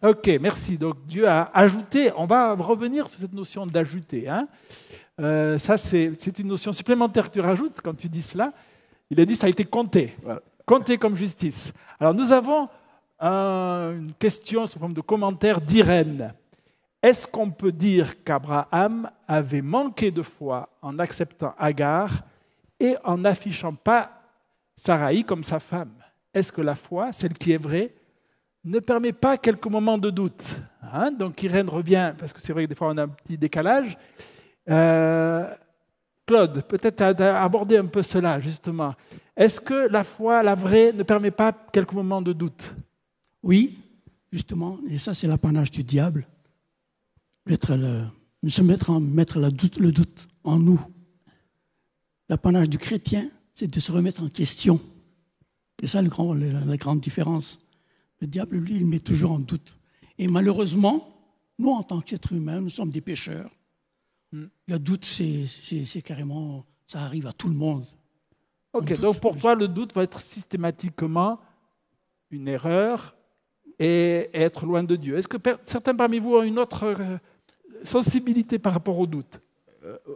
Ok, 0.03 0.29
merci. 0.41 0.77
Donc 0.77 0.95
Dieu 1.07 1.27
a 1.29 1.51
ajouté, 1.55 2.13
on 2.17 2.27
va 2.27 2.55
revenir 2.55 3.09
sur 3.09 3.21
cette 3.21 3.33
notion 3.33 3.67
d'ajouter. 3.67 4.29
hein. 4.29 4.47
Euh, 5.21 5.57
ça, 5.59 5.79
c'est 5.79 6.39
une 6.39 6.49
notion 6.49 6.73
supplémentaire 6.73 7.29
que 7.29 7.35
tu 7.35 7.41
rajoutes 7.41 7.81
quand 7.83 7.97
tu 7.97 8.09
dis 8.09 8.21
cela. 8.23 8.53
Il 9.11 9.19
a 9.21 9.25
dit 9.25 9.35
ça 9.37 9.47
a 9.47 9.51
été 9.51 9.65
compté, 9.65 10.15
Voilà. 10.23 10.43
compté 10.67 10.99
comme 10.99 11.17
justice. 11.17 11.73
Alors 11.99 12.13
nous 12.13 12.33
avons 12.33 12.69
un- 13.19 13.93
une 13.97 14.13
question 14.19 14.67
sous 14.67 14.79
forme 14.79 14.93
de 14.93 15.01
commentaire 15.01 15.61
d'Irène. 15.61 16.35
Est-ce 17.03 17.27
qu'on 17.27 17.51
peut 17.51 17.73
dire 17.73 18.23
qu'Abraham 18.25 19.09
avait 19.27 19.63
manqué 19.63 20.11
de 20.11 20.23
foi 20.23 20.69
en 20.83 20.99
acceptant 20.99 21.55
Agar 21.59 22.11
et 22.81 22.97
en 23.05 23.17
n'affichant 23.19 23.73
pas 23.73 24.11
Sarai 24.75 25.23
comme 25.23 25.45
sa 25.45 25.61
femme? 25.61 25.93
Est-ce 26.35 26.53
que 26.53 26.61
la 26.61 26.75
foi, 26.75 27.13
celle 27.13 27.33
qui 27.33 27.53
est 27.53 27.57
vraie, 27.63 27.95
ne 28.67 28.81
permet 28.81 29.13
pas 29.13 29.39
quelques 29.39 29.67
moments 29.67 29.97
de 29.97 30.11
doute. 30.11 30.57
Hein, 30.93 31.13
donc 31.13 31.43
Irène 31.43 31.69
revient, 31.69 32.13
parce 32.19 32.33
que 32.33 32.41
c'est 32.41 32.53
vrai 32.53 32.65
que 32.65 32.69
des 32.69 32.75
fois 32.75 32.89
on 32.93 32.99
a 32.99 33.05
un 33.05 33.09
petit 33.09 33.39
décalage. 33.39 33.97
Euh, 34.69 35.49
Claude, 36.27 36.63
peut-être 36.65 37.03
aborder 37.03 37.77
un 37.77 37.87
peu 37.87 38.03
cela, 38.03 38.41
justement. 38.41 38.95
Est-ce 39.37 39.61
que 39.61 39.89
la 39.89 40.03
foi, 40.03 40.43
la 40.43 40.57
vraie, 40.57 40.93
ne 40.93 41.05
permet 41.05 41.31
pas 41.31 41.53
quelques 41.53 41.93
moments 41.93 42.21
de 42.21 42.33
doute? 42.33 42.75
Oui, 43.45 43.79
justement, 44.33 44.79
et 44.89 44.99
ça 44.99 45.15
c'est 45.15 45.29
l'apanage 45.29 45.71
du 45.71 45.85
diable, 45.85 46.27
mettre 47.47 47.79
se 48.49 48.63
mettre, 48.63 48.91
en, 48.91 48.99
mettre 48.99 49.39
le 49.39 49.93
doute 49.93 50.27
en 50.43 50.59
nous. 50.59 50.81
L'apanage 52.29 52.69
du 52.69 52.79
chrétien, 52.79 53.29
c'est 53.55 53.69
de 53.69 53.79
se 53.79 53.93
remettre 53.93 54.25
en 54.25 54.29
question. 54.29 54.81
C'est 55.79 55.87
ça 55.87 56.03
le 56.03 56.11
la 56.67 56.77
grande 56.77 57.01
différence. 57.01 57.61
Le 58.21 58.27
diable, 58.27 58.57
lui, 58.57 58.77
il 58.77 58.87
met 58.87 58.99
toujours 59.01 59.33
en 59.33 59.39
doute. 59.39 59.77
Et 60.19 60.27
malheureusement, 60.29 61.09
nous, 61.59 61.71
en 61.71 61.83
tant 61.83 62.01
qu'êtres 62.01 62.33
humains, 62.33 62.61
nous 62.61 62.71
sommes 62.71 62.91
des 62.91 63.01
pécheurs. 63.01 63.49
Le 64.33 64.79
doute, 64.79 65.05
c'est 65.05 66.03
carrément, 66.03 66.65
ça 66.87 67.01
arrive 67.01 67.27
à 67.27 67.33
tout 67.33 67.49
le 67.49 67.55
monde. 67.55 67.85
Ok, 68.73 68.99
donc 69.01 69.21
pour 69.21 69.37
toi, 69.37 69.55
le 69.55 69.69
doute 69.69 69.95
va 69.95 70.03
être 70.03 70.21
systématiquement 70.21 71.41
une 72.31 72.49
erreur 72.49 73.17
et 73.79 74.29
être 74.35 74.67
loin 74.67 74.83
de 74.83 74.97
Dieu. 74.97 75.17
Est-ce 75.17 75.29
que 75.29 75.37
certains 75.65 75.95
parmi 75.95 76.19
vous 76.19 76.35
ont 76.35 76.43
une 76.43 76.59
autre 76.59 76.85
euh, 76.85 77.17
sensibilité 77.85 78.59
par 78.59 78.73
rapport 78.75 78.99
au 78.99 79.07
doute? 79.07 79.41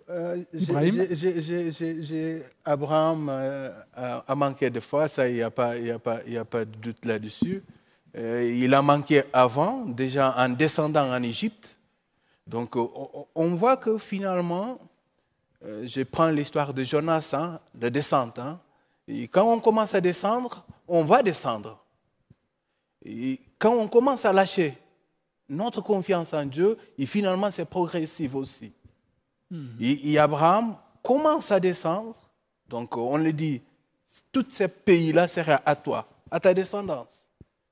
Euh, 0.09 0.43
j'ai- 0.53 0.63
Ibrahim? 0.65 1.07
j'ai- 2.03 2.43
Abraham 2.65 3.29
euh, 3.31 3.71
a, 3.95 4.19
a 4.33 4.35
manqué 4.35 4.69
de 4.69 4.81
fois, 4.81 5.07
ça, 5.09 5.29
il 5.29 5.37
n'y 5.37 5.43
a, 5.43 5.51
pas- 5.51 5.79
il 5.79 5.87
y 5.87 5.91
a, 5.91 5.99
pas- 5.99 6.21
il 6.27 6.33
y 6.33 6.37
a 6.37 6.45
pas 6.45 6.65
de 6.65 6.75
doute 6.77 7.05
là-dessus. 7.05 7.63
Euh, 8.17 8.45
il 8.45 8.75
a 8.75 8.83
manqué 8.83 9.23
avant, 9.33 9.85
déjà 9.85 10.35
en 10.37 10.49
descendant 10.49 11.09
en 11.11 11.23
Égypte. 11.23 11.77
Donc, 12.47 12.77
euh, 12.77 12.87
on, 13.35 13.55
voit 13.55 13.77
que 13.77 13.99
finalement, 13.99 14.79
euh, 15.65 15.87
je 15.87 16.03
prends 16.03 16.29
l'histoire 16.31 16.75
de 16.75 16.83
Jonas, 16.83 17.31
hein, 17.33 17.61
de 17.75 17.89
descente. 17.89 18.39
hein. 18.39 18.61
Et 19.07 19.29
quand 19.29 19.53
on 19.53 19.61
commence 19.61 19.95
à 19.95 20.01
descendre, 20.01 20.65
on 20.89 21.05
va 21.05 21.23
descendre. 21.23 21.79
Et 23.05 23.41
quand 23.59 23.75
on 23.75 23.87
commence 23.87 24.25
à 24.25 24.33
lâcher 24.33 24.77
notre 25.49 25.81
confiance 25.81 26.33
en 26.33 26.45
Dieu, 26.45 26.77
et 26.99 27.07
finalement, 27.07 27.51
c'est 27.51 27.65
progressif 27.65 28.35
aussi. 28.35 28.73
Et, 29.81 30.13
et 30.13 30.19
Abraham 30.19 30.77
commence 31.03 31.51
à 31.51 31.59
descendre. 31.59 32.15
Donc, 32.69 32.97
on 32.97 33.17
le 33.17 33.33
dit, 33.33 33.61
tous 34.31 34.47
ces 34.51 34.69
pays-là 34.69 35.27
seraient 35.27 35.61
à 35.67 35.75
toi, 35.75 36.07
à 36.31 36.39
ta 36.39 36.55
descendance. 36.55 37.20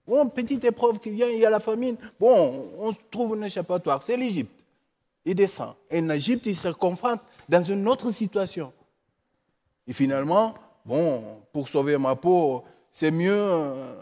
Bon, 0.08 0.26
petite 0.30 0.64
épreuve 0.64 0.98
qui 1.00 1.10
vient, 1.10 1.28
il 1.28 1.38
y 1.38 1.44
a 1.44 1.50
la 1.50 1.60
famine. 1.60 1.98
Bon, 2.18 2.70
on 2.78 2.94
trouve 3.10 3.34
un 3.34 3.42
échappatoire, 3.42 4.02
c'est 4.02 4.16
l'Égypte. 4.16 4.64
Il 5.22 5.34
descend. 5.34 5.74
Et 5.90 6.00
en 6.00 6.08
Égypte, 6.08 6.46
il 6.46 6.56
se 6.56 6.68
confronte 6.68 7.20
dans 7.46 7.62
une 7.62 7.86
autre 7.86 8.10
situation. 8.10 8.72
Et 9.86 9.92
finalement, 9.92 10.54
bon, 10.82 11.42
pour 11.52 11.68
sauver 11.68 11.98
ma 11.98 12.16
peau, 12.16 12.64
c'est 12.90 13.10
mieux 13.10 13.36
euh, 13.36 13.94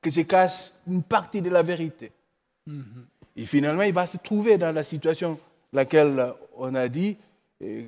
que 0.00 0.10
je 0.10 0.22
cache 0.22 0.72
une 0.88 1.04
partie 1.04 1.40
de 1.40 1.48
la 1.48 1.62
vérité. 1.62 2.10
Et 3.36 3.46
finalement, 3.46 3.82
il 3.82 3.94
va 3.94 4.06
se 4.06 4.16
trouver 4.16 4.58
dans 4.58 4.74
la 4.74 4.82
situation 4.82 5.38
laquelle 5.72 6.34
on 6.56 6.74
a 6.74 6.88
dit, 6.88 7.16
et 7.60 7.86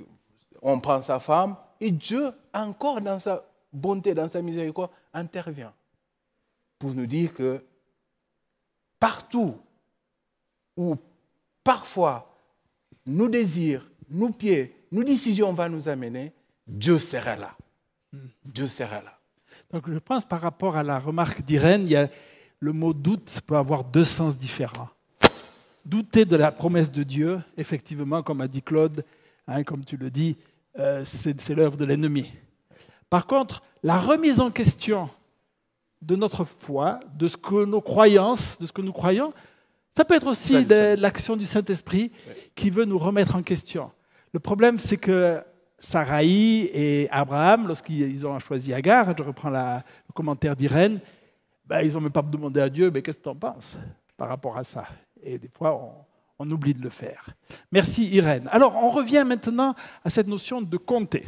on 0.62 0.78
prend 0.78 1.02
sa 1.02 1.18
femme, 1.18 1.56
et 1.80 1.90
Dieu, 1.90 2.30
encore 2.52 3.00
dans 3.00 3.18
sa 3.18 3.44
bonté, 3.72 4.14
dans 4.14 4.28
sa 4.28 4.40
miséricorde, 4.40 4.90
intervient 5.12 5.72
pour 6.84 6.94
nous 6.94 7.06
dire 7.06 7.32
que 7.32 7.64
partout 9.00 9.56
où 10.76 10.96
parfois 11.62 12.30
nos 13.06 13.26
désirs, 13.26 13.88
nos 14.10 14.28
pieds, 14.28 14.76
nos 14.92 15.02
décisions 15.02 15.54
vont 15.54 15.70
nous 15.70 15.88
amener, 15.88 16.34
Dieu 16.66 16.98
sera 16.98 17.36
là. 17.36 17.56
Dieu 18.44 18.68
sera 18.68 19.00
là. 19.00 19.18
Donc 19.72 19.90
je 19.90 19.98
pense 19.98 20.26
par 20.26 20.42
rapport 20.42 20.76
à 20.76 20.82
la 20.82 20.98
remarque 20.98 21.40
d'Irène, 21.40 21.84
il 21.84 21.92
y 21.92 21.96
a, 21.96 22.10
le 22.60 22.72
mot 22.74 22.92
doute 22.92 23.40
peut 23.46 23.56
avoir 23.56 23.82
deux 23.82 24.04
sens 24.04 24.36
différents. 24.36 24.90
Douter 25.86 26.26
de 26.26 26.36
la 26.36 26.52
promesse 26.52 26.92
de 26.92 27.02
Dieu, 27.02 27.40
effectivement, 27.56 28.22
comme 28.22 28.42
a 28.42 28.46
dit 28.46 28.60
Claude, 28.60 29.06
hein, 29.48 29.64
comme 29.64 29.86
tu 29.86 29.96
le 29.96 30.10
dis, 30.10 30.36
euh, 30.78 31.02
c'est 31.06 31.54
l'œuvre 31.54 31.78
de 31.78 31.86
l'ennemi. 31.86 32.30
Par 33.08 33.26
contre, 33.26 33.62
la 33.82 33.98
remise 33.98 34.38
en 34.38 34.50
question 34.50 35.08
de 36.06 36.16
notre 36.16 36.44
foi, 36.44 37.00
de 37.16 37.26
ce 37.28 37.36
que 37.36 37.64
nos 37.64 37.80
croyances, 37.80 38.58
de 38.58 38.66
ce 38.66 38.72
que 38.72 38.82
nous 38.82 38.92
croyons, 38.92 39.32
ça 39.96 40.04
peut 40.04 40.14
être 40.14 40.26
aussi 40.26 40.52
de 40.64 41.00
l'action 41.00 41.36
du 41.36 41.46
Saint-Esprit 41.46 42.10
qui 42.54 42.70
veut 42.70 42.84
nous 42.84 42.98
remettre 42.98 43.36
en 43.36 43.42
question. 43.42 43.90
Le 44.32 44.40
problème, 44.40 44.78
c'est 44.78 44.96
que 44.96 45.40
Sarai 45.78 46.26
et 46.26 47.08
Abraham, 47.10 47.68
lorsqu'ils 47.68 48.26
ont 48.26 48.38
choisi 48.38 48.72
Agar, 48.72 49.14
je 49.16 49.22
reprends 49.22 49.50
la- 49.50 49.74
le 50.08 50.12
commentaire 50.12 50.56
d'Irène, 50.56 50.98
ben, 51.66 51.80
ils 51.82 51.92
n'ont 51.92 52.00
même 52.00 52.12
pas 52.12 52.22
demandé 52.22 52.60
à 52.60 52.68
Dieu, 52.68 52.90
mais 52.92 53.02
qu'est-ce 53.02 53.18
que 53.18 53.24
tu 53.24 53.28
en 53.28 53.34
penses 53.36 53.76
par 54.16 54.28
rapport 54.28 54.56
à 54.56 54.64
ça? 54.64 54.86
Et 55.22 55.38
des 55.38 55.48
fois, 55.56 55.74
on, 56.38 56.44
on 56.44 56.50
oublie 56.50 56.74
de 56.74 56.82
le 56.82 56.90
faire. 56.90 57.26
Merci 57.70 58.06
Irène. 58.08 58.48
Alors, 58.50 58.76
on 58.82 58.90
revient 58.90 59.24
maintenant 59.26 59.74
à 60.04 60.10
cette 60.10 60.26
notion 60.26 60.60
de 60.60 60.76
compter. 60.76 61.24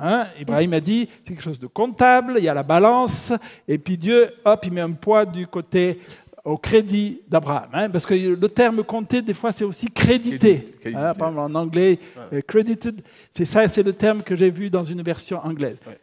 Hein, 0.00 0.26
Ibrahim 0.40 0.72
a 0.74 0.80
dit, 0.80 1.08
c'est 1.18 1.34
quelque 1.34 1.42
chose 1.42 1.58
de 1.58 1.66
comptable, 1.66 2.34
il 2.38 2.44
y 2.44 2.48
a 2.48 2.54
la 2.54 2.62
balance, 2.62 3.32
et 3.66 3.78
puis 3.78 3.96
Dieu, 3.98 4.30
hop, 4.44 4.60
il 4.64 4.72
met 4.72 4.80
un 4.80 4.92
poids 4.92 5.24
du 5.26 5.46
côté 5.46 6.00
au 6.44 6.56
crédit 6.56 7.20
d'Abraham. 7.28 7.68
hein, 7.72 7.90
parce 7.90 8.06
que 8.06 8.14
le 8.14 8.48
terme 8.48 8.82
compter, 8.84 9.20
des 9.22 9.34
fois, 9.34 9.52
c'est 9.52 9.64
aussi 9.64 9.86
créditer. 9.90 10.38
Crédit- 10.60 10.72
créditer. 10.80 11.02
Hein, 11.02 11.12
par 11.14 11.28
exemple, 11.28 11.50
en 11.50 11.54
anglais, 11.54 11.98
euh, 12.32 12.40
credited, 12.40 13.02
c'est 13.32 13.44
ça, 13.44 13.68
c'est 13.68 13.82
le 13.82 13.92
terme 13.92 14.22
que 14.22 14.34
j'ai 14.36 14.50
vu 14.50 14.70
dans 14.70 14.84
une 14.84 15.02
version 15.02 15.38
anglaise. 15.44 15.78
Ouais. 15.86 15.98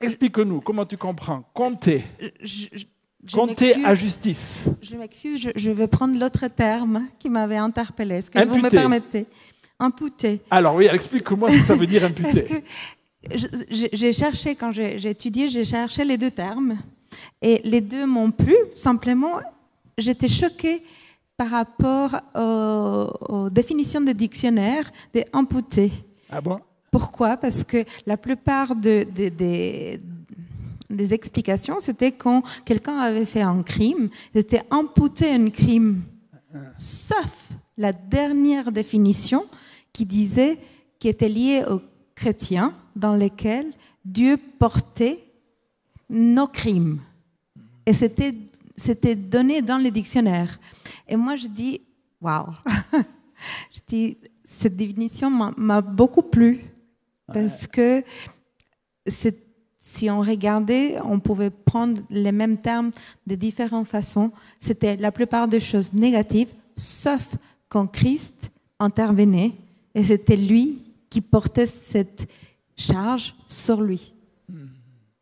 Explique-nous, 0.00 0.60
comment 0.60 0.84
tu 0.84 0.96
comprends 0.96 1.42
Compter? 1.54 2.04
Je, 2.42 2.66
je- 2.72 2.84
je 3.24 3.34
Compter 3.34 3.74
à 3.84 3.94
justice. 3.96 4.58
Je 4.80 4.94
m'excuse, 4.96 5.40
je, 5.42 5.50
je 5.56 5.70
vais 5.72 5.88
prendre 5.88 6.16
l'autre 6.20 6.46
terme 6.46 7.08
qui 7.18 7.28
m'avait 7.28 7.56
interpellé. 7.56 8.16
Est-ce 8.16 8.30
que 8.30 8.38
vous 8.44 8.54
me 8.58 8.68
permettez? 8.70 9.26
Imputer. 9.78 10.40
Alors 10.50 10.74
oui, 10.76 10.86
explique-moi 10.90 11.50
ce 11.52 11.58
que 11.58 11.64
ça 11.64 11.74
veut 11.76 11.86
dire 11.86 12.00
Parce 12.02 12.12
imputer. 12.34 12.44
que 12.44 13.36
j'ai 13.92 14.12
cherché, 14.12 14.54
quand 14.54 14.72
j'ai 14.72 15.10
étudié, 15.10 15.48
j'ai 15.48 15.64
cherché 15.64 16.04
les 16.04 16.16
deux 16.16 16.30
termes. 16.30 16.76
Et 17.42 17.60
les 17.64 17.80
deux 17.80 18.06
m'ont 18.06 18.30
plu. 18.30 18.54
Simplement, 18.74 19.32
j'étais 19.98 20.28
choquée 20.28 20.82
par 21.36 21.50
rapport 21.50 22.16
aux, 22.34 23.34
aux 23.34 23.50
définitions 23.50 24.00
des 24.00 24.14
dictionnaires 24.14 24.90
des 25.12 25.24
imputer. 25.32 25.90
Ah 26.30 26.40
bon? 26.40 26.58
Pourquoi? 26.90 27.36
Parce 27.36 27.62
que 27.62 27.84
la 28.06 28.16
plupart 28.16 28.74
de- 28.74 29.06
de- 29.14 29.28
des- 29.28 30.00
des 30.88 31.12
explications, 31.12 31.76
c'était 31.80 32.12
quand 32.12 32.42
quelqu'un 32.64 32.96
avait 32.98 33.26
fait 33.26 33.42
un 33.42 33.62
crime, 33.62 34.08
c'était 34.32 34.62
imputer 34.70 35.32
un 35.32 35.50
crime. 35.50 36.02
Sauf 36.78 37.48
la 37.76 37.92
dernière 37.92 38.72
définition 38.72 39.44
qui 39.96 40.04
disait 40.04 40.58
qui 40.98 41.08
était 41.08 41.28
liée 41.28 41.64
aux 41.70 41.80
chrétiens 42.14 42.74
dans 42.94 43.14
lesquels 43.14 43.72
Dieu 44.04 44.36
portait 44.58 45.18
nos 46.10 46.46
crimes. 46.46 47.00
Et 47.86 47.94
c'était, 47.94 48.34
c'était 48.76 49.14
donné 49.14 49.62
dans 49.62 49.78
les 49.78 49.90
dictionnaires. 49.90 50.60
Et 51.08 51.16
moi, 51.16 51.34
je 51.36 51.46
dis, 51.46 51.80
waouh! 52.20 52.52
je 53.74 53.80
dis, 53.88 54.18
cette 54.60 54.76
définition 54.76 55.30
m'a, 55.30 55.52
m'a 55.56 55.80
beaucoup 55.80 56.22
plu. 56.22 56.60
Parce 57.26 57.66
que 57.66 58.02
c'est- 59.06 59.42
si 59.80 60.10
on 60.10 60.20
regardait, 60.20 60.98
on 61.04 61.20
pouvait 61.20 61.48
prendre 61.50 62.02
les 62.10 62.32
mêmes 62.32 62.58
termes 62.58 62.90
de 63.26 63.34
différentes 63.34 63.88
façons. 63.88 64.30
C'était 64.60 64.96
la 64.96 65.10
plupart 65.10 65.48
des 65.48 65.60
choses 65.60 65.94
négatives, 65.94 66.52
sauf 66.76 67.36
quand 67.70 67.86
Christ 67.86 68.50
intervenait. 68.78 69.52
Et 69.96 70.04
c'était 70.04 70.36
lui 70.36 70.78
qui 71.08 71.20
portait 71.22 71.66
cette 71.66 72.30
charge 72.76 73.34
sur 73.48 73.80
lui. 73.80 74.12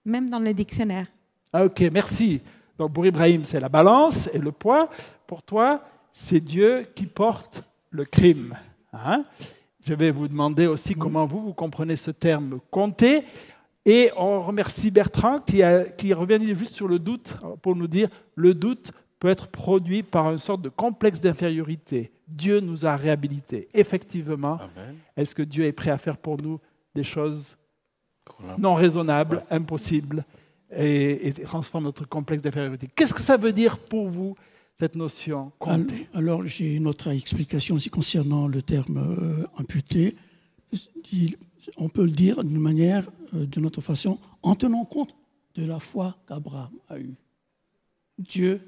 Même 0.05 0.29
dans 0.29 0.41
les 0.41 0.53
dictionnaires. 0.53 1.07
Ah, 1.53 1.64
Ok, 1.64 1.81
merci. 1.93 2.41
Donc 2.77 2.93
pour 2.93 3.07
Ibrahim, 3.07 3.43
c'est 3.45 3.61
la 3.61 3.68
balance 3.68 4.29
et 4.35 4.39
le 4.39 4.51
poids. 4.51 4.91
Pour 5.29 5.43
toi, 5.45 5.83
c'est 6.12 6.41
Dieu 6.41 6.89
qui 6.95 7.07
porte 7.07 7.70
le 7.91 8.05
crime. 8.05 8.57
Hein 8.93 9.25
Je 9.87 9.95
vais 9.95 10.11
vous 10.11 10.27
demander 10.27 10.66
aussi 10.66 10.95
comment 10.95 11.25
vous, 11.25 11.41
vous 11.41 11.55
comprenez 11.55 11.95
ce 11.97 12.11
terme 12.11 12.59
compter. 12.70 13.22
Et 13.87 14.11
on 14.16 14.41
remercie 14.43 14.91
Bertrand 14.91 15.39
qui, 15.41 15.62
a- 15.62 15.85
qui 15.85 16.12
revient 16.12 16.55
juste 16.57 16.75
sur 16.75 16.89
le 16.89 16.99
doute 16.99 17.37
pour 17.62 17.77
nous 17.77 17.87
dire 17.87 18.09
le 18.35 18.55
doute 18.55 18.91
peut 19.25 19.31
être 19.31 19.49
produit 19.49 20.03
par 20.03 20.33
une 20.33 20.39
sorte 20.39 20.61
de 20.61 20.68
complexe 20.68 21.18
d'infériorité. 21.18 22.12
Dieu 22.29 22.61
nous 22.61 22.85
a 22.85 22.95
réhabilités. 22.95 23.68
Effectivement, 23.72 24.59
est-ce 25.16 25.35
que 25.35 25.41
Dieu 25.41 25.64
est 25.64 25.72
prêt 25.72 25.91
à 25.91 25.97
faire 25.97 26.18
pour 26.18 26.37
nous 26.43 26.61
des 26.95 27.05
choses 27.05 27.57
non 28.59 28.75
raisonnables, 28.75 29.43
impossibles, 29.51 30.27
et, 30.70 31.29
et 31.29 31.33
transforme 31.33 31.85
notre 31.85 32.07
complexe 32.07 32.43
d'infériorité? 32.43 32.87
Qu'est-ce 32.95 33.14
que 33.14 33.22
ça 33.22 33.39
veut 33.39 33.55
dire 33.55 33.79
pour 33.79 34.11
vous, 34.11 34.35
cette 34.79 34.95
notion? 34.95 35.53
Compter 35.59 36.07
Alors, 36.12 36.41
alors, 36.41 36.47
j'ai 36.47 36.75
une 36.75 36.87
autre 36.87 37.09
explication 37.09 37.77
aussi 37.77 37.89
concernant 37.89 38.47
le 38.47 38.61
terme 38.61 38.99
euh, 38.99 39.47
imputé. 39.57 40.16
On 41.79 41.89
peut 41.89 42.05
le 42.05 42.11
dire 42.11 42.45
d'une 42.45 42.61
manière, 42.61 43.09
euh, 43.35 43.47
d'une 43.47 43.64
autre 43.64 43.81
façon, 43.81 44.18
en 44.43 44.55
tenant 44.55 44.85
compte 44.85 45.16
de 45.55 45.64
la 45.64 45.81
foi 45.81 46.14
qu'Abraham 46.29 46.72
a 46.91 46.99
eue. 46.99 47.14
Dieu 48.18 48.61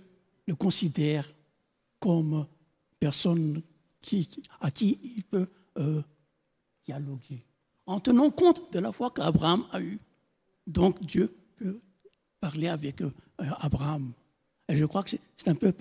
le 0.47 0.55
considère 0.55 1.29
comme 1.99 2.47
personne 2.99 3.63
qui, 4.01 4.29
à 4.61 4.71
qui 4.71 4.99
il 5.03 5.25
peut 5.25 5.49
euh, 5.79 6.03
dialoguer. 6.85 7.45
En 7.87 8.01
tenant 8.01 8.31
compte 8.31 8.73
de 8.73 8.79
la 8.79 8.93
foi 8.93 9.11
qu'Abraham 9.11 9.65
a 9.73 9.81
eue. 9.81 9.99
Donc 10.67 11.03
Dieu 11.05 11.35
peut 11.57 11.81
parler 12.41 12.69
avec 12.69 13.01
euh, 13.03 13.11
Abraham. 13.39 14.13
Et 14.69 14.77
je 14.77 14.85
crois 14.85 15.03
que 15.03 15.11
c'est 15.11 15.21
c'est 15.37 15.49
un 15.49 15.55
peu, 15.55 15.73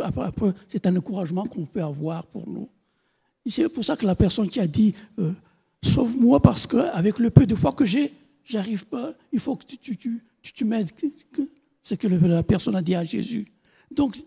c'est 0.68 0.86
un 0.86 0.96
encouragement 0.96 1.44
qu'on 1.46 1.66
peut 1.66 1.82
avoir 1.82 2.26
pour 2.28 2.48
nous. 2.48 2.70
C'est 3.48 3.70
pour 3.70 3.84
ça 3.86 3.96
que 3.96 4.06
la 4.06 4.16
personne 4.16 4.48
qui 4.50 4.60
a 4.60 4.68
dit 4.68 4.94
euh, 5.20 5.34
Sauve-moi 5.84 6.40
parce 6.42 6.66
qu'avec 6.68 7.20
le 7.20 7.30
peu 7.30 7.46
de 7.46 7.56
foi 7.56 7.72
que 7.72 7.86
j'ai, 7.86 8.12
j'arrive 8.44 8.86
pas, 8.86 9.14
il 9.32 9.40
faut 9.40 9.56
que 9.56 9.66
tu, 9.66 9.78
tu, 9.78 9.96
tu, 9.98 10.22
tu, 10.42 10.66
m'aides, 10.66 10.92
que- 10.94 11.06
que- 11.32 12.08
la 12.28 12.44
personne 12.44 12.76
a 12.76 12.82
dit 12.82 12.96
à 12.96 13.04
Jésus. 13.04 13.46
Donc, 13.92 14.18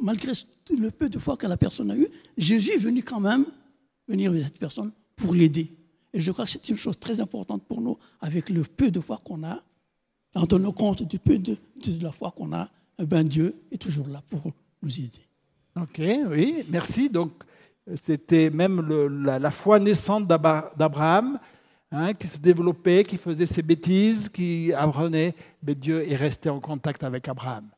malgré 0.00 0.32
le 0.76 0.90
peu 0.90 1.08
de 1.08 1.18
foi 1.18 1.36
que 1.36 1.46
la 1.46 1.56
personne 1.56 1.90
a 1.90 1.96
eu, 1.96 2.08
Jésus 2.36 2.72
est 2.72 2.78
venu 2.78 3.02
quand 3.02 3.20
même 3.20 3.46
venir 4.06 4.32
vers 4.32 4.44
cette 4.44 4.58
personne 4.58 4.92
pour 5.16 5.34
l'aider. 5.34 5.72
Et 6.12 6.20
je 6.20 6.32
crois 6.32 6.44
que 6.44 6.50
c'est 6.50 6.68
une 6.68 6.76
chose 6.76 6.98
très 6.98 7.20
importante 7.20 7.64
pour 7.64 7.80
nous, 7.80 7.96
avec 8.20 8.50
le 8.50 8.62
peu 8.62 8.90
de 8.90 9.00
foi 9.00 9.20
qu'on 9.22 9.44
a, 9.44 9.62
en 10.34 10.46
tenant 10.46 10.72
compte 10.72 11.02
du 11.02 11.18
peu 11.18 11.38
de, 11.38 11.56
la 12.02 12.12
foi 12.12 12.30
qu'on 12.30 12.52
a, 12.52 12.68
eh 12.98 13.06
ben 13.06 13.26
Dieu 13.26 13.54
est 13.70 13.78
toujours 13.78 14.08
là 14.08 14.22
pour 14.28 14.52
nous 14.82 14.98
aider. 14.98 15.26
Ok, 15.76 16.00
oui, 16.30 16.64
merci. 16.68 17.08
Donc, 17.08 17.32
c'était 18.00 18.50
même 18.50 18.80
la, 19.24 19.50
foi 19.50 19.78
naissante 19.78 20.26
d'Abraham 20.26 21.38
hein, 21.90 22.14
qui 22.14 22.26
se 22.26 22.38
développait, 22.38 23.04
qui 23.04 23.16
faisait 23.16 23.46
ses 23.46 23.62
bêtises, 23.62 24.28
qui 24.28 24.72
apprenait. 24.72 25.34
Mais 25.62 25.74
Dieu 25.74 26.10
est 26.10 26.16
resté 26.16 26.50
en 26.50 26.60
contact 26.60 27.04
avec 27.04 27.28
Abraham. 27.28 27.68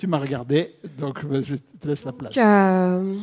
Tu 0.00 0.06
m'as 0.06 0.18
regardé, 0.18 0.74
donc 0.96 1.20
je 1.20 1.56
te 1.56 1.86
laisse 1.86 2.06
la 2.06 2.12
place. 2.12 2.34
Euh, 2.38 3.18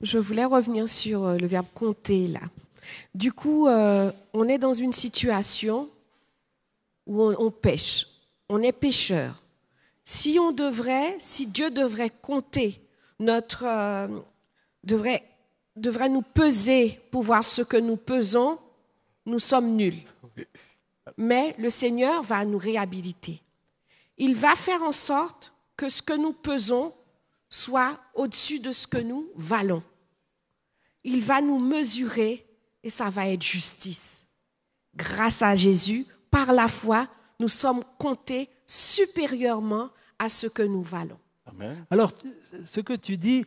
je 0.00 0.18
voulais 0.18 0.44
revenir 0.44 0.88
sur 0.88 1.24
euh, 1.24 1.36
le 1.36 1.46
verbe 1.46 1.66
compter 1.72 2.26
là. 2.26 2.40
Du 3.14 3.32
coup, 3.32 3.68
euh, 3.68 4.10
on 4.32 4.48
est 4.48 4.58
dans 4.58 4.72
une 4.72 4.92
situation 4.92 5.88
où 7.06 7.22
on, 7.22 7.36
on 7.38 7.52
pêche. 7.52 8.08
On 8.48 8.60
est 8.60 8.72
pêcheur. 8.72 9.40
Si 10.04 10.36
on 10.40 10.50
devrait, 10.50 11.14
si 11.20 11.46
Dieu 11.46 11.70
devrait 11.70 12.10
compter 12.10 12.82
notre, 13.20 13.64
euh, 13.64 14.08
devrait, 14.82 15.22
devrait 15.76 16.08
nous 16.08 16.22
peser 16.22 16.98
pour 17.12 17.22
voir 17.22 17.44
ce 17.44 17.62
que 17.62 17.76
nous 17.76 17.96
pesons, 17.96 18.58
nous 19.26 19.38
sommes 19.38 19.76
nuls. 19.76 20.02
Mais 21.16 21.54
le 21.56 21.70
Seigneur 21.70 22.24
va 22.24 22.44
nous 22.44 22.58
réhabiliter. 22.58 23.40
Il 24.16 24.34
va 24.34 24.56
faire 24.56 24.82
en 24.82 24.90
sorte 24.90 25.52
que 25.78 25.88
ce 25.88 26.02
que 26.02 26.12
nous 26.12 26.32
pesons 26.32 26.92
soit 27.48 27.98
au-dessus 28.14 28.58
de 28.58 28.72
ce 28.72 28.86
que 28.86 28.98
nous 28.98 29.30
valons. 29.36 29.82
Il 31.04 31.22
va 31.22 31.40
nous 31.40 31.60
mesurer 31.60 32.44
et 32.82 32.90
ça 32.90 33.08
va 33.08 33.28
être 33.28 33.42
justice. 33.42 34.26
Grâce 34.94 35.40
à 35.40 35.54
Jésus, 35.54 36.04
par 36.30 36.52
la 36.52 36.68
foi, 36.68 37.06
nous 37.38 37.48
sommes 37.48 37.82
comptés 37.96 38.50
supérieurement 38.66 39.90
à 40.18 40.28
ce 40.28 40.48
que 40.48 40.62
nous 40.62 40.82
valons. 40.82 41.18
Amen. 41.46 41.86
Alors, 41.90 42.12
ce 42.66 42.80
que 42.80 42.94
tu 42.94 43.16
dis, 43.16 43.44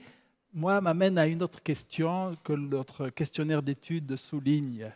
moi, 0.53 0.79
m'amène 0.79 1.17
à 1.17 1.27
une 1.27 1.43
autre 1.43 1.61
question 1.61 2.35
que 2.45 2.53
notre 2.53 3.09
questionnaire 3.09 3.61
d'études 3.61 4.15
souligne. 4.15 4.89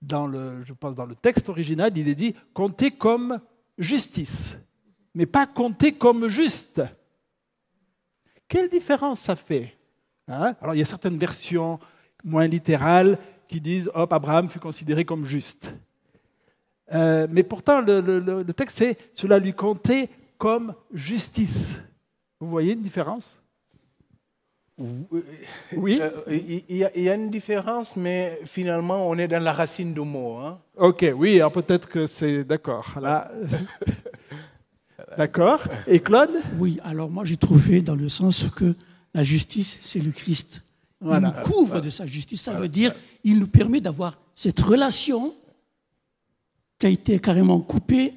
Dans 0.00 0.26
le, 0.26 0.62
je 0.64 0.72
pense 0.72 0.94
dans 0.94 1.06
le 1.06 1.16
texte 1.16 1.48
original, 1.48 1.90
il 1.96 2.08
est 2.08 2.14
dit 2.14 2.34
compter 2.52 2.92
comme 2.92 3.40
justice, 3.78 4.54
mais 5.14 5.26
pas 5.26 5.46
compter 5.46 5.92
comme 5.92 6.28
juste. 6.28 6.82
Quelle 8.48 8.68
différence 8.68 9.20
ça 9.20 9.36
fait 9.36 9.74
Hein? 10.26 10.54
Alors, 10.62 10.74
il 10.74 10.78
y 10.78 10.82
a 10.82 10.86
certaines 10.86 11.18
versions 11.18 11.78
moins 12.24 12.46
littérales 12.46 13.18
qui 13.46 13.60
disent 13.60 13.90
Hop, 13.94 14.12
Abraham 14.12 14.48
fut 14.48 14.58
considéré 14.58 15.04
comme 15.04 15.24
juste. 15.26 15.72
Euh, 16.92 17.26
mais 17.30 17.42
pourtant, 17.42 17.80
le, 17.80 18.00
le- 18.00 18.20
le- 18.20 18.42
le 18.42 18.52
texte, 18.54 18.78
c'est 18.78 18.96
cela 19.12 19.38
lui 19.38 19.52
comptait 19.54 20.08
comme 20.38 20.74
justice. 20.92 21.76
Vous 22.40 22.48
voyez 22.48 22.72
une 22.72 22.80
différence? 22.80 23.40
Oui. 25.72 26.00
Euh, 26.02 26.10
Il 26.28 26.76
y, 26.76 26.84
a- 26.84 26.90
il 26.96 27.02
y 27.04 27.08
a 27.10 27.14
une 27.14 27.30
différence, 27.30 27.94
mais 27.96 28.40
finalement, 28.44 29.08
on 29.08 29.16
est 29.18 29.28
dans 29.28 29.42
la 29.42 29.52
racine 29.52 29.94
du 29.94 30.00
mot. 30.00 30.36
hein. 30.38 30.58
Ok, 30.76 31.04
oui, 31.16 31.36
alors 31.36 31.52
peut-être 31.52 31.88
que 31.88 32.06
c'est 32.06 32.44
d'accord. 32.44 32.94
Là. 33.00 33.30
d'accord. 35.16 35.62
Et 35.86 36.00
Claude 36.00 36.30
Oui, 36.58 36.78
alors 36.84 37.10
moi 37.10 37.24
j'ai 37.24 37.36
trouvé 37.36 37.80
dans 37.82 37.94
le 37.96 38.08
sens 38.08 38.44
que 38.54 38.74
la 39.12 39.24
justice, 39.24 39.78
c'est 39.80 40.00
le 40.00 40.10
Christ. 40.10 40.62
Voilà. 41.00 41.28
Il 41.36 41.40
nous 41.40 41.52
couvre 41.52 41.80
de 41.80 41.90
sa 41.90 42.06
justice. 42.06 42.42
Ça 42.42 42.52
veut 42.58 42.68
dire 42.68 42.92
il 43.22 43.38
nous 43.38 43.46
permet 43.46 43.80
d'avoir 43.80 44.18
cette 44.34 44.60
relation 44.60 45.34
qui 46.78 46.86
a 46.86 46.88
été 46.90 47.18
carrément 47.18 47.60
coupée 47.60 48.14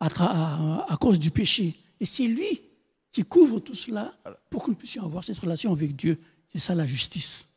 à, 0.00 0.08
tra- 0.08 0.30
à- 0.30 0.86
à 0.92 0.96
cause 0.96 1.18
du 1.18 1.30
péché. 1.30 1.74
Et 2.00 2.06
c'est 2.06 2.26
lui 2.26 2.60
qui 3.10 3.24
couvre 3.24 3.60
tout 3.60 3.74
cela 3.74 4.12
pour 4.50 4.64
que 4.64 4.70
nous 4.70 4.76
puissions 4.76 5.04
avoir 5.04 5.22
cette 5.24 5.38
relation 5.38 5.72
avec 5.72 5.94
Dieu. 5.96 6.18
C'est 6.48 6.58
ça 6.60 6.74
la 6.74 6.86
justice. 6.86 7.48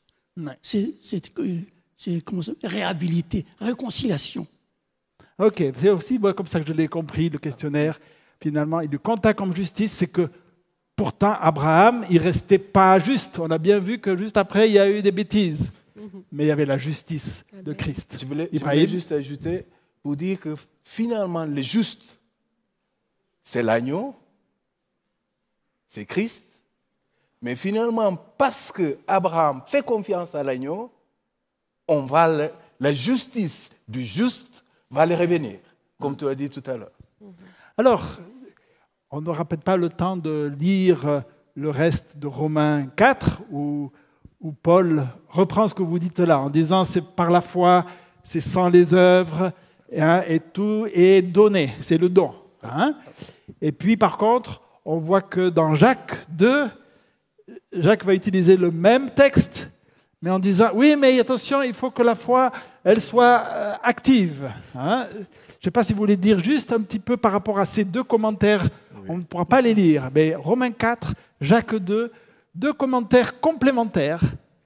C'est 0.61 0.93
réhabilité, 2.63 3.45
réconciliation. 3.59 4.45
Ok, 5.39 5.63
c'est 5.79 5.89
aussi 5.89 6.17
moi, 6.19 6.33
comme 6.33 6.47
ça 6.47 6.59
que 6.59 6.67
je 6.67 6.73
l'ai 6.73 6.88
compris, 6.88 7.29
le 7.29 7.38
questionnaire. 7.38 7.99
Finalement, 8.41 8.81
il 8.81 8.89
le 8.91 8.97
compta 8.97 9.33
comme 9.33 9.55
justice, 9.55 9.91
c'est 9.93 10.07
que 10.07 10.29
pourtant, 10.95 11.33
Abraham, 11.39 12.05
il 12.09 12.19
restait 12.19 12.59
pas 12.59 12.99
juste. 12.99 13.39
On 13.39 13.49
a 13.51 13.57
bien 13.57 13.79
vu 13.79 13.99
que 13.99 14.15
juste 14.17 14.38
après, 14.38 14.69
il 14.69 14.73
y 14.73 14.79
a 14.79 14.89
eu 14.89 15.01
des 15.01 15.11
bêtises. 15.11 15.71
Mais 16.31 16.45
il 16.45 16.47
y 16.47 16.51
avait 16.51 16.65
la 16.65 16.77
justice 16.77 17.43
de 17.53 17.73
Christ. 17.73 18.17
Je 18.19 18.25
voulais, 18.25 18.47
je 18.51 18.57
Ibrahim 18.57 18.79
voulais 18.85 18.91
juste 18.91 19.11
ajouter 19.11 19.65
pour 20.03 20.15
dire 20.15 20.39
que 20.39 20.55
finalement, 20.83 21.45
le 21.45 21.61
juste, 21.63 22.19
c'est 23.43 23.63
l'agneau, 23.63 24.15
c'est 25.88 26.05
Christ. 26.05 26.45
Mais 27.41 27.55
finalement, 27.55 28.15
parce 28.15 28.71
que 28.71 28.97
Abraham 29.07 29.61
fait 29.65 29.83
confiance 29.83 30.33
à 30.35 30.43
l'agneau, 30.43 30.91
on 31.88 32.01
va 32.01 32.27
le- 32.27 32.49
la 32.79 32.93
justice 32.93 33.69
du 33.88 34.03
juste 34.03 34.63
va 34.91 35.05
le 35.05 35.15
revenir, 35.15 35.59
comme 35.99 36.15
tu 36.15 36.27
as 36.27 36.35
dit 36.35 36.49
tout 36.49 36.63
à 36.65 36.77
l'heure. 36.77 36.91
Alors, 37.78 38.03
on 39.11 39.21
n'aura 39.21 39.45
peut-être 39.45 39.63
pas 39.63 39.78
le 39.78 39.89
temps 39.89 40.17
de 40.17 40.51
lire 40.59 41.23
le 41.55 41.69
reste 41.69 42.17
de 42.17 42.28
Romains 42.28 42.88
4, 42.95 43.41
où, 43.51 43.91
où 44.41 44.51
Paul 44.51 45.03
reprend 45.30 45.67
ce 45.67 45.73
que 45.73 45.84
vous 45.84 45.99
dites 45.99 46.19
là, 46.19 46.39
en 46.39 46.49
disant 46.49 46.84
c'est 46.84 47.15
par 47.15 47.32
la 47.32 47.41
foi, 47.41 47.86
c'est 48.23 48.41
sans 48.41 48.69
les 48.69 48.93
œuvres, 48.93 49.51
hein, 49.97 50.23
et 50.28 50.39
tout 50.39 50.88
est 50.93 51.21
donné, 51.21 51.73
c'est 51.82 51.97
le 51.97 52.09
don. 52.09 52.34
hein. 52.63 52.95
Et 53.61 53.71
puis 53.71 53.95
par 53.97 54.17
contre, 54.17 54.61
on 54.86 54.97
voit 54.97 55.21
que 55.21 55.49
dans 55.49 55.73
Jacques 55.75 56.25
2, 56.30 56.67
Jacques 57.73 58.03
va 58.05 58.13
utiliser 58.13 58.57
le 58.57 58.71
même 58.71 59.09
texte, 59.11 59.69
mais 60.21 60.30
en 60.30 60.39
disant 60.39 60.69
oui, 60.73 60.95
mais 60.97 61.19
attention, 61.19 61.61
il 61.63 61.73
faut 61.73 61.91
que 61.91 62.03
la 62.03 62.15
foi, 62.15 62.51
elle 62.84 63.01
soit 63.01 63.43
euh, 63.47 63.73
active. 63.84 64.49
hein. 64.75 65.07
Je 65.60 65.62
ne 65.62 65.64
sais 65.66 65.72
pas 65.72 65.84
si 65.84 65.93
vous 65.93 65.99
voulez 65.99 66.18
dire 66.18 66.39
juste 66.43 66.72
un 66.72 66.82
petit 66.82 66.99
peu 66.99 67.18
par 67.18 67.32
rapport 67.32 67.58
à 67.58 67.66
ces 67.66 67.84
deux 67.84 68.03
commentaires. 68.03 68.70
On 69.08 69.18
ne 69.18 69.24
pourra 69.24 69.45
pas 69.45 69.62
les 69.62 69.74
lire, 69.74 70.10
mais 70.14 70.36
Romains 70.36 70.72
4, 70.72 71.14
Jacques 71.41 71.76
2, 71.76 72.12
deux 72.53 72.74
commentaires 72.74 73.39
complémentaires 73.39 74.22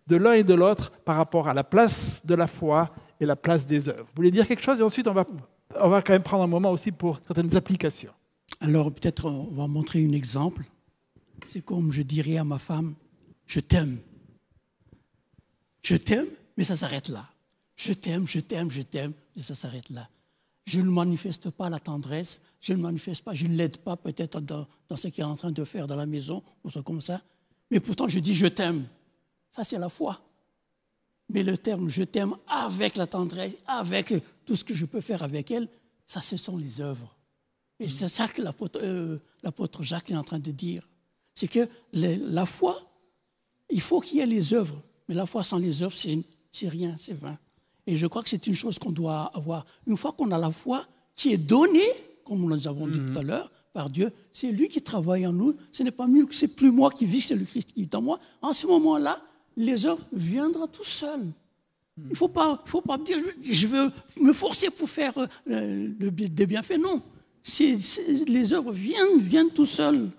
de 0.07 0.15
l'un 0.17 0.33
et 0.33 0.43
de 0.43 0.53
l'autre 0.53 0.91
par 1.05 1.15
rapport 1.15 1.47
à 1.47 1.53
la 1.53 1.63
place 1.63 2.21
de 2.25 2.35
la 2.35 2.47
foi 2.47 2.89
et 3.19 3.25
la 3.25 3.35
place 3.35 3.65
des 3.65 3.87
œuvres. 3.87 3.99
Vous 3.99 4.15
voulez 4.15 4.31
dire 4.31 4.47
quelque 4.47 4.63
chose? 4.63 4.79
Et 4.79 4.83
ensuite 4.83 5.07
on 5.07 5.13
va, 5.13 5.25
on 5.79 5.89
va 5.89 6.01
quand 6.01 6.13
même 6.13 6.23
prendre 6.23 6.43
un 6.43 6.47
moment 6.47 6.71
aussi 6.71 6.91
pour 6.91 7.19
certaines 7.25 7.55
applications. 7.55 8.11
Alors 8.59 8.91
peut-être 8.91 9.29
on 9.29 9.43
va 9.53 9.67
montrer 9.67 10.03
un 10.03 10.11
exemple. 10.11 10.63
C'est 11.47 11.63
comme 11.63 11.91
je 11.91 12.01
dirais 12.01 12.37
à 12.37 12.43
ma 12.43 12.57
femme, 12.57 12.95
je 13.45 13.59
t'aime. 13.59 13.97
Je 15.83 15.95
t'aime, 15.95 16.27
mais 16.57 16.63
ça 16.63 16.75
s'arrête 16.75 17.09
là. 17.09 17.25
Je 17.75 17.93
t'aime, 17.93 18.27
je 18.27 18.39
t'aime, 18.39 18.69
je 18.69 18.81
t'aime, 18.81 19.13
et 19.35 19.41
ça 19.41 19.55
s'arrête 19.55 19.89
là. 19.89 20.07
Je 20.65 20.79
ne 20.79 20.89
manifeste 20.89 21.49
pas 21.49 21.69
la 21.69 21.79
tendresse, 21.79 22.41
je 22.59 22.73
ne 22.73 22.81
manifeste 22.81 23.23
pas, 23.23 23.33
je 23.33 23.47
ne 23.47 23.55
l'aide 23.55 23.77
pas 23.77 23.97
peut-être 23.97 24.39
dans, 24.39 24.67
ce 24.95 25.07
qu'il 25.07 25.21
est 25.21 25.25
en 25.25 25.35
train 25.35 25.51
de 25.51 25.65
faire 25.65 25.87
dans 25.87 25.95
la 25.95 26.05
maison, 26.05 26.43
ou 26.63 26.69
truc 26.69 26.85
comme 26.85 27.01
ça. 27.01 27.21
Mais 27.71 27.79
pourtant 27.79 28.07
je 28.07 28.19
dis 28.19 28.35
je 28.35 28.47
t'aime. 28.47 28.85
Ça 29.49 29.63
c'est 29.63 29.79
la 29.79 29.89
foi. 29.89 30.21
Mais 31.29 31.43
le 31.43 31.57
terme 31.57 31.89
je 31.89 32.03
t'aime 32.03 32.35
avec 32.47 32.95
la 32.95 33.07
tendresse, 33.07 33.57
avec 33.65 34.13
tout 34.45 34.55
ce 34.55 34.63
que 34.63 34.73
je 34.73 34.85
peux 34.85 35.01
faire 35.01 35.23
avec 35.23 35.49
elle, 35.51 35.67
ça 36.05 36.21
ce 36.21 36.37
sont 36.37 36.57
les 36.57 36.79
œuvres. 36.79 37.15
Et 37.79 37.89
c'est 37.89 38.07
ça 38.07 38.27
que 38.27 38.41
l'apôtre 38.41 38.79
euh, 38.83 39.17
l'apôtre 39.41 39.81
Jacques 39.81 40.11
est 40.11 40.15
en 40.15 40.23
train 40.23 40.39
de 40.39 40.51
dire. 40.51 40.87
C'est 41.33 41.47
que 41.47 41.67
la 41.93 42.45
foi, 42.45 42.79
il 43.69 43.81
faut 43.81 43.99
qu'il 44.01 44.17
y 44.17 44.21
ait 44.21 44.25
les 44.25 44.53
œuvres. 44.53 44.81
Mais 45.07 45.15
la 45.15 45.25
foi 45.25 45.43
sans 45.43 45.57
les 45.57 45.81
œuvres, 45.81 45.97
c'est 45.97 46.69
rien, 46.69 46.95
c'est 46.97 47.13
vain. 47.13 47.37
Et 47.87 47.95
je 47.95 48.07
crois 48.07 48.21
que 48.23 48.29
c'est 48.29 48.47
une 48.47 48.55
chose 48.55 48.77
qu'on 48.79 48.91
doit 48.91 49.31
avoir. 49.33 49.65
Une 49.87 49.97
fois 49.97 50.11
qu'on 50.11 50.31
a 50.31 50.37
la 50.37 50.51
foi 50.51 50.85
qui 51.15 51.33
est 51.33 51.37
donnée, 51.37 51.91
comme 52.23 52.39
nous 52.39 52.67
avons 52.67 52.87
dit 52.87 52.99
tout 52.99 53.19
à 53.19 53.23
l'heure, 53.23 53.51
par 53.73 53.89
Dieu, 53.89 54.11
c'est 54.33 54.51
lui 54.51 54.67
qui 54.67 54.81
travaille 54.81 55.25
en 55.25 55.33
nous. 55.33 55.55
Ce 55.71 55.83
n'est 55.83 55.91
pas 55.91 56.07
mieux, 56.07 56.25
c'est 56.31 56.49
plus 56.49 56.71
moi 56.71 56.91
qui 56.91 57.05
vis, 57.05 57.21
c'est 57.21 57.35
le 57.35 57.45
Christ 57.45 57.73
qui 57.73 57.83
vit 57.83 57.89
en 57.95 58.01
moi. 58.01 58.19
En 58.41 58.53
ce 58.53 58.67
moment-là, 58.67 59.21
les 59.55 59.85
œuvres 59.85 60.05
viendront 60.11 60.67
tout 60.67 60.83
seuls. 60.83 61.27
Il 61.97 62.09
ne 62.09 62.15
faut 62.15 62.29
pas, 62.29 62.61
faut 62.65 62.81
pas 62.81 62.97
dire 62.97 63.17
je, 63.19 63.51
je 63.53 63.67
veux 63.67 63.91
me 64.19 64.33
forcer 64.33 64.69
pour 64.69 64.89
faire 64.89 65.13
euh, 65.17 65.89
le, 65.99 66.11
des 66.11 66.45
bienfaits. 66.45 66.77
Non. 66.79 67.01
Les 68.27 68.53
œuvres 68.53 68.71
viennent, 68.71 69.19
viennent 69.19 69.49
tout 69.49 69.65
seuls. 69.65 70.09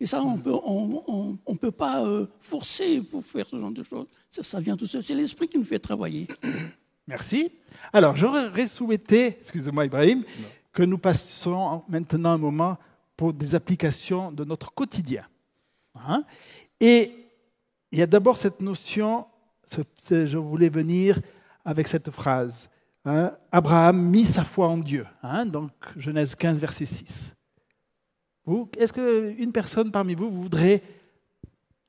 Et 0.00 0.06
ça, 0.06 0.22
on 0.22 0.38
peut, 0.38 0.54
on 0.54 1.56
peut 1.56 1.72
pas 1.72 2.04
euh, 2.04 2.26
forcer 2.40 3.00
pour 3.00 3.24
faire 3.24 3.48
ce 3.48 3.60
genre 3.60 3.72
de 3.72 3.82
choses. 3.82 4.06
Ça, 4.30 4.42
ça 4.44 4.60
vient 4.60 4.76
tout 4.76 4.86
seul. 4.86 5.02
C'est 5.02 5.14
l'esprit 5.14 5.48
qui 5.48 5.58
nous 5.58 5.64
fait 5.64 5.80
travailler. 5.80 6.28
Merci. 7.06 7.50
Alors, 7.92 8.14
j'aurais 8.14 8.68
souhaité, 8.68 9.38
excusez-moi 9.40 9.86
Ibrahim, 9.86 10.22
que 10.72 10.82
nous 10.84 10.98
passions 10.98 11.82
maintenant 11.88 12.32
un 12.32 12.38
moment 12.38 12.78
pour 13.16 13.32
des 13.32 13.54
applications 13.54 14.30
de 14.30 14.44
notre 14.44 14.72
quotidien. 14.72 15.24
Hein. 15.96 16.22
Et 16.78 17.12
il 17.90 17.98
y 17.98 18.02
a 18.02 18.06
d'abord 18.06 18.36
cette 18.36 18.60
notion, 18.60 19.26
je 20.10 20.36
voulais 20.36 20.68
venir 20.68 21.18
avec 21.64 21.88
cette 21.88 22.10
phrase. 22.10 22.68
Hein, 23.04 23.32
Abraham 23.50 24.00
mit 24.00 24.26
sa 24.26 24.44
foi 24.44 24.68
en 24.68 24.78
Dieu. 24.78 25.06
Hein, 25.22 25.46
donc 25.46 25.72
Genèse 25.96 26.34
15, 26.34 26.60
verset 26.60 26.84
6. 26.84 27.34
Est-ce 28.78 28.92
qu'une 28.92 29.52
personne 29.52 29.90
parmi 29.90 30.14
vous 30.14 30.30
voudrait 30.30 30.82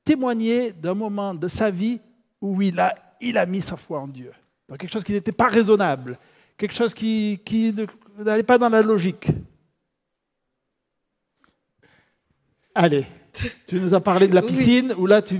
témoigner 0.04 0.72
d'un 0.72 0.94
moment 0.94 1.34
de 1.34 1.48
sa 1.48 1.70
vie 1.70 2.00
où 2.40 2.60
il 2.62 2.78
a, 2.78 2.94
il 3.20 3.38
a 3.38 3.46
mis 3.46 3.60
sa 3.60 3.76
foi 3.76 4.00
en 4.00 4.08
Dieu? 4.08 4.32
Dans 4.68 4.76
quelque 4.76 4.92
chose 4.92 5.04
qui 5.04 5.12
n'était 5.12 5.32
pas 5.32 5.48
raisonnable, 5.48 6.18
quelque 6.56 6.74
chose 6.74 6.94
qui, 6.94 7.40
qui 7.44 7.74
n'allait 8.18 8.42
pas 8.42 8.58
dans 8.58 8.68
la 8.68 8.82
logique. 8.82 9.28
Allez, 12.74 13.04
tu 13.66 13.80
nous 13.80 13.94
as 13.94 14.00
parlé 14.00 14.28
de 14.28 14.34
la 14.34 14.42
piscine, 14.42 14.94
où 14.96 15.06
là, 15.06 15.22
tu, 15.22 15.36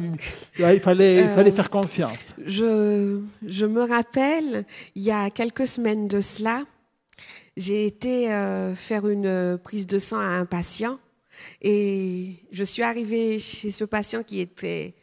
il, 0.58 0.80
fallait, 0.80 1.22
il 1.22 1.28
fallait 1.28 1.50
euh, 1.50 1.54
faire 1.54 1.70
confiance. 1.70 2.34
Je, 2.44 3.20
je, 3.46 3.66
me 3.66 3.82
rappelle, 3.82 4.64
il 4.94 5.02
y 5.02 5.12
a 5.12 5.30
quelques 5.30 5.66
semaines 5.66 6.08
de 6.08 6.20
cela, 6.20 6.64
j'ai 7.56 7.86
été 7.86 8.32
euh, 8.32 8.74
faire 8.74 9.08
une 9.08 9.58
prise 9.62 9.86
de 9.86 9.98
sang 9.98 10.18
à 10.18 10.24
un 10.24 10.44
patient 10.44 10.98
et 11.62 12.34
je 12.52 12.64
suis 12.64 12.82
arrivée 12.82 13.38
chez 13.38 13.70
ce 13.70 13.84
patient 13.84 14.22
qui 14.22 14.40
était, 14.40 14.94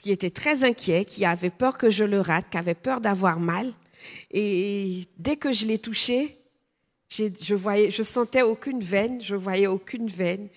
qui 0.00 0.10
était 0.10 0.30
très 0.30 0.64
inquiet, 0.64 1.04
qui 1.04 1.24
avait 1.24 1.50
peur 1.50 1.76
que 1.78 1.90
je 1.90 2.04
le 2.04 2.20
rate, 2.20 2.46
qui 2.50 2.58
avait 2.58 2.74
peur 2.74 3.00
d'avoir 3.00 3.38
mal. 3.38 3.72
Et 4.30 5.04
dès 5.18 5.36
que 5.36 5.52
je 5.52 5.66
l'ai 5.66 5.78
touché, 5.78 6.36
je 7.10 7.54
voyais, 7.54 7.90
je 7.90 8.02
sentais 8.02 8.42
aucune 8.42 8.80
veine, 8.80 9.20
je 9.20 9.34
voyais 9.34 9.66
aucune 9.66 10.08
veine. 10.08 10.48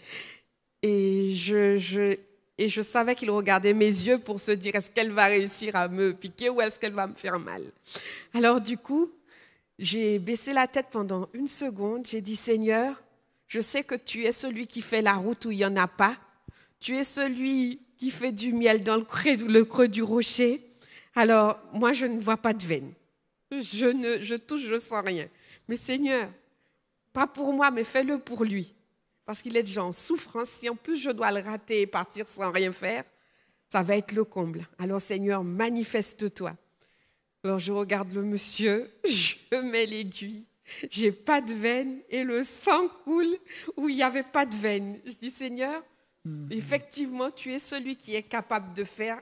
Et 0.82 1.34
je, 1.36 1.78
je, 1.78 2.16
et 2.58 2.70
je 2.70 2.82
savais 2.82 3.16
qu'il 3.16 3.30
regardait 3.32 3.74
mes 3.74 3.86
yeux 3.86 4.20
pour 4.20 4.40
se 4.40 4.52
dire 4.52 4.76
est-ce 4.76 4.90
qu'elle 4.90 5.12
va 5.12 5.26
réussir 5.26 5.76
à 5.76 5.88
me 5.88 6.14
piquer 6.14 6.50
ou 6.50 6.62
est-ce 6.62 6.80
qu'elle 6.80 6.94
va 6.94 7.08
me 7.08 7.16
faire 7.16 7.40
mal? 7.40 7.64
Alors 8.34 8.62
du 8.62 8.78
coup, 8.78 9.10
j'ai 9.78 10.20
baissé 10.20 10.54
la 10.54 10.68
tête 10.68 10.88
pendant 10.92 11.28
une 11.34 11.50
seconde, 11.50 12.06
j'ai 12.06 12.22
dit 12.22 12.36
Seigneur, 12.36 13.04
je 13.48 13.60
sais 13.60 13.84
que 13.84 13.96
tu 13.96 14.24
es 14.26 14.32
celui 14.32 14.68
qui 14.68 14.82
fait 14.82 15.02
la 15.02 15.14
route 15.14 15.46
où 15.46 15.52
il 15.52 15.58
n'y 15.58 15.66
en 15.66 15.76
a 15.76 15.88
pas. 15.88 16.18
Tu 16.80 16.96
es 16.98 17.04
celui 17.04 17.80
qui 17.98 18.12
fait 18.12 18.32
du 18.32 18.54
miel 18.54 18.84
dans 18.84 18.98
le 18.98 19.04
creux, 19.04 19.88
du 19.88 20.04
rocher. 20.04 20.62
Alors, 21.16 21.60
moi, 21.74 21.94
je 21.94 22.06
ne 22.06 22.20
vois 22.20 22.38
pas 22.38 22.54
de 22.54 22.64
veine. 22.66 22.92
Je, 23.52 23.86
ne, 23.86 24.20
je 24.22 24.36
touche, 24.36 24.64
je 24.64 24.78
sens 24.78 25.04
rien. 25.06 25.28
Mais 25.68 25.78
Seigneur, 25.78 26.30
pas 27.14 27.28
pour 27.28 27.54
moi, 27.54 27.72
mais 27.72 27.84
fais-le 27.84 28.20
pour 28.20 28.44
lui. 28.44 28.74
Parce 29.26 29.42
qu'il 29.42 29.56
est 29.58 29.64
déjà 29.64 29.84
en 29.84 29.94
souffrance. 29.94 30.50
Si 30.50 30.70
en 30.70 30.76
plus 30.76 30.98
je 30.98 31.10
dois 31.10 31.32
le 31.32 31.40
rater 31.40 31.82
et 31.82 31.88
partir 31.88 32.28
sans 32.28 32.52
rien 32.52 32.72
faire, 32.72 33.04
ça 33.70 33.82
va 33.82 33.96
être 33.96 34.12
le 34.12 34.24
comble. 34.24 34.68
Alors 34.78 35.02
Seigneur, 35.02 35.44
manifeste-toi. 35.44 36.56
Alors 37.44 37.60
je 37.60 37.72
regarde 37.72 38.12
le 38.14 38.24
monsieur, 38.24 38.90
je 39.06 39.56
mets 39.62 39.86
l'aiguille, 39.86 40.44
j'ai 40.90 41.12
pas 41.12 41.42
de 41.42 41.54
veine 41.54 42.00
et 42.10 42.24
le 42.24 42.44
sang 42.44 42.88
coule 43.04 43.38
où 43.78 43.90
il 43.90 43.96
n'y 43.96 44.04
avait 44.04 44.24
pas 44.24 44.46
de 44.46 44.56
veine. 44.56 45.00
Je 45.06 45.14
dis 45.14 45.30
Seigneur, 45.30 45.84
mm-hmm. 46.28 46.52
effectivement, 46.52 47.32
tu 47.32 47.54
es 47.54 47.60
celui 47.60 47.96
qui 47.96 48.16
est 48.16 48.24
capable 48.24 48.74
de 48.74 48.84
faire 48.84 49.22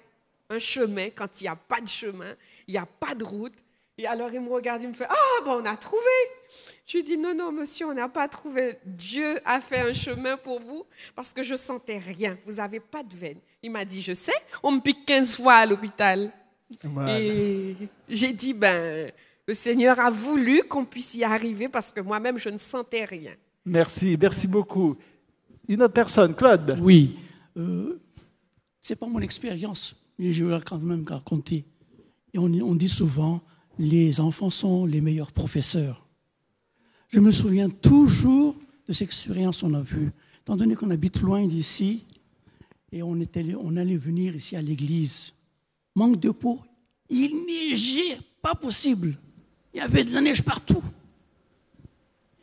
un 0.49 0.59
chemin 0.59 1.09
quand 1.09 1.41
il 1.41 1.45
n'y 1.45 1.49
a 1.49 1.55
pas 1.55 1.81
de 1.81 1.87
chemin, 1.87 2.33
il 2.67 2.73
n'y 2.73 2.77
a 2.77 2.85
pas 2.85 3.15
de 3.15 3.23
route. 3.23 3.55
Et 3.97 4.07
alors 4.07 4.31
il 4.33 4.41
me 4.41 4.49
regarde, 4.49 4.81
il 4.81 4.87
me 4.87 4.93
fait 4.93 5.05
Ah, 5.07 5.43
bon, 5.45 5.61
on 5.61 5.65
a 5.65 5.77
trouvé. 5.77 6.01
Je 6.85 6.97
lui 6.97 7.03
dis 7.03 7.17
Non, 7.17 7.35
non, 7.35 7.51
monsieur, 7.51 7.85
on 7.85 7.93
n'a 7.93 8.09
pas 8.09 8.27
trouvé. 8.27 8.77
Dieu 8.85 9.37
a 9.45 9.61
fait 9.61 9.79
un 9.81 9.93
chemin 9.93 10.35
pour 10.35 10.59
vous 10.59 10.85
parce 11.15 11.31
que 11.31 11.43
je 11.43 11.55
sentais 11.55 11.99
rien. 11.99 12.37
Vous 12.45 12.53
n'avez 12.53 12.79
pas 12.79 13.03
de 13.03 13.15
veine. 13.15 13.37
Il 13.61 13.71
m'a 13.71 13.85
dit 13.85 14.01
Je 14.01 14.13
sais, 14.13 14.33
on 14.63 14.71
me 14.71 14.79
pique 14.79 15.05
15 15.05 15.35
fois 15.37 15.55
à 15.55 15.65
l'hôpital. 15.65 16.31
Et 17.07 17.75
j'ai 18.09 18.33
dit 18.33 18.53
Ben 18.53 19.11
le 19.47 19.53
Seigneur 19.53 19.99
a 19.99 20.09
voulu 20.09 20.63
qu'on 20.63 20.85
puisse 20.85 21.15
y 21.15 21.23
arriver 21.23 21.67
parce 21.69 21.91
que 21.91 22.01
moi-même, 22.01 22.37
je 22.37 22.49
ne 22.49 22.57
sentais 22.57 23.05
rien. 23.05 23.31
Merci, 23.65 24.17
merci 24.19 24.47
beaucoup. 24.47 24.95
Une 25.67 25.81
autre 25.83 25.93
personne, 25.93 26.35
Claude 26.35 26.77
Oui, 26.81 27.17
euh, 27.57 27.99
ce 28.81 28.93
n'est 28.93 28.97
pas 28.97 29.07
mon 29.07 29.19
expérience, 29.19 29.95
mais 30.17 30.31
je 30.31 30.43
vais 30.45 30.59
quand 30.65 30.79
même 30.79 31.05
raconter. 31.07 31.65
Et 32.33 32.39
on, 32.39 32.45
on 32.45 32.75
dit 32.75 32.89
souvent, 32.89 33.41
les 33.79 34.19
enfants 34.19 34.49
sont 34.49 34.85
les 34.85 35.01
meilleurs 35.01 35.31
professeurs. 35.31 36.05
Je 37.09 37.19
me 37.19 37.31
souviens 37.31 37.69
toujours 37.69 38.55
de 38.87 38.93
cette 38.93 39.07
expérience 39.07 39.61
qu'on 39.61 39.73
a 39.73 39.81
vue. 39.81 40.11
Étant 40.41 40.55
donné 40.55 40.75
qu'on 40.75 40.89
habite 40.89 41.21
loin 41.21 41.45
d'ici, 41.45 42.03
et 42.91 43.01
on, 43.01 43.19
était, 43.19 43.45
on 43.59 43.75
allait 43.77 43.97
venir 43.97 44.35
ici 44.35 44.55
à 44.55 44.61
l'église. 44.61 45.33
Manque 45.95 46.19
de 46.19 46.31
peau, 46.31 46.59
il 47.09 47.31
neigeait, 47.47 48.19
pas 48.41 48.55
possible. 48.55 49.17
Il 49.74 49.78
y 49.78 49.82
avait 49.82 50.03
de 50.03 50.13
la 50.13 50.21
neige 50.21 50.41
partout. 50.41 50.84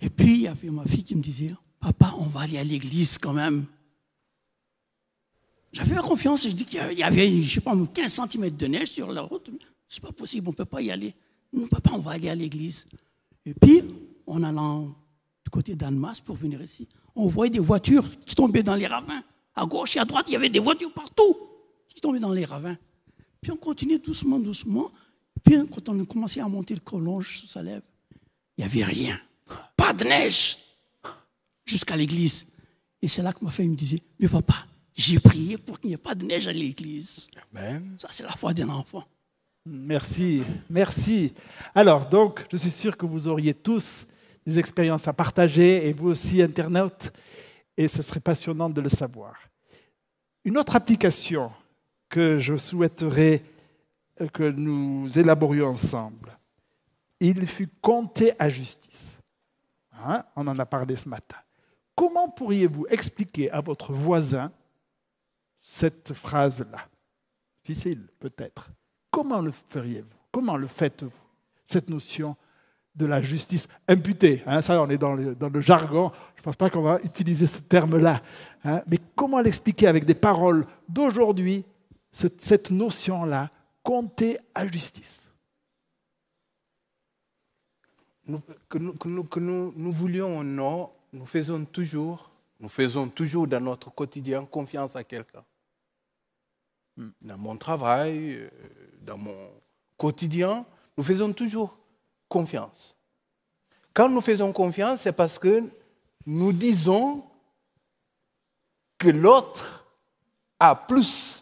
Et 0.01 0.11
puis, 0.11 0.35
il 0.35 0.41
y 0.43 0.49
avait 0.49 0.71
ma 0.71 0.85
fille 0.85 1.05
qui 1.05 1.15
me 1.15 1.23
disait, 1.23 1.55
papa, 1.79 2.15
on 2.19 2.25
va 2.25 2.41
aller 2.41 2.59
à 2.59 2.65
l'église 2.65 3.19
quand 3.19 3.33
même. 3.33 3.67
J'avais 5.73 5.95
pas 5.95 6.03
confiance, 6.03 6.49
je 6.49 6.53
dis 6.53 6.65
qu'il 6.65 6.99
y 6.99 7.03
avait, 7.03 7.43
je 7.43 7.55
sais 7.55 7.61
pas, 7.61 7.77
15 7.95 8.21
cm 8.29 8.51
de 8.51 8.67
neige 8.67 8.89
sur 8.91 9.13
la 9.13 9.21
route. 9.23 9.51
C'est 9.89 10.03
pas 10.03 10.13
possible, 10.13 10.49
on 10.49 10.51
ne 10.51 10.57
peut 10.57 10.65
pas 10.65 10.83
y 10.83 10.91
aller. 10.91 11.15
Non, 11.53 11.69
papa, 11.69 11.91
on 11.95 11.99
va 11.99 12.13
aller 12.13 12.29
à 12.29 12.35
l'église. 12.35 12.87
Et 13.47 13.55
puis, 13.55 13.83
en 14.27 14.43
allant 14.43 14.87
du 15.45 15.51
côté 15.51 15.75
d'Annemasse 15.75 16.21
pour 16.21 16.37
venir 16.37 16.61
ici, 16.63 16.89
on 17.15 17.29
voyait 17.29 17.51
des 17.51 17.59
voitures 17.61 18.05
qui 18.25 18.35
tombaient 18.35 18.63
dans 18.63 18.75
les 18.75 18.87
ravins. 18.87 19.23
À 19.55 19.67
gauche 19.67 19.97
et 19.97 20.01
à 20.01 20.05
droite, 20.05 20.27
il 20.29 20.33
y 20.33 20.37
avait 20.37 20.49
des 20.49 20.59
voitures 20.59 20.93
partout 20.93 21.37
qui 21.89 22.01
tombaient 22.01 22.21
dans 22.21 22.33
les 22.33 22.45
ravins. 22.45 22.77
Puis 23.41 23.53
on 23.53 23.57
continuait 23.57 23.99
doucement, 23.99 24.39
doucement. 24.39 24.91
Puis 25.45 25.57
quand 25.73 25.89
on 25.89 26.03
a 26.03 26.07
commencé 26.07 26.41
à 26.41 26.49
monter 26.49 26.75
le 26.75 26.81
collonge 26.81 27.45
ça 27.47 27.63
lève, 27.63 27.83
il 28.57 28.65
n'y 28.65 28.71
avait 28.71 28.85
rien. 28.85 29.21
Pas 29.77 29.93
de 29.93 30.05
neige 30.05 30.59
jusqu'à 31.65 31.97
l'église. 31.97 32.47
Et 33.03 33.09
c'est 33.09 33.23
là 33.23 33.33
que 33.33 33.45
ma 33.45 33.51
fille 33.51 33.69
me 33.69 33.77
disait, 33.77 34.03
mais 34.19 34.29
papa, 34.29 34.67
j'ai 34.95 35.19
prié 35.19 35.57
pour 35.57 35.81
qu'il 35.81 35.89
n'y 35.89 35.95
ait 35.95 35.99
pas 35.99 36.15
de 36.15 36.27
neige 36.27 36.47
à 36.49 36.53
l'église. 36.53 37.29
Ça, 37.99 38.09
c'est 38.11 38.23
la 38.23 38.31
foi 38.31 38.53
d'un 38.53 38.69
enfant. 38.69 39.05
Merci, 39.67 40.43
merci. 40.69 41.33
Alors, 41.75 42.07
donc, 42.09 42.47
je 42.51 42.57
suis 42.57 42.71
sûr 42.71 42.97
que 42.97 43.07
vous 43.07 43.29
auriez 43.29 43.55
tous 43.55 44.07
des 44.47 44.59
expériences 44.59 45.07
à 45.07 45.13
partager, 45.13 45.87
et 45.87 45.93
vous 45.93 46.09
aussi, 46.09 46.43
internautes, 46.43 47.13
et 47.77 47.89
ce 47.89 48.03
serait 48.03 48.21
passionnant 48.21 48.71
de 48.71 48.81
le 48.81 48.89
savoir. 48.89 49.35
Une 50.45 50.59
autre 50.59 50.77
application 50.77 51.51
que 52.09 52.39
je 52.39 52.57
souhaiterais 52.57 53.43
que 54.27 54.51
nous 54.51 55.19
élaborions 55.19 55.69
ensemble. 55.69 56.39
Il 57.21 57.47
fut 57.47 57.69
compté 57.81 58.33
à 58.39 58.49
justice. 58.49 59.19
Hein? 60.05 60.25
On 60.37 60.47
en 60.47 60.59
a 60.59 60.67
parlé 60.67 60.97
ce 60.97 61.09
matin. 61.09 61.37
Comment 61.95 62.29
pourriez-vous 62.31 62.87
expliquer 62.89 63.51
à 63.51 63.61
votre 63.61 63.93
voisin 63.93 64.53
cette 65.61 66.15
phrase-là? 66.15 66.89
Difficile, 67.63 68.07
peut-être. 68.19 68.71
Comment 69.11 69.41
le 69.41 69.51
feriez-vous? 69.51 70.17
Comment 70.33 70.57
le 70.57 70.67
faites-vous 70.67 71.11
Cette 71.65 71.91
notion 71.91 72.37
de 72.95 73.05
la 73.05 73.21
justice 73.21 73.69
imputée? 73.87 74.43
Hein? 74.47 74.63
ça, 74.63 74.81
on 74.81 74.89
est 74.89 74.97
dans 74.97 75.15
le, 75.15 75.61
jargon. 75.61 76.11
Je 76.37 76.41
ne 76.41 76.45
pense 76.45 76.57
pas 76.57 76.71
qu'on 76.71 76.83
va 76.83 77.01
utiliser 77.05 77.47
ce 77.47 77.61
terme-là. 77.61 78.23
Hein? 78.65 78.83
mais 78.87 78.99
comment 79.15 79.41
l'expliquer 79.41 79.87
avec 79.87 80.07
des 80.07 80.15
paroles 80.15 80.67
d'aujourd'hui, 80.89 81.67
cette 82.13 82.71
notion-là 82.71 83.51
compter 83.83 84.39
à 84.55 84.67
justice. 84.67 85.27
que, 88.69 88.79
nous, 88.79 89.73
nous, 89.77 89.93
voulions 89.93 90.39
ou 90.39 90.45
non, 90.45 90.91
nous 91.13 91.27
faisons 91.27 91.65
toujours, 91.65 92.31
nous 92.61 92.69
faisons 92.69 93.09
toujours 93.09 93.47
dans 93.49 93.61
notre 93.61 93.91
quotidien 93.91 94.45
confiance 94.45 94.95
à 94.95 95.05
quelqu'un. 95.05 95.45
Hmm. 96.97 97.11
Dans 97.21 97.39
mon 97.39 97.57
travail, 97.57 98.35
euh, 98.35 98.51
dans 99.01 99.19
mon 99.19 99.51
quotidien, 99.97 100.65
nous 100.97 101.05
faisons 101.05 101.33
toujours 101.33 101.77
confiance. 102.29 102.97
Quand 103.93 104.09
nous 104.09 104.21
faisons 104.21 104.53
confiance, 104.53 105.01
c'est 105.03 105.13
parce 105.13 105.39
que 105.39 105.65
nous 106.27 106.53
disons 106.53 107.25
que 108.99 109.09
l'autre 109.09 109.85
a 110.59 110.77
plus 110.77 111.40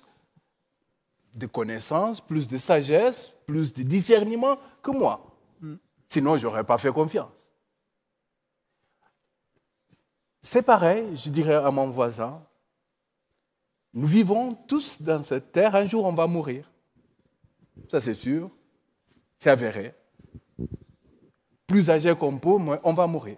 de 1.39 1.47
connaissances, 1.47 2.20
plus 2.20 2.49
de 2.49 2.59
sagesse, 2.59 3.32
plus 3.47 3.72
de 3.72 3.82
discernement 3.82 4.59
que 4.82 4.91
moi. 4.91 5.24
Sinon, 6.09 6.36
je 6.36 6.47
n'aurais 6.47 6.64
pas 6.64 6.78
fait 6.78 6.93
confiance. 6.93 7.49
C'est 10.43 10.62
pareil, 10.62 11.16
je 11.16 11.28
dirais 11.30 11.57
à 11.57 11.70
mon 11.70 11.89
voisin, 11.89 12.43
nous 13.93 14.07
vivons 14.07 14.55
tous 14.55 15.01
dans 15.01 15.22
cette 15.22 15.53
terre, 15.53 15.74
un 15.74 15.86
jour 15.86 16.05
on 16.05 16.12
va 16.12 16.26
mourir. 16.26 16.70
Ça 17.91 18.01
c'est 18.01 18.14
sûr, 18.14 18.51
c'est 19.39 19.51
avéré. 19.51 19.95
plus 21.66 21.91
âgé 21.91 22.14
qu'on 22.14 22.39
peut, 22.39 22.57
on 22.82 22.93
va 22.95 23.07
mourir. 23.07 23.36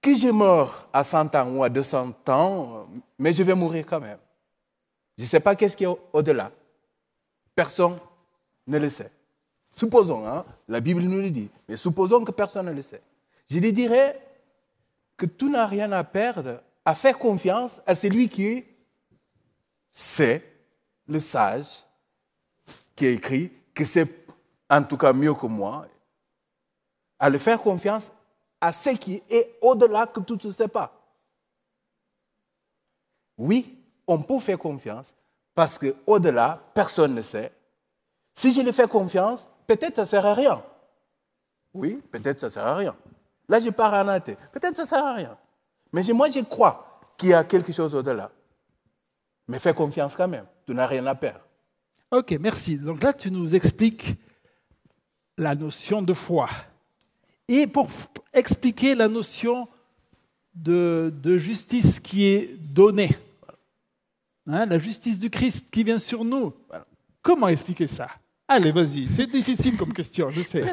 Que 0.00 0.14
je 0.16 0.28
meurs 0.28 0.88
à 0.92 1.04
100 1.04 1.34
ans 1.34 1.50
ou 1.56 1.62
à 1.62 1.68
200 1.68 2.12
ans, 2.28 2.88
mais 3.18 3.32
je 3.32 3.42
vais 3.42 3.54
mourir 3.54 3.86
quand 3.86 4.00
même. 4.00 4.18
Je 5.16 5.22
ne 5.22 5.28
sais 5.28 5.40
pas 5.40 5.56
qu'est-ce 5.56 5.76
qui 5.76 5.84
est 5.84 5.98
au-delà. 6.12 6.50
Personne 7.54 7.98
ne 8.66 8.78
le 8.78 8.88
sait. 8.88 9.10
Supposons, 9.74 10.26
hein, 10.26 10.44
la 10.68 10.80
Bible 10.80 11.02
nous 11.02 11.20
le 11.20 11.30
dit, 11.30 11.50
mais 11.68 11.76
supposons 11.76 12.24
que 12.24 12.32
personne 12.32 12.66
ne 12.66 12.72
le 12.72 12.82
sait. 12.82 13.02
Je 13.48 13.58
lui 13.58 13.72
dirais 13.72 14.20
que 15.16 15.26
tout 15.26 15.48
n'a 15.48 15.66
rien 15.66 15.92
à 15.92 16.04
perdre 16.04 16.60
à 16.84 16.94
faire 16.94 17.18
confiance 17.18 17.80
à 17.86 17.94
celui 17.94 18.28
qui 18.28 18.64
sait, 19.90 20.42
le 21.08 21.20
sage, 21.20 21.84
qui 22.94 23.06
a 23.06 23.10
écrit, 23.10 23.52
que 23.74 23.84
c'est 23.84 24.26
en 24.70 24.82
tout 24.82 24.96
cas 24.96 25.12
mieux 25.12 25.34
que 25.34 25.46
moi, 25.46 25.86
à 27.18 27.28
le 27.28 27.38
faire 27.38 27.60
confiance 27.60 28.12
à 28.60 28.72
ce 28.72 28.90
qui 28.90 29.22
est 29.28 29.58
au-delà 29.60 30.06
que 30.06 30.20
tout 30.20 30.38
ne 30.42 30.52
sait 30.52 30.68
pas. 30.68 30.92
Oui, 33.36 33.75
on 34.06 34.22
peut 34.22 34.40
faire 34.40 34.58
confiance 34.58 35.14
parce 35.54 35.78
qu'au-delà, 35.78 36.60
personne 36.74 37.14
ne 37.14 37.22
sait. 37.22 37.52
Si 38.34 38.52
je 38.52 38.60
lui 38.60 38.72
fais 38.72 38.86
confiance, 38.86 39.48
peut-être 39.66 39.96
ça 39.96 40.02
ne 40.02 40.06
sert 40.06 40.26
à 40.26 40.34
rien. 40.34 40.62
Oui, 41.72 42.02
peut-être 42.10 42.40
ça 42.40 42.46
ne 42.46 42.52
sert 42.52 42.66
à 42.66 42.74
rien. 42.74 42.96
Là, 43.48 43.60
je 43.60 43.70
pars 43.70 43.94
en 43.94 44.08
athée. 44.08 44.36
Peut-être 44.52 44.76
ça 44.76 44.82
ne 44.82 44.88
sert 44.88 45.04
à 45.04 45.14
rien. 45.14 45.36
Mais 45.92 46.02
moi, 46.12 46.30
je 46.30 46.40
crois 46.40 47.00
qu'il 47.16 47.30
y 47.30 47.34
a 47.34 47.44
quelque 47.44 47.72
chose 47.72 47.94
au-delà. 47.94 48.30
Mais 49.48 49.58
fais 49.58 49.74
confiance 49.74 50.16
quand 50.16 50.28
même. 50.28 50.46
Tu 50.66 50.74
n'as 50.74 50.86
rien 50.86 51.06
à 51.06 51.14
perdre. 51.14 51.40
Ok, 52.10 52.36
merci. 52.40 52.76
Donc 52.78 53.02
là, 53.02 53.12
tu 53.12 53.30
nous 53.30 53.54
expliques 53.54 54.16
la 55.38 55.54
notion 55.54 56.02
de 56.02 56.14
foi. 56.14 56.48
Et 57.48 57.66
pour 57.66 57.88
expliquer 58.32 58.94
la 58.94 59.08
notion 59.08 59.68
de, 60.54 61.12
justice 61.38 62.00
qui 62.00 62.24
est 62.24 62.56
donnée, 62.58 63.16
hein, 64.46 64.66
la 64.66 64.78
justice 64.78 65.18
du 65.18 65.30
Christ 65.30 65.66
qui 65.70 65.84
vient 65.84 65.98
sur 65.98 66.24
nous, 66.24 66.52
comment 67.22 67.48
expliquer 67.48 67.86
ça? 67.86 68.08
Allez, 68.48 68.70
vas-y, 68.70 69.08
c'est 69.08 69.26
difficile 69.26 69.76
comme 69.76 69.92
question, 69.92 70.28
je 70.30 70.42
sais. 70.42 70.64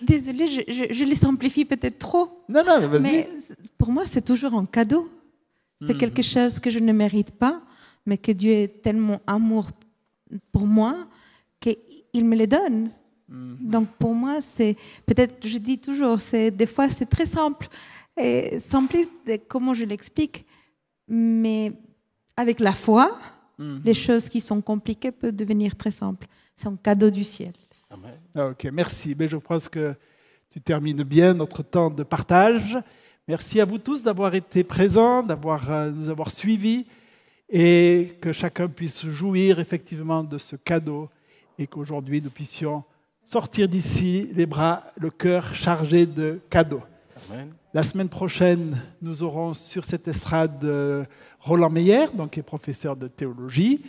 Désolée, 0.00 0.46
je, 0.46 0.60
je, 0.92 1.04
les 1.04 1.16
simplifie 1.16 1.64
peut-être 1.64 1.98
trop. 1.98 2.44
Non, 2.48 2.62
non, 2.64 2.86
vas-y. 2.86 3.02
Mais 3.02 3.28
pour 3.76 3.90
moi, 3.90 4.04
c'est 4.06 4.24
toujours 4.24 4.54
un 4.54 4.66
cadeau. 4.66 5.10
C'est 5.84 5.94
hmm. 5.94 5.98
quelque 5.98 6.22
chose 6.22 6.60
que 6.60 6.70
je 6.70 6.78
ne 6.78 6.92
mérite 6.92 7.32
pas, 7.32 7.60
mais 8.06 8.16
que 8.18 8.30
Dieu 8.30 8.52
est 8.52 8.82
tellement 8.82 9.20
amour 9.26 9.68
pour 10.52 10.66
moi 10.66 11.08
qu'il 11.60 12.24
me 12.24 12.36
le 12.36 12.46
donne. 12.46 12.88
Hmm. 13.28 13.56
Donc 13.60 13.88
pour 13.98 14.14
moi, 14.14 14.38
c'est 14.40 14.76
peut-être, 15.06 15.46
je 15.46 15.58
dis 15.58 15.78
toujours, 15.78 16.20
c'est 16.20 16.52
des 16.52 16.66
fois 16.66 16.88
c'est 16.88 17.06
très 17.06 17.26
simple 17.26 17.66
et 18.16 18.58
simpliste 18.60 19.10
comment 19.48 19.74
je 19.74 19.84
l'explique, 19.84 20.46
mais 21.08 21.72
avec 22.36 22.60
la 22.60 22.72
foi, 22.72 23.16
hmm. 23.58 23.78
les 23.84 23.94
choses 23.94 24.28
qui 24.28 24.40
sont 24.40 24.60
compliquées 24.60 25.12
peuvent 25.12 25.34
devenir 25.34 25.76
très 25.76 25.90
simples. 25.90 26.26
C'est 26.54 26.68
un 26.68 26.76
cadeau 26.76 27.10
du 27.10 27.24
ciel. 27.24 27.52
Ah, 28.34 28.48
ok, 28.48 28.68
merci. 28.72 29.14
Mais 29.18 29.28
je 29.28 29.36
pense 29.36 29.68
que 29.68 29.94
tu 30.50 30.60
termines 30.60 31.02
bien 31.02 31.34
notre 31.34 31.62
temps 31.62 31.90
de 31.90 32.02
partage. 32.02 32.76
Merci 33.28 33.60
à 33.60 33.64
vous 33.64 33.78
tous 33.78 34.02
d'avoir 34.02 34.34
été 34.34 34.64
présents, 34.64 35.22
d'avoir 35.22 35.70
euh, 35.70 35.90
nous 35.90 36.08
avoir 36.08 36.30
suivis 36.30 36.86
et 37.48 38.16
que 38.20 38.32
chacun 38.32 38.68
puisse 38.68 39.06
jouir 39.06 39.58
effectivement 39.60 40.24
de 40.24 40.38
ce 40.38 40.56
cadeau 40.56 41.08
et 41.58 41.66
qu'aujourd'hui 41.66 42.20
nous 42.20 42.30
puissions 42.30 42.84
sortir 43.24 43.68
d'ici 43.68 44.28
les 44.34 44.46
bras, 44.46 44.84
le 44.96 45.10
cœur 45.10 45.54
chargé 45.54 46.06
de 46.06 46.40
cadeaux. 46.50 46.82
La 47.74 47.82
semaine 47.82 48.08
prochaine, 48.08 48.80
nous 49.02 49.22
aurons 49.22 49.54
sur 49.54 49.84
cette 49.84 50.06
estrade 50.06 50.64
euh, 50.64 51.04
Roland 51.46 51.70
Meyer, 51.70 52.06
donc 52.12 52.30
qui 52.30 52.40
est 52.40 52.42
professeur 52.42 52.96
de 52.96 53.06
théologie 53.06 53.80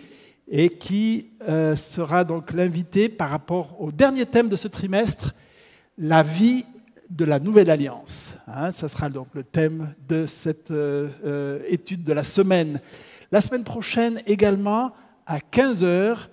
et 0.47 0.69
qui 0.69 1.31
euh, 1.49 1.75
sera 1.75 2.23
donc 2.23 2.53
l'invité 2.53 3.09
par 3.09 3.31
rapport 3.31 3.81
au 3.81 3.91
dernier 3.91 4.27
thème 4.27 4.47
de 4.47 4.55
ce 4.55 4.67
trimestre, 4.67 5.33
la 5.97 6.21
vie 6.21 6.65
de 7.09 7.25
la 7.25 7.39
nouvelle 7.39 7.71
alliance. 7.71 8.33
Hein, 8.47 8.69
ça 8.69 8.87
sera 8.87 9.09
donc 9.09 9.29
le 9.33 9.41
thème 9.41 9.93
de 10.07 10.27
cette 10.27 10.69
euh, 10.69 11.09
euh, 11.25 11.59
étude 11.67 12.03
de 12.03 12.13
la 12.13 12.23
semaine. 12.23 12.79
La 13.31 13.41
semaine 13.41 13.63
prochaine 13.63 14.21
également, 14.27 14.93
à 15.25 15.39
15h, 15.39 16.27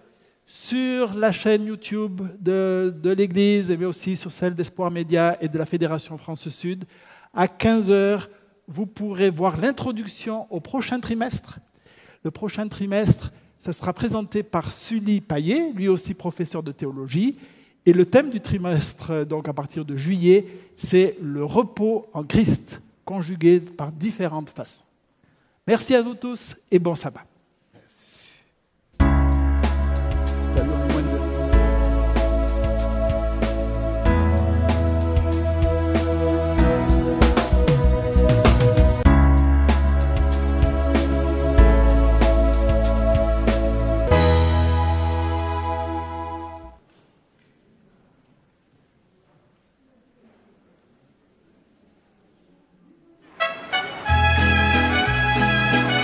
sur 0.45 1.15
la 1.15 1.33
chaîne 1.33 1.65
YouTube 1.65 2.21
de, 2.39 2.95
de 3.03 3.11
l'Église, 3.11 3.71
mais 3.71 3.87
aussi 3.87 4.15
sur 4.15 4.31
celle 4.31 4.55
d'Espoir 4.55 4.91
Média 4.91 5.39
et 5.41 5.49
de 5.49 5.57
la 5.57 5.65
Fédération 5.65 6.19
France 6.19 6.51
Sud, 6.51 6.85
à 7.33 7.47
15h, 7.47 8.29
vous 8.69 8.87
pourrez 8.87 9.31
voir 9.31 9.57
l'introduction 9.59 10.47
au 10.51 10.61
prochain 10.61 11.01
trimestre. 11.01 11.59
Le 12.23 12.31
prochain 12.31 12.69
trimestre, 12.69 13.33
ça 13.59 13.73
sera 13.73 13.93
présenté 13.93 14.43
par 14.43 14.71
Sully 14.71 15.21
Payet, 15.21 15.73
lui 15.75 15.89
aussi 15.89 16.15
professeur 16.15 16.63
de 16.63 16.73
théologie. 16.73 17.37
Et 17.87 17.93
le 17.93 18.07
thème 18.07 18.31
du 18.31 18.41
trimestre, 18.41 19.25
donc 19.27 19.49
à 19.49 19.53
partir 19.53 19.85
de 19.85 19.97
juillet, 19.97 20.47
c'est 20.77 21.17
le 21.21 21.45
repos 21.45 22.07
en 22.13 22.25
Christ, 22.25 22.81
conjugué 23.05 23.61
par 23.61 23.93
différentes 23.93 24.51
façons. 24.51 24.83
Merci 25.67 25.95
à 25.95 26.03
vous 26.03 26.15
tous 26.15 26.57
et 26.71 26.79
bon 26.79 26.95
sabbat. 26.95 27.25